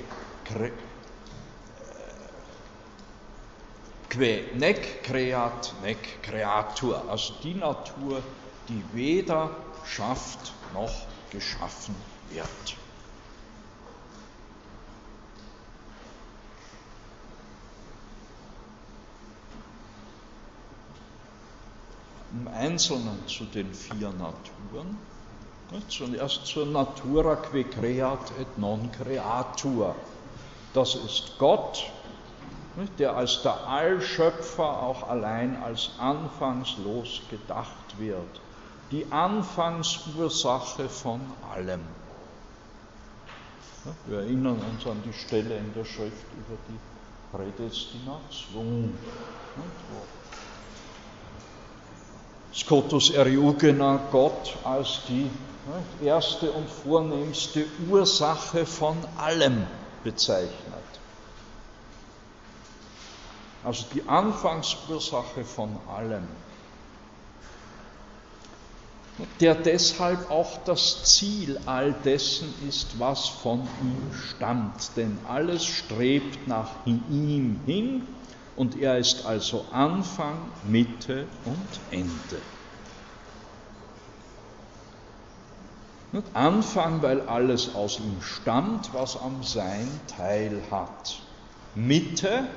que 4.10 4.43
nec 4.55 5.03
creat, 5.03 5.74
nec 5.82 6.22
creatur. 6.22 7.01
Also 7.10 7.34
die 7.43 7.53
Natur, 7.53 8.22
die 8.68 8.84
weder 8.93 9.49
schafft 9.86 10.53
noch 10.74 10.93
geschaffen 11.32 11.95
wird. 12.30 12.78
Im 22.32 22.47
Einzelnen 22.49 23.28
zu 23.28 23.45
den 23.45 23.74
vier 23.74 24.12
Naturen. 24.12 24.97
Zuerst 25.89 26.45
zur 26.45 26.66
Natura 26.66 27.36
que 27.36 27.64
creat 27.64 28.32
et 28.39 28.58
non 28.58 28.89
creatur. 28.91 29.95
Das 30.74 30.95
ist 30.95 31.38
Gott, 31.39 31.91
der 33.00 33.16
als 33.16 33.42
der 33.42 33.68
Allschöpfer 33.68 34.84
auch 34.84 35.10
allein 35.10 35.62
als 35.64 35.92
anfangslos 35.98 37.22
gedacht 37.30 38.00
wird. 38.00 38.42
Die 38.92 39.06
Anfangsursache 39.12 40.88
von 40.88 41.22
allem. 41.54 41.82
Wir 44.06 44.20
erinnern 44.20 44.60
uns 44.60 44.86
an 44.86 45.02
die 45.06 45.14
Stelle 45.14 45.58
in 45.58 45.74
der 45.74 45.86
Schrift 45.86 46.26
über 46.34 46.58
die 46.68 46.80
Prädestination, 47.36 48.94
wo 49.56 50.02
Scotus 52.54 53.12
Eriugena 53.12 54.00
Gott 54.12 54.56
als 54.64 55.02
die 55.08 55.30
erste 56.04 56.52
und 56.52 56.70
vornehmste 56.70 57.66
Ursache 57.90 58.66
von 58.66 58.98
allem 59.18 59.68
bezeichnet. 60.04 60.77
Also 63.68 63.84
die 63.93 64.07
Anfangsursache 64.07 65.43
von 65.43 65.76
allem, 65.93 66.26
der 69.41 69.55
deshalb 69.55 70.32
auch 70.32 70.59
das 70.63 71.03
Ziel 71.03 71.59
all 71.65 71.91
dessen 71.91 72.47
ist, 72.65 72.97
was 72.97 73.28
von 73.28 73.68
ihm 73.82 74.13
stammt. 74.13 74.95
Denn 74.95 75.18
alles 75.28 75.65
strebt 75.65 76.47
nach 76.47 76.70
ihm 76.86 77.59
hin 77.65 78.07
und 78.55 78.80
er 78.80 78.99
ist 78.99 79.26
also 79.26 79.65
Anfang, 79.74 80.38
Mitte 80.65 81.28
und 81.43 81.80
Ende. 81.91 82.41
Anfang, 86.34 87.01
weil 87.01 87.20
alles 87.28 87.76
aus 87.76 87.99
ihm 87.99 88.22
stammt, 88.22 88.93
was 88.93 89.20
am 89.20 89.43
Sein 89.43 89.89
Teil 90.07 90.61
hat. 90.72 91.20
Mitte, 91.76 92.47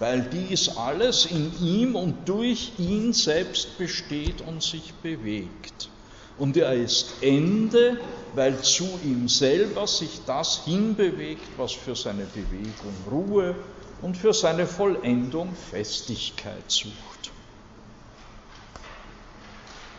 weil 0.00 0.22
dies 0.22 0.76
alles 0.78 1.26
in 1.26 1.52
ihm 1.62 1.94
und 1.94 2.28
durch 2.28 2.72
ihn 2.78 3.12
selbst 3.12 3.78
besteht 3.78 4.40
und 4.40 4.62
sich 4.62 4.94
bewegt. 4.94 5.90
Und 6.38 6.56
er 6.56 6.72
ist 6.72 7.22
Ende, 7.22 7.98
weil 8.34 8.58
zu 8.62 8.88
ihm 9.04 9.28
selber 9.28 9.86
sich 9.86 10.22
das 10.26 10.64
hinbewegt, 10.64 11.50
was 11.58 11.72
für 11.72 11.94
seine 11.94 12.24
Bewegung 12.24 12.94
Ruhe 13.10 13.54
und 14.00 14.16
für 14.16 14.32
seine 14.32 14.66
Vollendung 14.66 15.54
Festigkeit 15.70 16.64
sucht. 16.68 17.30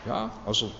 Ja, 0.08 0.32
also 0.47 0.72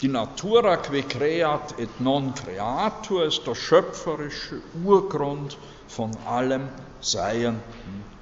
die 0.00 0.06
Natura 0.06 0.76
que 0.76 1.02
creat 1.02 1.80
et 1.80 2.00
non 2.00 2.32
creatur 2.32 3.24
ist 3.24 3.44
der 3.44 3.56
schöpferische 3.56 4.62
Urgrund 4.84 5.58
von 5.88 6.16
allem 6.26 6.68
Seienden 7.00 8.17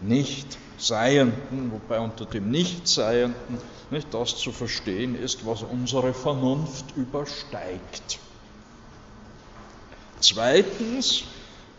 Nichtseienden, 0.00 1.70
wobei 1.70 2.00
unter 2.00 2.24
dem 2.26 2.50
Nichtseienden 2.50 3.58
nicht 3.90 4.12
das 4.12 4.36
zu 4.36 4.50
verstehen 4.50 5.14
ist, 5.14 5.46
was 5.46 5.62
unsere 5.62 6.12
Vernunft 6.12 6.96
übersteigt. 6.96 8.18
Zweitens, 10.20 11.24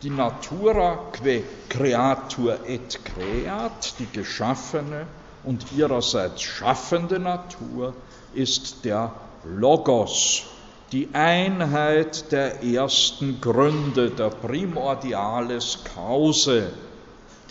die 0.04 0.10
Natura 0.10 1.12
que 1.12 1.44
creatur 1.70 2.60
et 2.68 3.00
creat, 3.06 3.96
die 4.00 4.08
geschaffene 4.12 5.08
und 5.44 5.72
ihrerseits 5.72 6.42
schaffende 6.42 7.20
Natur, 7.20 7.94
ist 8.34 8.86
der 8.86 9.14
Logos, 9.46 10.44
die 10.92 11.10
Einheit 11.14 12.32
der 12.32 12.64
ersten 12.64 13.42
Gründe, 13.42 14.12
der 14.12 14.30
Primordiales 14.30 15.80
Cause. 15.96 16.72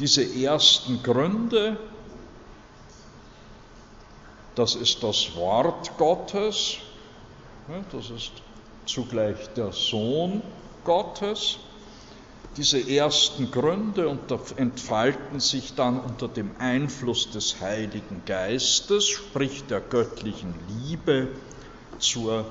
Diese 0.03 0.25
ersten 0.25 1.01
Gründe, 1.05 1.77
das 4.57 4.75
ist 4.75 5.01
das 5.05 5.37
Wort 5.37 5.97
Gottes, 5.97 6.79
das 7.93 8.11
ist 8.11 8.33
zugleich 8.85 9.37
der 9.55 9.71
Sohn 9.71 10.43
Gottes. 10.83 11.59
Diese 12.57 12.81
ersten 12.81 13.53
Gründe 13.53 14.19
entfalten 14.57 15.39
sich 15.39 15.77
dann 15.77 16.01
unter 16.01 16.27
dem 16.27 16.51
Einfluss 16.59 17.31
des 17.31 17.61
Heiligen 17.61 18.23
Geistes, 18.27 19.09
sprich 19.09 19.63
der 19.69 19.79
göttlichen 19.79 20.53
Liebe 20.81 21.29
zur 22.01 22.45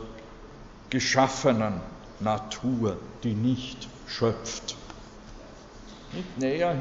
geschaffenen 0.89 1.81
Natur, 2.21 2.95
die 3.25 3.33
nicht 3.33 3.89
schöpft. 4.07 4.77
Näher 6.37 6.73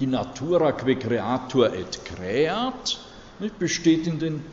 die 0.00 0.06
Natura 0.06 0.72
que 0.72 0.94
creatur 0.96 1.72
et 1.74 2.04
creat 2.04 2.98
besteht 3.58 4.06
in 4.06 4.18
den 4.18 4.44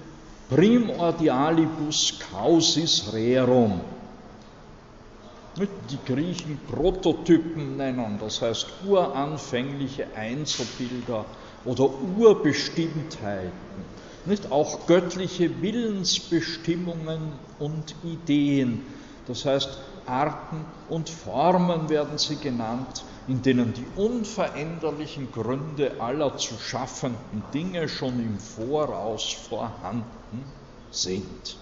primordialibus 0.50 2.20
causis 2.20 3.12
rerum, 3.14 3.82
die 5.90 6.04
Griechen 6.04 6.60
Prototypen 6.68 7.78
nennen, 7.78 8.18
das 8.20 8.42
heißt 8.42 8.68
uranfängliche 8.86 10.08
Einzelbilder 10.16 11.26
oder 11.66 11.90
Urbestimmtheiten, 12.18 13.86
nicht 14.26 14.52
auch 14.52 14.88
göttliche 14.88 15.62
Willensbestimmungen 15.62 17.34
und 17.60 17.96
Ideen, 18.04 18.86
das 19.28 19.46
heißt 19.46 19.78
Arten 20.06 20.66
und 20.90 21.10
Formen 21.10 21.90
werden 21.90 22.18
sie 22.18 22.36
genannt, 22.38 23.06
in 23.28 23.42
denen 23.42 23.74
die 23.74 23.86
unveränderlichen 23.96 25.32
Gründe 25.32 26.00
aller 26.00 26.38
zu 26.38 26.56
schaffenden 26.56 27.44
Dinge 27.54 27.88
schon 27.88 28.20
im 28.20 28.40
Voraus 28.40 29.32
vorhanden 29.48 30.44
sind. 30.92 31.58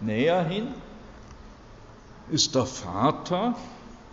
Näher 0.00 0.44
hin 0.44 0.68
ist 2.30 2.54
der 2.54 2.66
Vater 2.66 3.54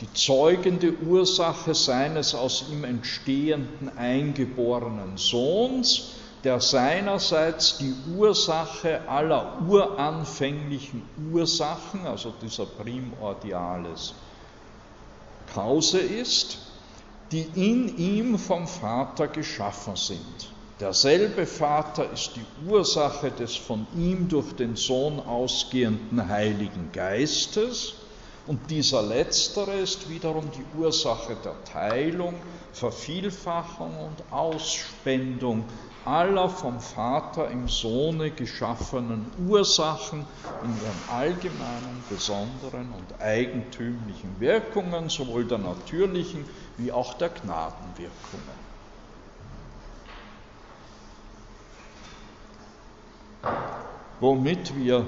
die 0.02 0.14
zeugende 0.14 0.94
Ursache 1.06 1.76
seines 1.76 2.34
aus 2.34 2.66
ihm 2.72 2.84
entstehenden 2.84 3.96
eingeborenen 3.98 5.18
Sohns, 5.18 6.16
der 6.44 6.60
seinerseits 6.60 7.78
die 7.78 7.94
Ursache 8.16 9.08
aller 9.08 9.62
uranfänglichen 9.68 11.04
Ursachen, 11.32 12.08
also 12.08 12.34
dieser 12.42 12.66
Primordiales, 12.66 14.16
Kause 15.54 16.00
ist, 16.00 16.58
die 17.32 17.42
in 17.42 17.98
ihm 17.98 18.38
vom 18.40 18.68
Vater 18.68 19.28
geschaffen 19.28 19.96
sind. 19.96 20.54
Derselbe 20.80 21.46
Vater 21.46 22.12
ist 22.12 22.32
die 22.36 22.68
Ursache 22.68 23.32
des 23.32 23.56
von 23.56 23.86
ihm 23.96 24.28
durch 24.30 24.54
den 24.54 24.76
Sohn 24.76 25.20
ausgehenden 25.20 26.28
Heiligen 26.28 26.92
Geistes 26.92 27.94
und 28.48 28.72
dieser 28.72 29.04
letztere 29.04 29.76
ist 29.76 30.10
wiederum 30.10 30.50
die 30.52 30.66
Ursache 30.78 31.38
der 31.44 31.64
Teilung, 31.66 32.34
Vervielfachung 32.74 33.96
und 34.00 34.32
Ausspendung 34.32 35.66
aller 36.06 36.50
vom 36.50 36.80
Vater 36.80 37.50
im 37.50 37.68
Sohne 37.68 38.32
geschaffenen 38.32 39.32
Ursachen 39.48 40.26
in 40.64 40.80
ihren 40.82 41.08
allgemeinen, 41.08 42.04
besonderen 42.08 42.92
und 42.92 43.22
eigentümlichen 43.22 44.40
Wirkungen, 44.40 45.10
sowohl 45.10 45.46
der 45.46 45.58
natürlichen 45.58 46.46
wie 46.78 46.92
auch 46.92 47.16
der 47.16 47.30
Gnadenwirkungen. 47.30 48.62
Womit 54.20 54.76
wir 54.76 55.06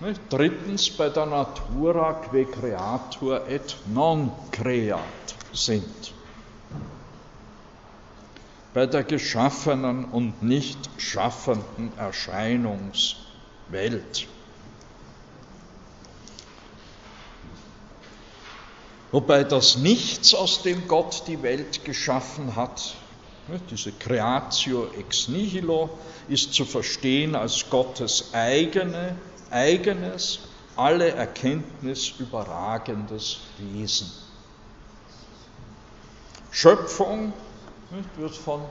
nicht, 0.00 0.22
drittens 0.30 0.90
bei 0.96 1.10
der 1.10 1.26
Natura 1.26 2.14
que 2.14 2.46
creatur 2.46 3.46
et 3.46 3.76
non 3.86 4.32
creat 4.50 5.36
sind 5.52 6.13
bei 8.74 8.86
der 8.86 9.04
geschaffenen 9.04 10.04
und 10.04 10.42
nicht 10.42 10.90
schaffenden 10.98 11.96
Erscheinungswelt. 11.96 14.26
Wobei 19.12 19.44
das 19.44 19.76
Nichts, 19.76 20.34
aus 20.34 20.62
dem 20.62 20.88
Gott 20.88 21.22
die 21.28 21.40
Welt 21.44 21.84
geschaffen 21.84 22.56
hat, 22.56 22.96
ne, 23.46 23.60
diese 23.70 23.92
Creatio 23.92 24.88
ex 24.98 25.28
nihilo, 25.28 25.96
ist 26.26 26.52
zu 26.52 26.64
verstehen 26.64 27.36
als 27.36 27.70
Gottes 27.70 28.34
eigene, 28.34 29.14
eigenes, 29.52 30.40
alle 30.74 31.12
Erkenntnis 31.12 32.14
überragendes 32.18 33.38
Wesen. 33.58 34.10
Schöpfung 36.50 37.32
wird 38.16 38.34
von 38.34 38.62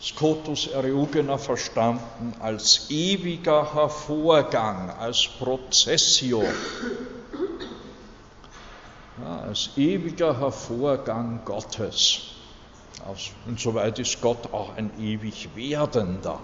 Scotus 0.00 0.68
Eriugena 0.68 1.38
verstanden 1.38 2.34
als 2.38 2.86
ewiger 2.88 3.74
Hervorgang, 3.74 4.90
als 4.90 5.26
Prozessio, 5.38 6.44
ja, 9.20 9.38
als 9.40 9.70
ewiger 9.76 10.38
Hervorgang 10.38 11.40
Gottes. 11.44 12.34
Insoweit 13.46 13.98
ist 13.98 14.20
Gott 14.20 14.52
auch 14.52 14.76
ein 14.76 14.90
ewig 15.00 15.56
werdender. 15.56 16.40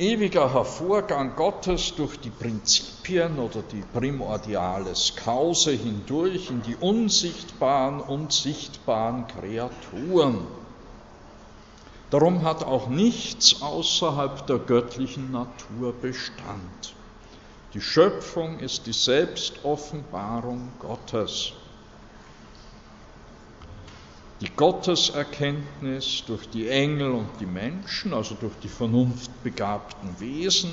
Ewiger 0.00 0.54
Hervorgang 0.54 1.36
Gottes 1.36 1.94
durch 1.94 2.18
die 2.20 2.30
Prinzipien 2.30 3.38
oder 3.38 3.60
die 3.60 3.82
Primordiales 3.82 5.14
Kause 5.14 5.72
hindurch 5.72 6.50
in 6.50 6.62
die 6.62 6.74
unsichtbaren 6.76 8.00
und 8.00 8.32
sichtbaren 8.32 9.26
Kreaturen. 9.26 10.38
Darum 12.10 12.42
hat 12.44 12.64
auch 12.64 12.88
nichts 12.88 13.60
außerhalb 13.60 14.46
der 14.46 14.60
göttlichen 14.60 15.32
Natur 15.32 15.92
Bestand. 15.92 16.94
Die 17.74 17.82
Schöpfung 17.82 18.58
ist 18.58 18.86
die 18.86 18.94
Selbstoffenbarung 18.94 20.72
Gottes 20.78 21.52
die 24.40 24.48
Gotteserkenntnis 24.48 26.24
durch 26.26 26.48
die 26.48 26.68
Engel 26.68 27.10
und 27.10 27.28
die 27.40 27.46
Menschen, 27.46 28.14
also 28.14 28.34
durch 28.34 28.56
die 28.56 28.68
vernunftbegabten 28.68 30.18
Wesen, 30.18 30.70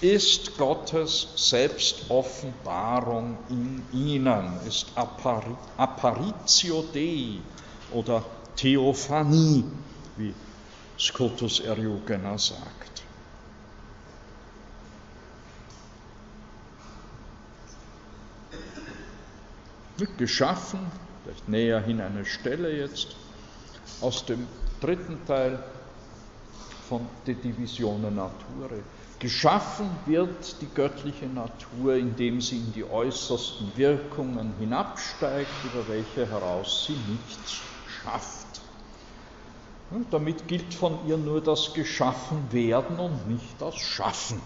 ist 0.00 0.56
Gottes 0.56 1.28
Selbstoffenbarung 1.36 3.38
in 3.48 3.84
ihnen, 3.92 4.58
ist 4.66 4.86
Apparitio 4.96 6.84
Dei 6.92 7.38
oder 7.92 8.24
Theophanie, 8.56 9.64
wie 10.16 10.34
Scotus 10.98 11.60
Eriugena 11.60 12.38
sagt. 12.38 13.02
Geschaffen 20.18 20.80
vielleicht 21.22 21.48
näher 21.48 21.80
hin 21.80 22.00
eine 22.00 22.24
Stelle 22.24 22.76
jetzt 22.76 23.08
aus 24.00 24.26
dem 24.26 24.46
dritten 24.80 25.24
Teil 25.26 25.62
von 26.88 27.06
De 27.26 27.34
Divisione 27.34 28.10
Nature. 28.10 28.82
Geschaffen 29.18 29.88
wird 30.04 30.60
die 30.60 30.66
göttliche 30.74 31.26
Natur, 31.26 31.94
indem 31.94 32.40
sie 32.40 32.56
in 32.56 32.72
die 32.72 32.84
äußersten 32.84 33.72
Wirkungen 33.76 34.52
hinabsteigt, 34.58 35.64
über 35.64 35.86
welche 35.88 36.26
heraus 36.26 36.86
sie 36.86 36.96
nichts 36.96 37.62
schafft. 37.86 38.60
Und 39.90 40.12
damit 40.12 40.48
gilt 40.48 40.74
von 40.74 41.06
ihr 41.06 41.18
nur 41.18 41.40
das 41.40 41.72
Geschaffenwerden 41.72 42.98
und 42.98 43.28
nicht 43.28 43.60
das 43.60 43.76
Schaffen. 43.76 44.40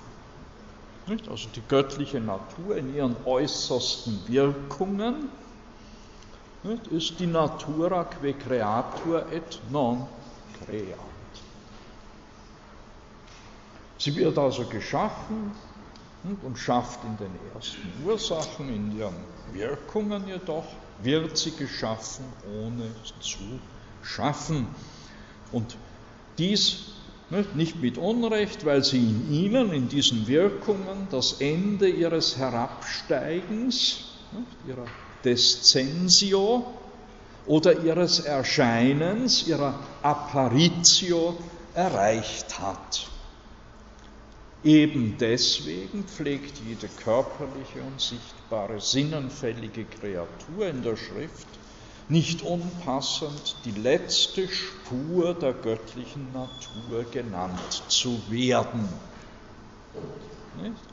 Also 1.31 1.49
die 1.55 1.62
göttliche 1.66 2.20
Natur 2.20 2.77
in 2.77 2.95
ihren 2.95 3.16
äußersten 3.24 4.20
Wirkungen 4.27 5.31
ist 6.91 7.19
die 7.19 7.27
Natura 7.27 8.05
que 8.05 8.33
creatur 8.33 9.27
et 9.33 9.61
non 9.71 10.07
creat. 10.59 10.99
Sie 13.99 14.14
wird 14.14 14.39
also 14.39 14.64
geschaffen 14.64 15.53
und 16.43 16.59
schafft 16.59 17.01
in 17.05 17.17
den 17.17 17.33
ersten 17.55 17.93
Ursachen, 18.05 18.68
in 18.68 18.97
ihren 18.99 19.14
Wirkungen 19.53 20.26
jedoch, 20.26 20.67
wird 21.03 21.37
sie 21.37 21.53
geschaffen, 21.53 22.25
ohne 22.61 22.91
zu 23.21 23.61
schaffen. 24.03 24.67
Und 25.53 25.76
dies 26.38 26.93
nicht 27.55 27.76
mit 27.76 27.99
Unrecht, 27.99 28.64
weil 28.64 28.84
sie 28.84 28.99
in 28.99 29.33
ihnen, 29.33 29.72
in 29.72 29.88
diesen 29.88 30.26
Wirkungen, 30.26 31.09
das 31.11 31.41
Ende 31.41 31.88
ihres 31.88 32.37
Herabsteigens, 32.37 34.05
ihrer 34.67 34.87
Descensio 35.25 36.64
oder 37.47 37.83
ihres 37.84 38.21
Erscheinens, 38.21 39.47
ihrer 39.47 39.79
Apparitio 40.03 41.38
erreicht 41.75 42.59
hat. 42.59 43.09
Eben 44.64 45.17
deswegen 45.21 46.05
pflegt 46.05 46.59
jede 46.59 46.88
körperliche 46.88 47.83
und 47.83 48.01
sichtbare 48.01 48.80
sinnenfällige 48.80 49.84
Kreatur 49.84 50.67
in 50.67 50.83
der 50.83 50.97
Schrift 50.97 51.47
nicht 52.09 52.43
unpassend 52.43 53.57
die 53.64 53.72
letzte 53.72 54.49
Spur 54.49 55.34
der 55.34 55.53
göttlichen 55.53 56.33
Natur 56.33 57.05
genannt 57.11 57.83
zu 57.88 58.21
werden. 58.30 58.88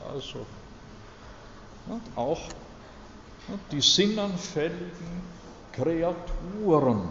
Also 0.00 0.46
auch 2.16 2.42
die 3.70 3.80
sinnenfälligen 3.80 5.22
Kreaturen 5.72 7.08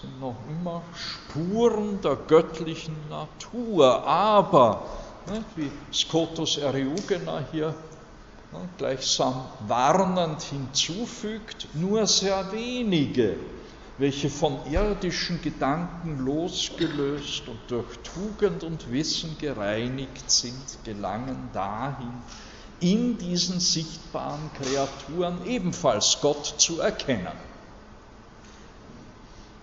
sind 0.00 0.18
noch 0.18 0.46
immer 0.48 0.84
Spuren 0.94 2.00
der 2.00 2.16
göttlichen 2.16 3.08
Natur, 3.08 4.06
aber 4.06 4.86
wie 5.56 5.70
Scotus 5.92 6.56
Eriugena 6.56 7.44
hier 7.52 7.74
gleichsam 8.78 9.44
warnend 9.66 10.40
hinzufügt, 10.42 11.68
nur 11.74 12.06
sehr 12.06 12.50
wenige, 12.52 13.36
welche 13.98 14.30
von 14.30 14.58
irdischen 14.70 15.42
Gedanken 15.42 16.24
losgelöst 16.24 17.46
und 17.48 17.58
durch 17.68 17.98
Tugend 17.98 18.64
und 18.64 18.90
Wissen 18.90 19.36
gereinigt 19.38 20.30
sind, 20.30 20.82
gelangen 20.84 21.50
dahin, 21.52 22.22
in 22.80 23.18
diesen 23.18 23.60
sichtbaren 23.60 24.50
Kreaturen 24.54 25.44
ebenfalls 25.46 26.18
Gott 26.20 26.46
zu 26.58 26.80
erkennen. 26.80 27.36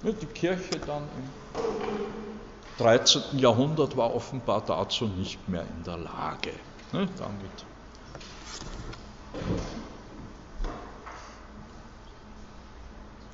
Die 0.03 0.25
Kirche 0.27 0.79
dann 0.85 1.03
im 1.03 1.55
13. 2.77 3.39
Jahrhundert 3.39 3.95
war 3.95 4.13
offenbar 4.13 4.63
dazu 4.65 5.07
nicht 5.07 5.47
mehr 5.47 5.65
in 5.77 5.83
der 5.83 5.97
Lage. 5.97 6.51
Damit 6.91 7.65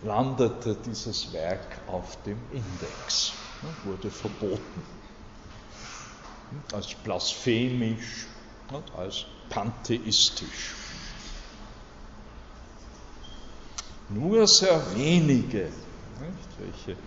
landete 0.04 0.76
dieses 0.86 1.34
Werk 1.34 1.80
auf 1.88 2.22
dem 2.24 2.40
Index, 2.52 3.34
wurde 3.84 4.10
verboten. 4.10 4.84
Als 6.74 6.94
blasphemisch, 6.94 8.28
als 8.98 9.26
pantheistisch. 9.52 10.74
Nur 14.10 14.48
sehr 14.48 14.82
wenige, 14.96 15.70
welche 16.58 16.98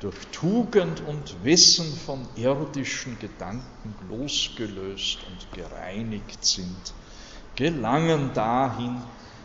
durch 0.00 0.16
Tugend 0.32 1.02
und 1.06 1.44
Wissen 1.44 1.94
von 1.94 2.26
irdischen 2.36 3.18
Gedanken 3.18 3.94
losgelöst 4.08 5.18
und 5.28 5.54
gereinigt 5.54 6.44
sind, 6.44 6.94
gelangen 7.54 8.32
dahin, 8.34 9.00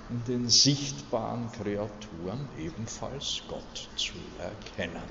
in 0.10 0.24
den 0.26 0.50
sichtbaren 0.50 1.52
Kreaturen 1.52 2.48
ebenfalls 2.58 3.42
Gott 3.50 3.90
zu 3.96 4.14
erkennen. 4.40 5.04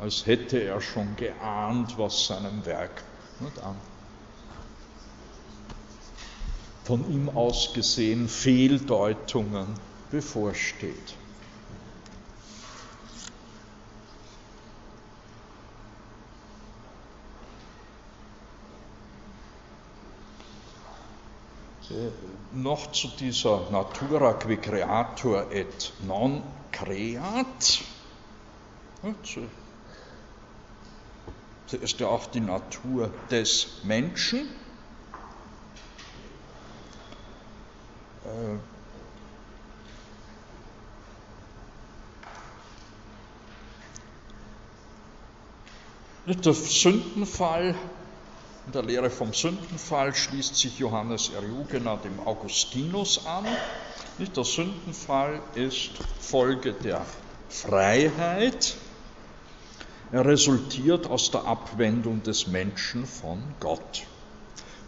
Als 0.00 0.26
hätte 0.26 0.58
er 0.58 0.80
schon 0.80 1.14
geahnt, 1.16 1.96
was 1.98 2.26
seinem 2.26 2.64
Werk 2.64 3.02
an 3.62 3.76
von 6.84 7.10
ihm 7.10 7.28
aus 7.28 7.72
gesehen 7.74 8.28
Fehldeutungen 8.28 9.66
bevorsteht. 10.10 11.14
Äh, 21.90 22.10
noch 22.52 22.92
zu 22.92 23.08
dieser 23.08 23.68
Natura 23.70 24.34
qui 24.34 24.56
creatur 24.56 25.50
et 25.50 25.92
non 26.06 26.42
creat. 26.70 27.82
Zuerst 31.66 32.00
ja 32.00 32.08
auch 32.08 32.26
die 32.26 32.40
Natur 32.40 33.10
des 33.30 33.82
Menschen. 33.84 34.48
Äh, 38.24 38.58
der 46.34 46.54
Sündenfall 46.54 47.74
in 48.66 48.72
der 48.72 48.82
Lehre 48.82 49.10
vom 49.10 49.32
Sündenfall 49.32 50.14
schließt 50.14 50.54
sich 50.54 50.78
Johannes 50.78 51.30
Eriugena 51.30 51.96
dem 51.96 52.20
Augustinus 52.20 53.26
an. 53.26 53.46
Der 54.18 54.44
Sündenfall 54.44 55.40
ist 55.54 55.90
Folge 56.20 56.72
der 56.72 57.04
Freiheit. 57.48 58.76
Er 60.12 60.24
resultiert 60.24 61.06
aus 61.08 61.30
der 61.30 61.46
Abwendung 61.46 62.22
des 62.22 62.46
Menschen 62.46 63.06
von 63.06 63.42
Gott. 63.60 64.02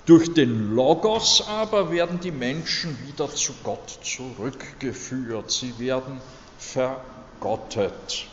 Durch 0.04 0.34
den 0.34 0.74
Logos 0.74 1.46
aber 1.46 1.92
werden 1.92 2.18
die 2.18 2.32
Menschen 2.32 2.98
wieder 3.06 3.28
zu 3.28 3.52
Gott 3.62 4.00
zurückgeführt. 4.02 5.50
Sie 5.52 5.78
werden 5.78 6.20
vergottet 6.58 8.26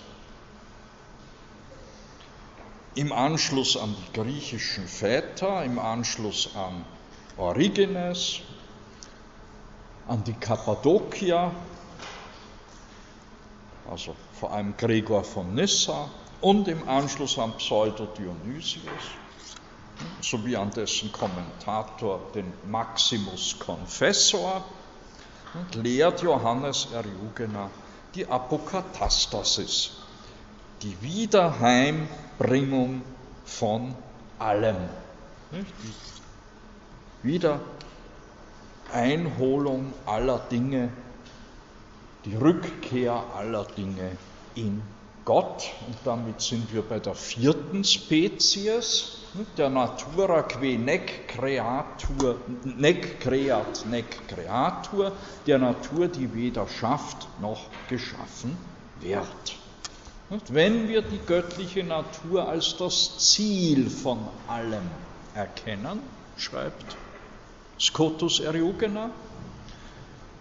im 2.95 3.11
Anschluss 3.11 3.77
an 3.77 3.95
die 3.95 4.13
griechischen 4.13 4.87
Väter, 4.87 5.63
im 5.63 5.77
Anschluss 5.77 6.49
an 6.55 6.83
Origenes, 7.37 8.41
an 10.07 10.23
die 10.23 10.33
Kappadokier, 10.33 11.51
also 13.89 14.15
vor 14.33 14.51
allem 14.51 14.75
Gregor 14.75 15.23
von 15.23 15.53
Nyssa 15.53 16.09
und 16.41 16.67
im 16.67 16.89
Anschluss 16.89 17.37
an 17.37 17.55
Pseudo-Dionysius 17.57 19.19
sowie 20.21 20.57
an 20.57 20.71
dessen 20.71 21.11
Kommentator, 21.11 22.31
den 22.34 22.51
Maximus 22.69 23.57
Confessor, 23.59 24.63
und 25.53 25.76
lehrt 25.76 26.21
Johannes 26.21 26.88
Eriugena 26.93 27.69
die 28.15 28.27
Apokatastasis, 28.27 29.91
die 30.81 30.99
Wiederheimbringung 31.01 33.03
von 33.45 33.95
allem. 34.38 34.77
Die 37.23 37.34
Wiedereinholung 38.91 39.93
aller 40.05 40.39
Dinge, 40.39 40.89
die 42.26 42.35
Rückkehr 42.35 43.23
aller 43.35 43.65
Dinge 43.65 44.17
in 44.55 44.81
Gott. 45.26 45.69
Und 45.88 45.97
damit 46.05 46.41
sind 46.41 46.73
wir 46.73 46.81
bei 46.81 46.99
der 46.99 47.15
vierten 47.15 47.84
Spezies, 47.84 49.18
der 49.57 49.69
Natura 49.69 50.43
que 50.43 50.77
nec 50.77 51.27
creatur, 51.27 52.39
nec 52.64 53.19
creat, 53.19 53.85
nec 53.85 54.27
creatur, 54.27 55.11
der 55.45 55.60
Natur, 55.60 56.07
die 56.07 56.34
weder 56.34 56.68
schafft 56.68 57.27
noch 57.41 57.69
geschaffen 57.89 58.57
wird. 58.99 59.56
Wenn 60.49 60.88
wir 60.88 61.01
die 61.01 61.19
göttliche 61.26 61.84
Natur 61.84 62.47
als 62.47 62.77
das 62.77 63.18
Ziel 63.18 63.89
von 63.89 64.19
allem 64.47 64.89
erkennen, 65.34 66.01
schreibt 66.38 66.97
Scotus 67.80 68.39
Eriugena, 68.39 69.10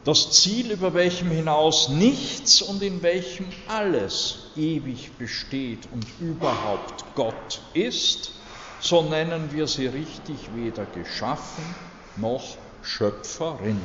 das 0.04 0.30
Ziel, 0.32 0.70
über 0.70 0.94
welchem 0.94 1.30
hinaus 1.30 1.88
nichts 1.88 2.62
und 2.62 2.82
in 2.82 3.02
welchem 3.02 3.46
alles 3.68 4.50
ewig 4.56 5.12
besteht 5.18 5.88
und 5.92 6.06
überhaupt 6.20 7.04
Gott 7.14 7.60
ist, 7.74 8.37
so 8.80 9.02
nennen 9.02 9.52
wir 9.52 9.66
sie 9.66 9.86
richtig 9.86 10.54
weder 10.54 10.86
geschaffen 10.86 11.64
noch 12.16 12.58
Schöpferin. 12.82 13.80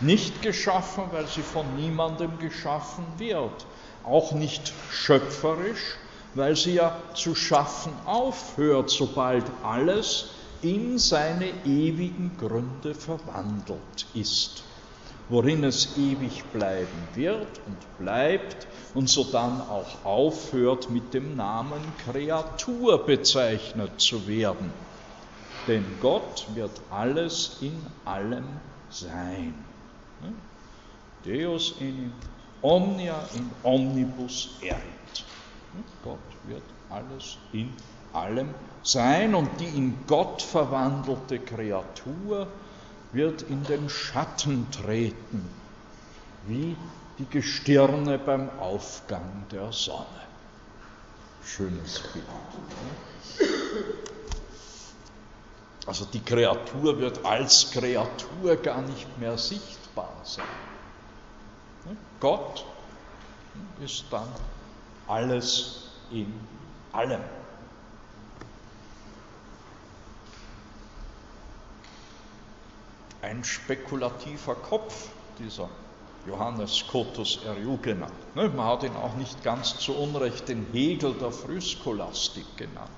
Nicht 0.00 0.42
geschaffen, 0.42 1.04
weil 1.10 1.26
sie 1.26 1.42
von 1.42 1.76
niemandem 1.76 2.38
geschaffen 2.38 3.04
wird, 3.18 3.66
auch 4.04 4.32
nicht 4.32 4.72
schöpferisch, 4.90 5.96
weil 6.34 6.56
sie 6.56 6.74
ja 6.74 6.96
zu 7.14 7.34
schaffen 7.34 7.92
aufhört, 8.06 8.88
sobald 8.90 9.44
alles 9.62 10.30
in 10.62 10.98
seine 10.98 11.48
ewigen 11.64 12.36
Gründe 12.38 12.94
verwandelt 12.94 14.06
ist, 14.14 14.62
worin 15.30 15.62
es 15.62 15.96
ewig 15.96 16.44
bleiben 16.52 17.08
wird 17.14 17.60
und 17.66 17.98
bleibt 17.98 18.66
und 18.94 19.08
sodann 19.08 19.60
auch 19.60 20.04
aufhört, 20.04 20.90
mit 20.90 21.14
dem 21.14 21.36
Namen 21.36 21.80
Kreatur 21.98 23.06
bezeichnet 23.06 24.00
zu 24.00 24.26
werden. 24.26 24.72
Denn 25.68 25.84
Gott 26.00 26.46
wird 26.54 26.80
alles 26.90 27.58
in 27.60 27.86
allem 28.04 28.44
sein. 28.90 29.54
Deus 31.24 31.74
in 31.78 32.12
omnia 32.60 33.28
in 33.34 33.50
omnibus 33.62 34.58
erit. 34.62 35.24
Gott 36.02 36.18
wird 36.48 36.64
alles 36.88 37.36
in 37.52 37.72
allem 38.12 38.48
sein 38.82 39.34
und 39.36 39.48
die 39.60 39.76
in 39.76 39.94
Gott 40.08 40.42
verwandelte 40.42 41.38
Kreatur 41.38 42.48
wird 43.12 43.42
in 43.42 43.64
den 43.64 43.88
Schatten 43.88 44.70
treten, 44.70 45.48
wie 46.46 46.76
die 47.18 47.26
Gestirne 47.26 48.18
beim 48.18 48.50
Aufgang 48.58 49.44
der 49.50 49.72
Sonne. 49.72 50.06
Schönes 51.44 52.00
Bild. 52.12 52.24
Also 55.86 56.04
die 56.04 56.20
Kreatur 56.20 56.98
wird 56.98 57.24
als 57.24 57.70
Kreatur 57.72 58.56
gar 58.56 58.82
nicht 58.82 59.18
mehr 59.18 59.36
sichtbar 59.36 60.12
sein. 60.22 60.44
Gott 62.20 62.64
ist 63.82 64.04
dann 64.10 64.28
alles 65.06 65.90
in 66.10 66.32
allem. 66.92 67.22
Ein 73.22 73.44
spekulativer 73.44 74.54
Kopf, 74.54 75.08
dieser 75.38 75.68
Johannes 76.26 76.76
Scotus 76.76 77.40
Eriugena. 77.44 78.06
Ne, 78.34 78.48
man 78.48 78.66
hat 78.66 78.82
ihn 78.82 78.96
auch 78.96 79.14
nicht 79.16 79.42
ganz 79.42 79.78
zu 79.78 79.94
Unrecht 79.94 80.48
den 80.48 80.66
Hegel 80.72 81.14
der 81.14 81.32
Frühscholastik 81.32 82.56
genannt. 82.56 82.88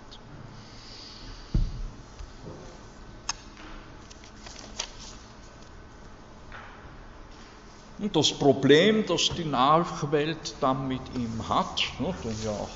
Und 7.99 8.17
das 8.17 8.33
Problem, 8.33 9.07
das 9.07 9.29
die 9.37 9.45
Nachwelt 9.45 10.55
dann 10.61 10.89
mit 10.89 11.03
ihm 11.15 11.49
hat, 11.49 11.83
ne, 12.01 12.13
den 12.25 12.37
ja 12.45 12.51
auch 12.51 12.69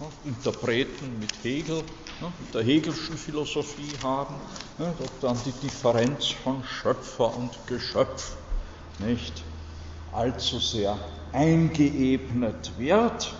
ne, 0.00 0.08
Interpreten 0.24 1.20
mit 1.20 1.32
Hegel, 1.44 1.84
der 2.52 2.62
Hegelschen 2.62 3.16
Philosophie 3.16 3.92
haben, 4.02 4.34
ne, 4.78 4.92
dass 4.98 5.10
dann 5.20 5.36
die 5.44 5.66
Differenz 5.66 6.28
von 6.28 6.62
Schöpfer 6.64 7.36
und 7.36 7.50
Geschöpf 7.66 8.36
nicht 8.98 9.44
allzu 10.12 10.58
sehr 10.58 10.98
eingeebnet 11.32 12.72
wird. 12.76 13.32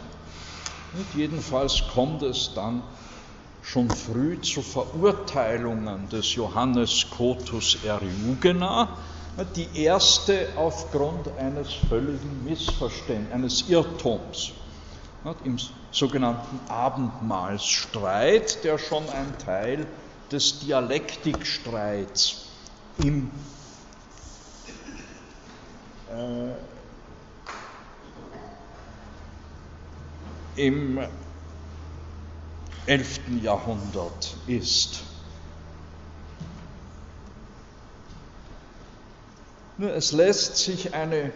Und 0.95 1.07
jedenfalls 1.15 1.83
kommt 1.93 2.23
es 2.23 2.53
dann 2.55 2.83
schon 3.63 3.91
früh 3.91 4.41
zu 4.41 4.63
Verurteilungen 4.63 6.09
des 6.09 6.35
Johannes 6.35 7.07
Cotus 7.11 7.79
Eriugena, 7.85 8.97
die 9.55 9.69
erste 9.75 10.49
aufgrund 10.57 11.29
eines 11.37 11.73
völligen 11.89 12.45
Missverständnisses, 12.45 13.35
eines 13.35 13.69
Irrtums, 13.69 14.53
im 15.45 15.59
sogenannten 15.91 16.61
Abendmahlsstreit, 16.71 18.65
der 18.65 18.79
schon 18.79 19.09
ein 19.11 19.39
Teil 19.39 19.87
des 20.31 20.61
Dialektikstreits 20.61 22.47
im 22.99 23.31
äh, 26.11 26.53
im 30.67 30.99
11. 32.87 33.21
Jahrhundert 33.43 34.37
ist. 34.47 35.03
Nur 39.77 39.95
es 39.95 40.11
lässt 40.11 40.57
sich 40.57 40.95
eine 40.95 41.33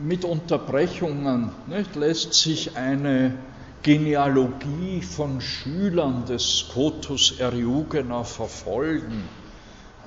mit 0.00 0.24
Unterbrechungen 0.24 1.50
nicht, 1.66 1.96
lässt 1.96 2.34
sich 2.34 2.76
eine 2.76 3.34
Genealogie 3.82 5.02
von 5.02 5.40
Schülern 5.40 6.26
des 6.26 6.58
Scotus 6.58 7.38
Eriugena 7.38 8.24
verfolgen 8.24 9.22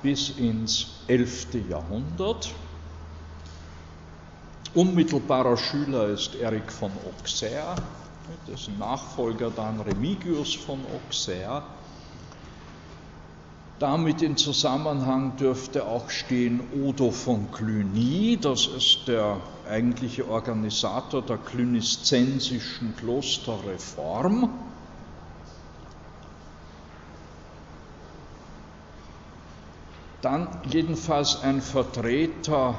bis 0.02 0.30
ins 0.30 1.00
11. 1.08 1.68
Jahrhundert. 1.68 2.52
Unmittelbarer 4.74 5.56
Schüler 5.56 6.08
ist 6.08 6.34
Erik 6.34 6.70
von 6.72 6.90
Auxerre, 7.06 7.76
dessen 8.46 8.78
Nachfolger 8.78 9.50
dann 9.50 9.80
Remigius 9.80 10.54
von 10.54 10.80
Auxerre. 10.86 11.62
Damit 13.78 14.22
in 14.22 14.36
Zusammenhang 14.36 15.36
dürfte 15.36 15.86
auch 15.86 16.08
stehen 16.08 16.60
Odo 16.72 17.10
von 17.10 17.50
Cluny, 17.50 18.38
das 18.40 18.66
ist 18.68 19.08
der 19.08 19.40
eigentliche 19.68 20.28
Organisator 20.28 21.22
der 21.22 21.38
cluniszensischen 21.38 22.94
Klosterreform. 22.96 24.72
Dann 30.20 30.60
jedenfalls 30.70 31.42
ein 31.42 31.60
Vertreter 31.60 32.78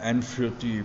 ein 0.00 0.22
für 0.22 0.50
die 0.50 0.84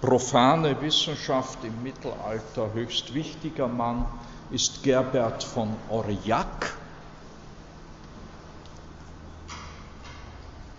profane 0.00 0.80
Wissenschaft 0.82 1.62
im 1.64 1.82
Mittelalter 1.84 2.72
höchst 2.72 3.14
wichtiger 3.14 3.68
Mann 3.68 4.06
ist 4.54 4.84
Gerbert 4.84 5.42
von 5.42 5.74
Aurillac. 5.90 6.76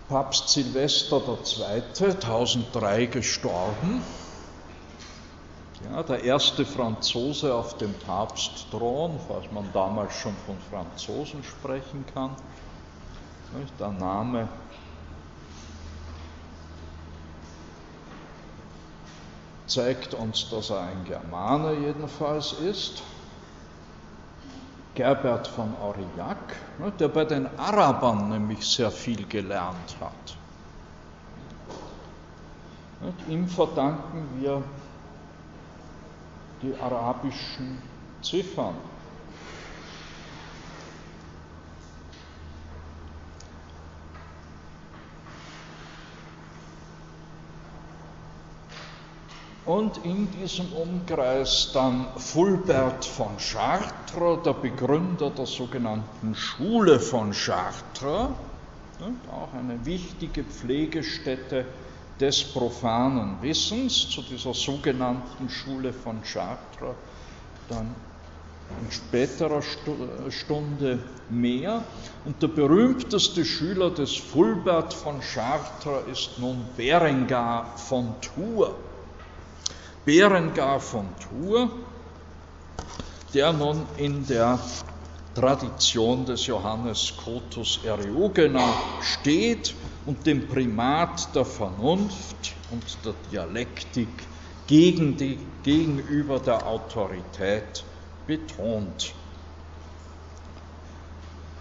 Papst 0.08 0.48
Silvester 0.48 1.20
II., 1.20 1.82
1003 2.00 3.06
gestorben. 3.06 4.02
Ja, 5.84 6.02
der 6.02 6.24
erste 6.24 6.64
Franzose 6.64 7.54
auf 7.54 7.76
dem 7.76 7.92
Papstthron, 7.92 9.20
falls 9.28 9.52
man 9.52 9.70
damals 9.74 10.14
schon 10.14 10.34
von 10.46 10.56
Franzosen 10.70 11.44
sprechen 11.44 12.06
kann. 12.14 12.34
Der 13.78 13.90
Name 13.90 14.48
zeigt 19.66 20.14
uns, 20.14 20.48
dass 20.48 20.70
er 20.70 20.80
ein 20.80 21.04
Germane 21.04 21.74
jedenfalls 21.74 22.52
ist. 22.52 23.02
Gerbert 24.96 25.46
von 25.46 25.74
Aurillac, 25.80 26.56
ne, 26.78 26.90
der 26.98 27.08
bei 27.08 27.26
den 27.26 27.46
Arabern 27.58 28.30
nämlich 28.30 28.66
sehr 28.66 28.90
viel 28.90 29.26
gelernt 29.26 29.94
hat. 30.00 30.36
Ihm 33.28 33.46
verdanken 33.46 34.26
wir 34.40 34.62
die 36.62 36.74
arabischen 36.80 37.82
Ziffern. 38.22 38.74
Und 49.66 49.98
in 50.04 50.30
diesem 50.30 50.72
Umkreis 50.72 51.70
dann 51.74 52.06
Fulbert 52.16 53.04
von 53.04 53.36
Chartres, 53.36 54.42
der 54.44 54.52
Begründer 54.54 55.30
der 55.30 55.46
sogenannten 55.46 56.36
Schule 56.36 57.00
von 57.00 57.32
Chartres, 57.32 58.30
auch 59.28 59.52
eine 59.52 59.84
wichtige 59.84 60.44
Pflegestätte 60.44 61.66
des 62.20 62.44
profanen 62.52 63.42
Wissens, 63.42 64.08
zu 64.08 64.22
dieser 64.22 64.54
sogenannten 64.54 65.48
Schule 65.50 65.92
von 65.92 66.22
Chartres, 66.22 66.94
dann 67.68 67.96
in 68.80 68.90
späterer 68.90 69.62
Stunde 69.62 70.98
mehr. 71.28 71.82
Und 72.24 72.40
der 72.40 72.48
berühmteste 72.48 73.44
Schüler 73.44 73.90
des 73.90 74.16
Fulbert 74.16 74.94
von 74.94 75.20
Chartres 75.20 76.06
ist 76.10 76.38
nun 76.38 76.66
Berengar 76.76 77.76
von 77.76 78.14
Tours 78.20 78.85
Berengar 80.06 80.78
von 80.78 81.08
Tours, 81.18 81.68
der 83.34 83.52
nun 83.52 83.88
in 83.96 84.24
der 84.24 84.60
Tradition 85.34 86.24
des 86.24 86.46
Johannes 86.46 87.12
Cotus 87.16 87.80
Eriugena 87.84 88.72
steht 89.02 89.74
und 90.06 90.24
dem 90.24 90.46
Primat 90.46 91.34
der 91.34 91.44
Vernunft 91.44 92.54
und 92.70 92.84
der 93.04 93.14
Dialektik 93.32 94.28
gegen 94.68 95.16
die, 95.16 95.38
gegenüber 95.64 96.38
der 96.38 96.64
Autorität 96.68 97.84
betont. 98.28 99.12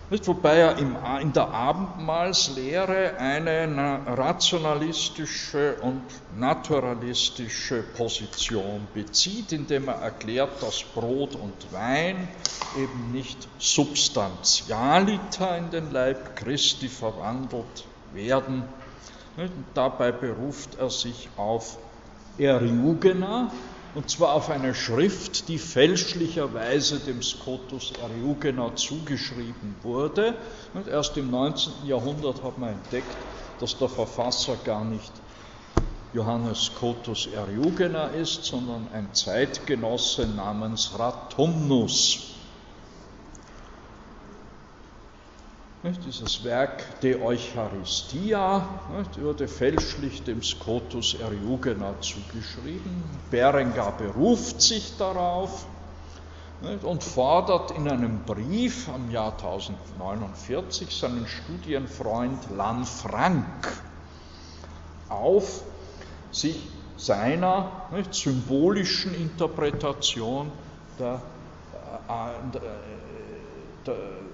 Wobei 0.07 0.57
er 0.57 0.77
in 0.77 1.34
der 1.34 1.49
Abendmahlslehre 1.49 3.18
eine 3.18 4.02
rationalistische 4.06 5.77
und 5.82 6.03
naturalistische 6.38 7.82
Position 7.82 8.88
bezieht, 8.94 9.52
indem 9.52 9.88
er 9.88 9.95
erklärt, 9.95 10.61
dass 10.61 10.84
Brot 10.94 11.36
und 11.36 11.72
Wein 11.72 12.27
eben 12.77 13.11
nicht 13.11 13.48
substantialiter 13.57 15.57
in 15.57 15.72
den 15.72 15.91
Leib 15.91 16.36
Christi 16.36 16.88
verwandelt 16.88 17.88
werden. 18.14 18.64
Und 19.38 19.65
dabei 19.73 20.11
beruft 20.11 20.76
er 20.76 20.91
sich 20.91 21.30
auf 21.36 21.80
Eriugena, 22.38 23.52
und 23.95 24.09
zwar 24.09 24.34
auf 24.34 24.49
eine 24.49 24.76
Schrift, 24.76 25.47
die 25.47 25.57
fälschlicherweise 25.57 26.99
dem 26.99 27.23
Scotus 27.23 27.93
Eriugena 28.01 28.76
zugeschrieben 28.76 29.76
wurde. 29.81 30.35
Und 30.73 30.88
erst 30.89 31.15
im 31.15 31.31
19. 31.31 31.85
Jahrhundert 31.85 32.43
hat 32.43 32.57
man 32.57 32.73
entdeckt, 32.73 33.15
dass 33.59 33.77
der 33.77 33.88
Verfasser 33.88 34.57
gar 34.65 34.84
nicht 34.84 35.11
Johannes 36.13 36.65
Scotus 36.65 37.27
Eriugena 37.27 38.07
ist, 38.07 38.43
sondern 38.43 38.89
ein 38.93 39.13
Zeitgenosse 39.13 40.27
namens 40.27 40.91
Ratumnus. 40.99 42.35
Dieses 45.86 46.44
Werk 46.44 46.99
De 47.02 47.22
Eucharistia 47.22 48.68
wurde 49.20 49.48
fälschlich 49.48 50.24
dem 50.24 50.41
Scotus 50.41 51.14
Eriugena 51.14 52.02
zugeschrieben. 52.02 53.03
Berengar 53.30 53.95
beruft 53.95 54.64
sich 54.64 54.98
darauf 54.98 55.68
und 56.82 57.03
fordert 57.03 57.70
in 57.78 57.88
einem 57.88 58.24
Brief 58.26 58.90
am 58.90 59.12
Jahr 59.12 59.34
1049 59.34 60.90
seinen 60.90 61.28
Studienfreund 61.28 62.49
Lanfranc 62.49 63.44
auf, 65.07 65.62
sich 66.32 66.68
seiner 66.98 67.90
symbolischen 68.10 69.14
Interpretation 69.14 70.52
der, 70.98 71.22
äh, 72.10 72.52
der, 72.52 72.80
der 73.86 74.24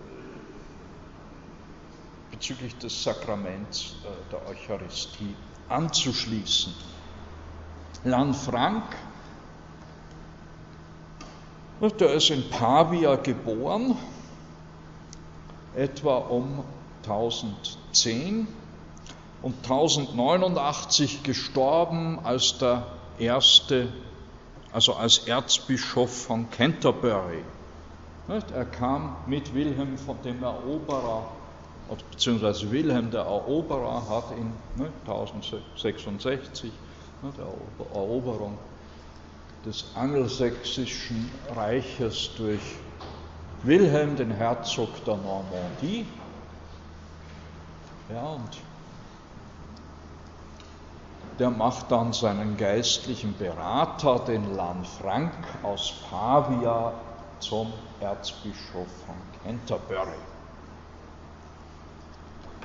bezüglich 2.42 2.76
des 2.80 3.04
Sakraments 3.04 3.94
äh, 4.04 4.32
der 4.32 4.48
Eucharistie 4.50 5.36
anzuschließen. 5.70 6.74
Lanfranc, 8.04 8.82
der 12.00 12.14
ist 12.16 12.32
in 12.32 12.50
Pavia 12.50 13.16
geboren, 13.18 13.96
etwa 15.76 16.18
um 16.18 16.64
1010 17.04 18.48
und 19.44 19.56
1089 19.58 21.22
gestorben 21.22 22.18
als 22.24 22.58
der 22.58 22.88
erste, 23.20 23.94
also 24.74 24.96
als 24.96 25.28
Erzbischof 25.28 26.24
von 26.24 26.50
Canterbury. 26.50 27.44
Er 28.28 28.66
kam 28.66 29.16
mit 29.28 29.54
Wilhelm 29.54 29.96
von 30.00 30.20
dem 30.24 30.42
Eroberer, 30.42 31.28
beziehungsweise 32.12 32.72
Wilhelm 32.72 33.12
der 33.12 33.22
Eroberer 33.22 34.08
hat 34.10 34.32
in 34.38 34.54
1066 35.06 36.72
der 37.38 37.46
Eroberung 37.94 38.58
des 39.66 39.86
angelsächsischen 39.96 41.30
Reiches 41.56 42.32
durch 42.38 42.62
Wilhelm, 43.64 44.16
den 44.16 44.32
Herzog 44.32 45.04
der 45.06 45.18
Normandie. 45.18 46.06
Ja, 48.10 48.24
und 48.24 48.58
der 51.38 51.52
macht 51.52 51.92
dann 51.92 52.12
seinen 52.14 52.58
geistlichen 52.58 53.36
Berater, 53.38 54.20
den 54.20 54.56
Lanfranc 54.56 55.32
aus 55.64 55.94
Pavia, 56.10 56.94
zum 57.40 57.72
Erzbischof 58.00 58.88
von 59.06 59.16
Canterbury. 59.44 60.31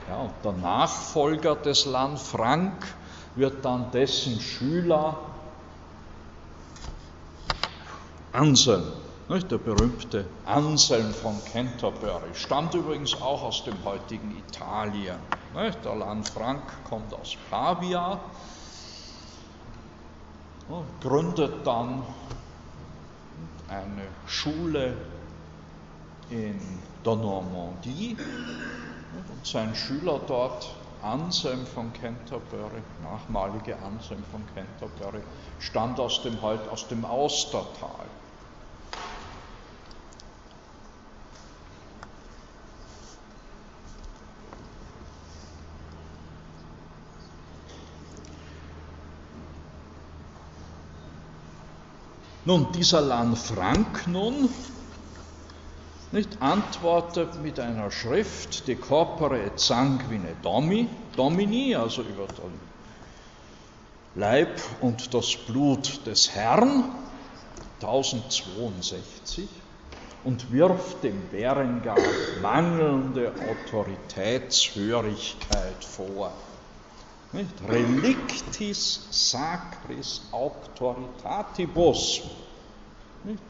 Ja, 0.08 0.18
und 0.18 0.32
der 0.44 0.52
Nachfolger 0.52 1.56
des 1.56 1.84
Lanfranc 1.84 2.86
wird 3.34 3.64
dann 3.64 3.90
dessen 3.90 4.40
Schüler 4.40 5.16
Anselm, 8.32 8.84
nicht? 9.28 9.50
der 9.50 9.58
berühmte 9.58 10.26
Anselm 10.44 11.12
von 11.12 11.40
Canterbury, 11.52 12.34
stammt 12.34 12.74
übrigens 12.74 13.20
auch 13.20 13.42
aus 13.42 13.64
dem 13.64 13.82
heutigen 13.84 14.36
Italien. 14.46 15.16
Nicht? 15.54 15.84
Der 15.84 15.96
Lanfranc 15.96 16.62
kommt 16.88 17.12
aus 17.14 17.36
Pavia, 17.50 18.20
gründet 21.00 21.66
dann 21.66 22.02
eine 23.68 24.06
Schule 24.26 24.96
in 26.30 26.60
der 27.04 27.16
Normandie 27.16 28.16
und 29.28 29.46
sein 29.46 29.74
Schüler 29.74 30.20
dort, 30.26 30.74
Anselm 31.02 31.66
von 31.66 31.92
Canterbury, 31.92 32.82
nachmalige 33.02 33.76
Anselm 33.78 34.24
von 34.30 34.42
Canterbury, 34.54 35.22
stammt 35.58 36.00
aus 36.00 36.22
dem, 36.22 36.40
halt 36.42 36.68
aus 36.68 36.88
dem 36.88 37.04
Austertal. 37.04 38.06
Nun, 52.44 52.70
dieser 52.70 53.00
Lanfranc 53.00 54.06
nun 54.06 54.48
nicht, 56.12 56.40
antwortet 56.40 57.42
mit 57.42 57.60
einer 57.60 57.90
Schrift, 57.90 58.66
De 58.68 58.76
Corpore 58.76 59.42
et 59.42 59.58
Sanguine 59.58 60.36
Domini, 60.42 61.74
also 61.74 62.02
über 62.02 62.26
den 62.26 62.60
Leib 64.14 64.60
und 64.80 65.12
das 65.12 65.36
Blut 65.36 66.06
des 66.06 66.34
Herrn, 66.34 66.84
1062, 67.82 69.46
und 70.24 70.50
wirft 70.52 71.04
dem 71.04 71.28
Berengar 71.30 71.98
mangelnde 72.40 73.34
Autoritätshörigkeit 73.48 75.84
vor. 75.84 76.32
Nicht? 77.32 77.50
Relictis 77.68 79.08
sacris 79.10 80.22
auctoritatibus. 80.32 82.22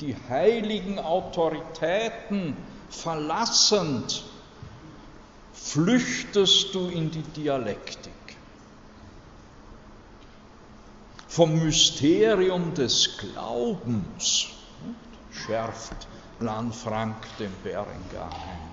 Die 0.01 0.17
heiligen 0.31 0.99
Autoritäten 0.99 2.57
verlassend, 2.89 4.25
flüchtest 5.53 6.75
du 6.75 6.89
in 6.89 7.11
die 7.11 7.23
Dialektik. 7.23 8.13
Vom 11.29 11.63
Mysterium 11.63 12.73
des 12.73 13.19
Glaubens 13.19 14.47
schärft 15.31 16.09
Lanfranc 16.41 17.37
den 17.39 17.53
Berengar 17.63 18.33
ein 18.49 18.67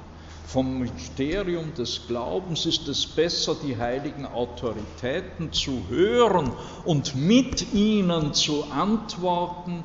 vom 0.53 0.77
Mysterium 0.77 1.73
des 1.73 2.05
Glaubens 2.05 2.67
ist 2.67 2.87
es 2.87 3.07
besser, 3.07 3.55
die 3.55 3.75
heiligen 3.77 4.25
Autoritäten 4.27 5.51
zu 5.51 5.87
hören 5.89 6.51
und 6.85 7.15
mit 7.15 7.73
ihnen 7.73 8.35
zu 8.35 8.65
antworten, 8.65 9.83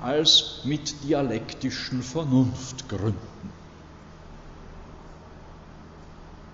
als 0.00 0.60
mit 0.64 1.02
dialektischen 1.02 2.02
Vernunftgründen. 2.02 3.18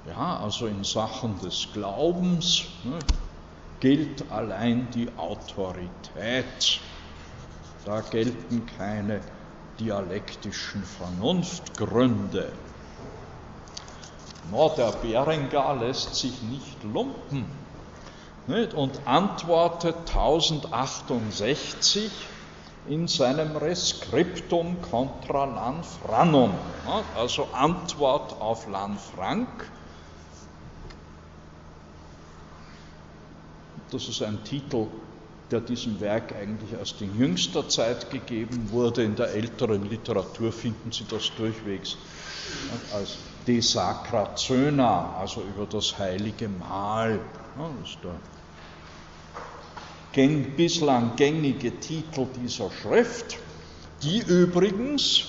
Ja, 0.06 0.38
also 0.38 0.66
in 0.66 0.84
Sachen 0.84 1.38
des 1.40 1.68
Glaubens 1.72 2.64
ne, 2.84 2.98
gilt 3.80 4.30
allein 4.30 4.88
die 4.92 5.08
Autorität. 5.16 6.80
Da 7.84 8.00
gelten 8.00 8.66
keine 8.78 9.20
dialektischen 9.78 10.84
Vernunftgründe. 10.84 12.52
No, 14.50 14.72
der 14.76 14.92
Berengar 14.92 15.76
lässt 15.76 16.14
sich 16.14 16.40
nicht 16.42 16.82
lumpen 16.84 17.46
nicht? 18.46 18.74
und 18.74 19.06
antwortet 19.06 19.96
1068 20.08 22.10
in 22.86 23.08
seinem 23.08 23.56
Rescriptum 23.56 24.80
contra 24.82 25.44
Lanfranum, 25.44 26.54
also 27.14 27.48
Antwort 27.52 28.40
auf 28.40 28.68
Lanfranc. 28.68 29.48
Das 33.90 34.08
ist 34.08 34.22
ein 34.22 34.44
Titel, 34.44 34.86
der 35.50 35.60
diesem 35.60 36.00
Werk 36.00 36.34
eigentlich 36.34 36.72
erst 36.72 37.00
in 37.00 37.18
jüngster 37.18 37.68
Zeit 37.68 38.10
gegeben 38.10 38.70
wurde. 38.70 39.04
In 39.04 39.14
der 39.14 39.28
älteren 39.28 39.88
Literatur 39.88 40.52
finden 40.52 40.90
Sie 40.90 41.04
das 41.08 41.30
durchwegs 41.36 41.96
als 42.92 43.18
De 43.46 43.60
Sacra 43.60 44.34
Zöna, 44.36 45.14
also 45.16 45.42
über 45.42 45.66
das 45.66 45.98
heilige 45.98 46.48
Mahl. 46.48 47.20
Das 47.56 47.88
ist 47.88 47.98
der 48.02 48.14
bislang 50.56 51.16
gängige 51.16 51.72
Titel 51.80 52.26
dieser 52.40 52.70
Schrift, 52.70 53.36
die 54.02 54.20
übrigens, 54.20 55.24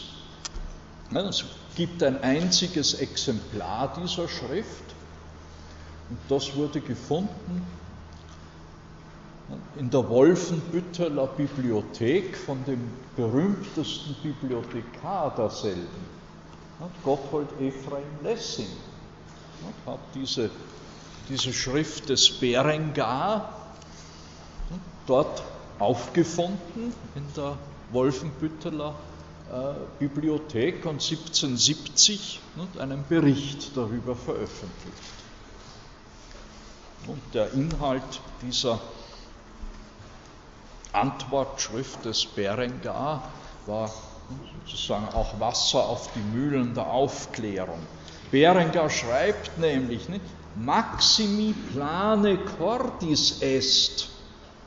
es 1.12 1.44
gibt 1.76 2.03
ein 2.03 2.22
einziges 2.22 2.94
Exemplar 2.94 3.95
dieser 3.99 4.28
Schrift, 4.28 4.84
und 6.10 6.20
das 6.30 6.56
wurde 6.56 6.82
gefunden 6.82 7.66
in 9.76 9.90
der 9.90 10.07
Wolfenbütteler 10.07 11.28
Bibliothek 11.28 12.38
von 12.38 12.64
dem 12.66 12.80
berühmtesten 13.16 14.16
Bibliothekar 14.22 15.36
derselben, 15.36 16.16
Gotthold 17.03 17.49
Ephraim 17.60 18.03
Lessing. 18.24 18.68
Hat 19.86 19.99
diese, 20.14 20.49
diese 21.30 21.53
Schrift 21.53 22.10
des 22.10 22.40
Berengar 22.40 23.65
dort 25.07 25.44
aufgefunden 25.80 26.94
in 27.15 27.26
der 27.36 27.57
Wolfenbütteler 27.91 28.95
äh, 29.52 29.73
Bibliothek 29.99 30.86
und 30.86 31.02
1770 31.02 32.40
einen 32.80 33.03
Bericht 33.07 33.76
darüber 33.76 34.15
veröffentlicht. 34.15 34.98
Und 37.07 37.22
der 37.34 37.52
Inhalt 37.53 38.22
dieser 38.41 38.80
Antwortschrift 40.91 42.03
des 42.06 42.26
Berengar 42.26 43.30
war 43.68 43.91
sozusagen 44.65 45.07
auch 45.10 45.40
Wasser 45.40 45.88
auf 45.88 46.10
die 46.14 46.38
Mühlen 46.38 46.73
der 46.73 46.88
Aufklärung. 46.88 47.80
Berengar 48.32 48.90
schreibt 48.90 49.57
nämlich, 49.60 50.10
nicht, 50.10 50.23
Maximi 50.56 51.53
plane 51.73 52.38
cordis 52.57 53.41
est 53.41 54.15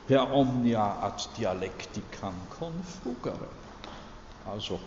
per 0.09 0.31
omnia 0.33 1.01
ad 1.01 1.21
dialecticam 1.37 2.33
confugere. 2.49 3.47
Also, 4.43 4.79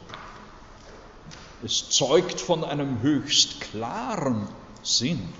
es 1.63 1.91
zeugt 1.91 2.41
von 2.41 2.65
einem 2.65 3.01
höchst 3.03 3.61
klaren 3.61 4.49
Sinn, 4.83 5.33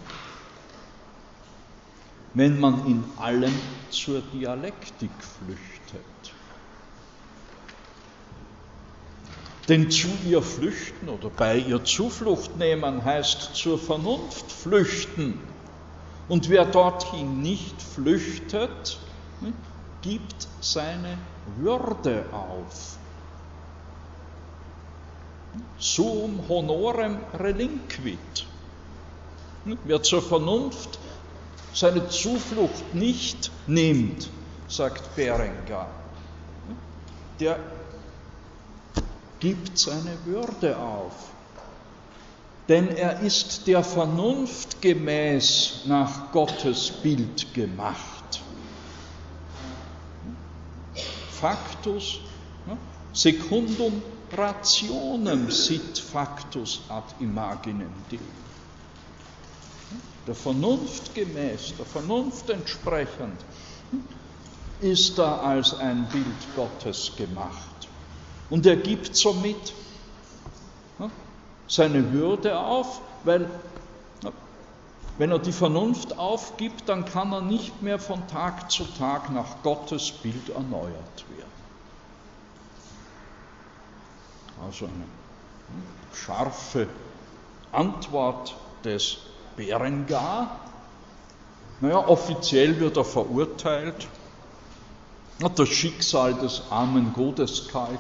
wenn 2.33 2.61
man 2.61 2.87
in 2.87 3.03
allem 3.17 3.53
zur 3.91 4.21
Dialektik 4.33 5.11
flüchtet. 5.21 6.33
Denn 9.69 9.91
zu 9.91 10.11
ihr 10.25 10.43
flüchten 10.43 11.09
oder 11.09 11.29
bei 11.29 11.59
ihr 11.59 11.83
Zuflucht 11.85 12.57
nehmen 12.57 13.05
heißt 13.05 13.57
zur 13.57 13.81
Vernunft 13.81 14.53
flüchten. 14.53 15.41
Und 16.29 16.49
wer 16.51 16.67
dorthin 16.67 17.43
nicht 17.43 17.83
flüchtet, 17.83 19.01
ne, 19.41 19.53
gibt 20.03 20.49
seine 20.61 21.17
Würde 21.57 22.25
auf. 22.33 22.99
Sum 25.79 26.41
honorem 26.49 27.19
relinquit. 27.39 28.47
Wer 29.85 30.03
zur 30.03 30.23
Vernunft 30.23 30.99
seine 31.73 32.09
Zuflucht 32.09 32.95
nicht 32.95 33.51
nimmt, 33.67 34.29
sagt 34.69 35.15
Berengar, 35.17 35.89
der 37.39 37.59
gibt 39.41 39.79
seine 39.79 40.17
Würde 40.25 40.77
auf. 40.77 41.31
Denn 42.69 42.89
er 42.89 43.21
ist 43.21 43.67
der 43.67 43.83
Vernunft 43.83 44.81
gemäß 44.81 45.83
nach 45.87 46.31
Gottes 46.33 46.91
Bild 46.91 47.53
gemacht. 47.53 48.12
Factus 51.43 52.21
secundum 53.13 54.01
rationem 54.33 55.51
sit 55.51 55.99
factus 55.99 56.83
ad 56.89 57.05
imaginem 57.19 57.91
Dei. 58.09 58.21
Der 60.27 60.37
Vernunft 60.37 61.17
gemäß, 61.17 61.75
der 61.77 61.87
Vernunft 61.87 62.49
entsprechend, 62.49 63.45
ist 64.81 65.19
er 65.19 65.43
als 65.43 65.75
ein 65.75 66.07
Bild 66.13 66.55
Gottes 66.55 67.11
gemacht. 67.17 67.89
Und 68.49 68.65
er 68.65 68.77
gibt 68.77 69.17
somit 69.17 69.75
seine 71.67 72.13
Würde 72.13 72.57
auf, 72.57 73.01
weil 73.25 73.51
wenn 75.19 75.31
er 75.31 75.39
die 75.39 75.53
Vernunft 75.53 76.19
aufgibt, 76.19 76.89
dann 76.89 77.05
kann 77.05 77.33
er 77.33 77.43
nicht 77.43 77.83
mehr 77.83 77.99
von 77.99 78.27
Tag 78.29 78.71
zu 78.71 78.85
Tag 78.85 79.31
nach 79.31 79.63
Gottes 79.63 80.11
Bild 80.11 80.49
erneuert 80.49 81.25
werden. 81.29 81.53
Also 84.65 84.87
eine 84.87 85.05
scharfe 86.15 86.87
Antwort 87.73 88.57
des 88.85 89.19
Berengar. 89.57 90.61
Naja, 91.81 92.09
offiziell 92.09 92.79
wird 92.81 92.97
er 92.97 93.05
verurteilt. 93.05 94.09
Das 95.57 95.69
Schicksal 95.69 96.35
des 96.35 96.63
armen 96.71 97.13
Godeskalk 97.13 97.99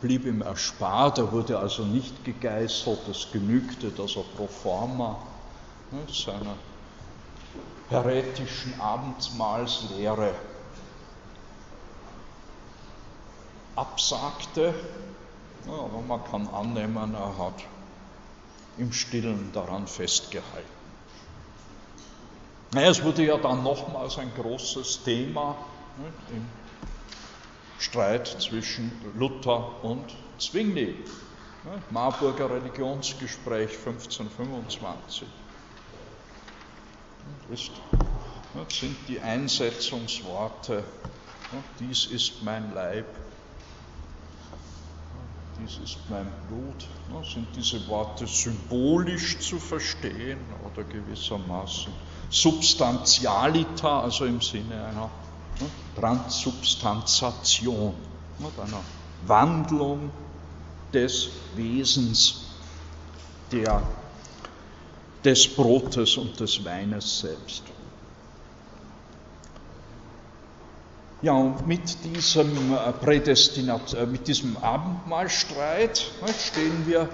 blieb 0.00 0.26
ihm 0.26 0.42
erspart, 0.42 1.18
er 1.18 1.30
wurde 1.30 1.58
also 1.58 1.84
nicht 1.84 2.24
gegeißelt, 2.24 3.08
es 3.08 3.28
genügte, 3.32 3.90
dass 3.90 4.16
er 4.16 4.24
pro 4.36 4.48
forma 4.48 5.16
ne, 5.90 6.00
seiner 6.12 6.56
heretischen 7.88 8.80
Abendmahlslehre 8.80 10.34
absagte, 13.76 14.74
ja, 15.66 15.72
aber 15.72 16.00
man 16.06 16.24
kann 16.24 16.48
annehmen, 16.48 17.14
er 17.14 17.38
hat 17.38 17.64
im 18.76 18.92
Stillen 18.92 19.50
daran 19.52 19.86
festgehalten. 19.86 20.74
Naja, 22.72 22.90
es 22.90 23.02
wurde 23.02 23.24
ja 23.24 23.36
dann 23.36 23.62
nochmals 23.62 24.18
ein 24.18 24.32
großes 24.34 25.04
Thema 25.04 25.56
ne, 25.98 26.36
im 26.36 26.46
Streit 27.78 28.26
zwischen 28.26 28.90
Luther 29.16 29.84
und 29.84 30.04
Zwingli. 30.38 31.04
Marburger 31.90 32.50
Religionsgespräch 32.50 33.70
1525. 33.86 35.26
Ist, 37.50 37.72
sind 38.70 38.96
die 39.08 39.20
Einsetzungsworte. 39.20 40.82
Dies 41.78 42.06
ist 42.06 42.42
mein 42.42 42.72
Leib, 42.74 43.06
dies 45.58 45.78
ist 45.78 45.98
mein 46.08 46.26
Blut. 46.48 46.88
Sind 47.32 47.46
diese 47.54 47.86
Worte 47.88 48.26
symbolisch 48.26 49.38
zu 49.40 49.58
verstehen 49.58 50.38
oder 50.64 50.82
gewissermaßen 50.84 51.92
substantialiter, 52.30 54.02
also 54.02 54.24
im 54.24 54.40
Sinne 54.40 54.86
einer 54.86 55.10
Transubstantiation, 55.94 57.94
einer 58.40 58.82
Wandlung 59.26 60.10
des 60.92 61.28
Wesens 61.54 62.56
der, 63.52 63.80
des 65.24 65.48
Brotes 65.48 66.16
und 66.16 66.38
des 66.38 66.64
Weines 66.64 67.20
selbst. 67.20 67.62
Ja, 71.22 71.32
und 71.32 71.66
mit 71.66 72.04
diesem, 72.04 72.74
äh, 72.74 72.92
Prädestinat, 72.92 73.94
äh, 73.94 74.04
mit 74.04 74.28
diesem 74.28 74.58
Abendmahlstreit 74.58 76.04
stehen 76.38 76.86
wir 76.86 77.08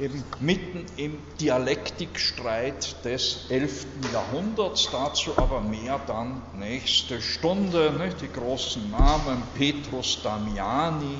eben 0.00 0.24
mitten 0.40 0.84
im 0.96 1.16
Dialektikstreit 1.40 2.96
des 3.04 3.46
11. 3.48 3.86
Jahrhunderts, 4.12 4.88
dazu 4.90 5.30
aber 5.36 5.60
mehr 5.60 6.00
dann 6.08 6.42
nächste 6.58 7.22
Stunde, 7.22 7.92
nicht? 7.92 8.20
die 8.20 8.32
großen 8.32 8.90
Namen 8.90 9.40
Petrus 9.54 10.18
Damiani 10.24 11.18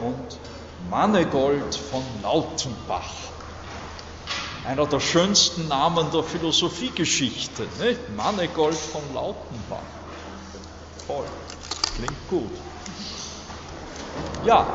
und 0.00 0.38
Mannegold 0.90 1.74
von 1.74 2.02
Lautenbach. 2.22 3.37
Einer 4.68 4.84
der 4.84 5.00
schönsten 5.00 5.66
Namen 5.68 6.10
der 6.12 6.22
Philosophiegeschichte, 6.22 7.62
nicht? 7.80 8.00
Mannegold 8.14 8.74
von 8.74 9.00
Lautenbach. 9.14 9.78
Toll, 11.06 11.24
klingt 11.96 12.28
gut. 12.28 12.50
Ja, 14.44 14.66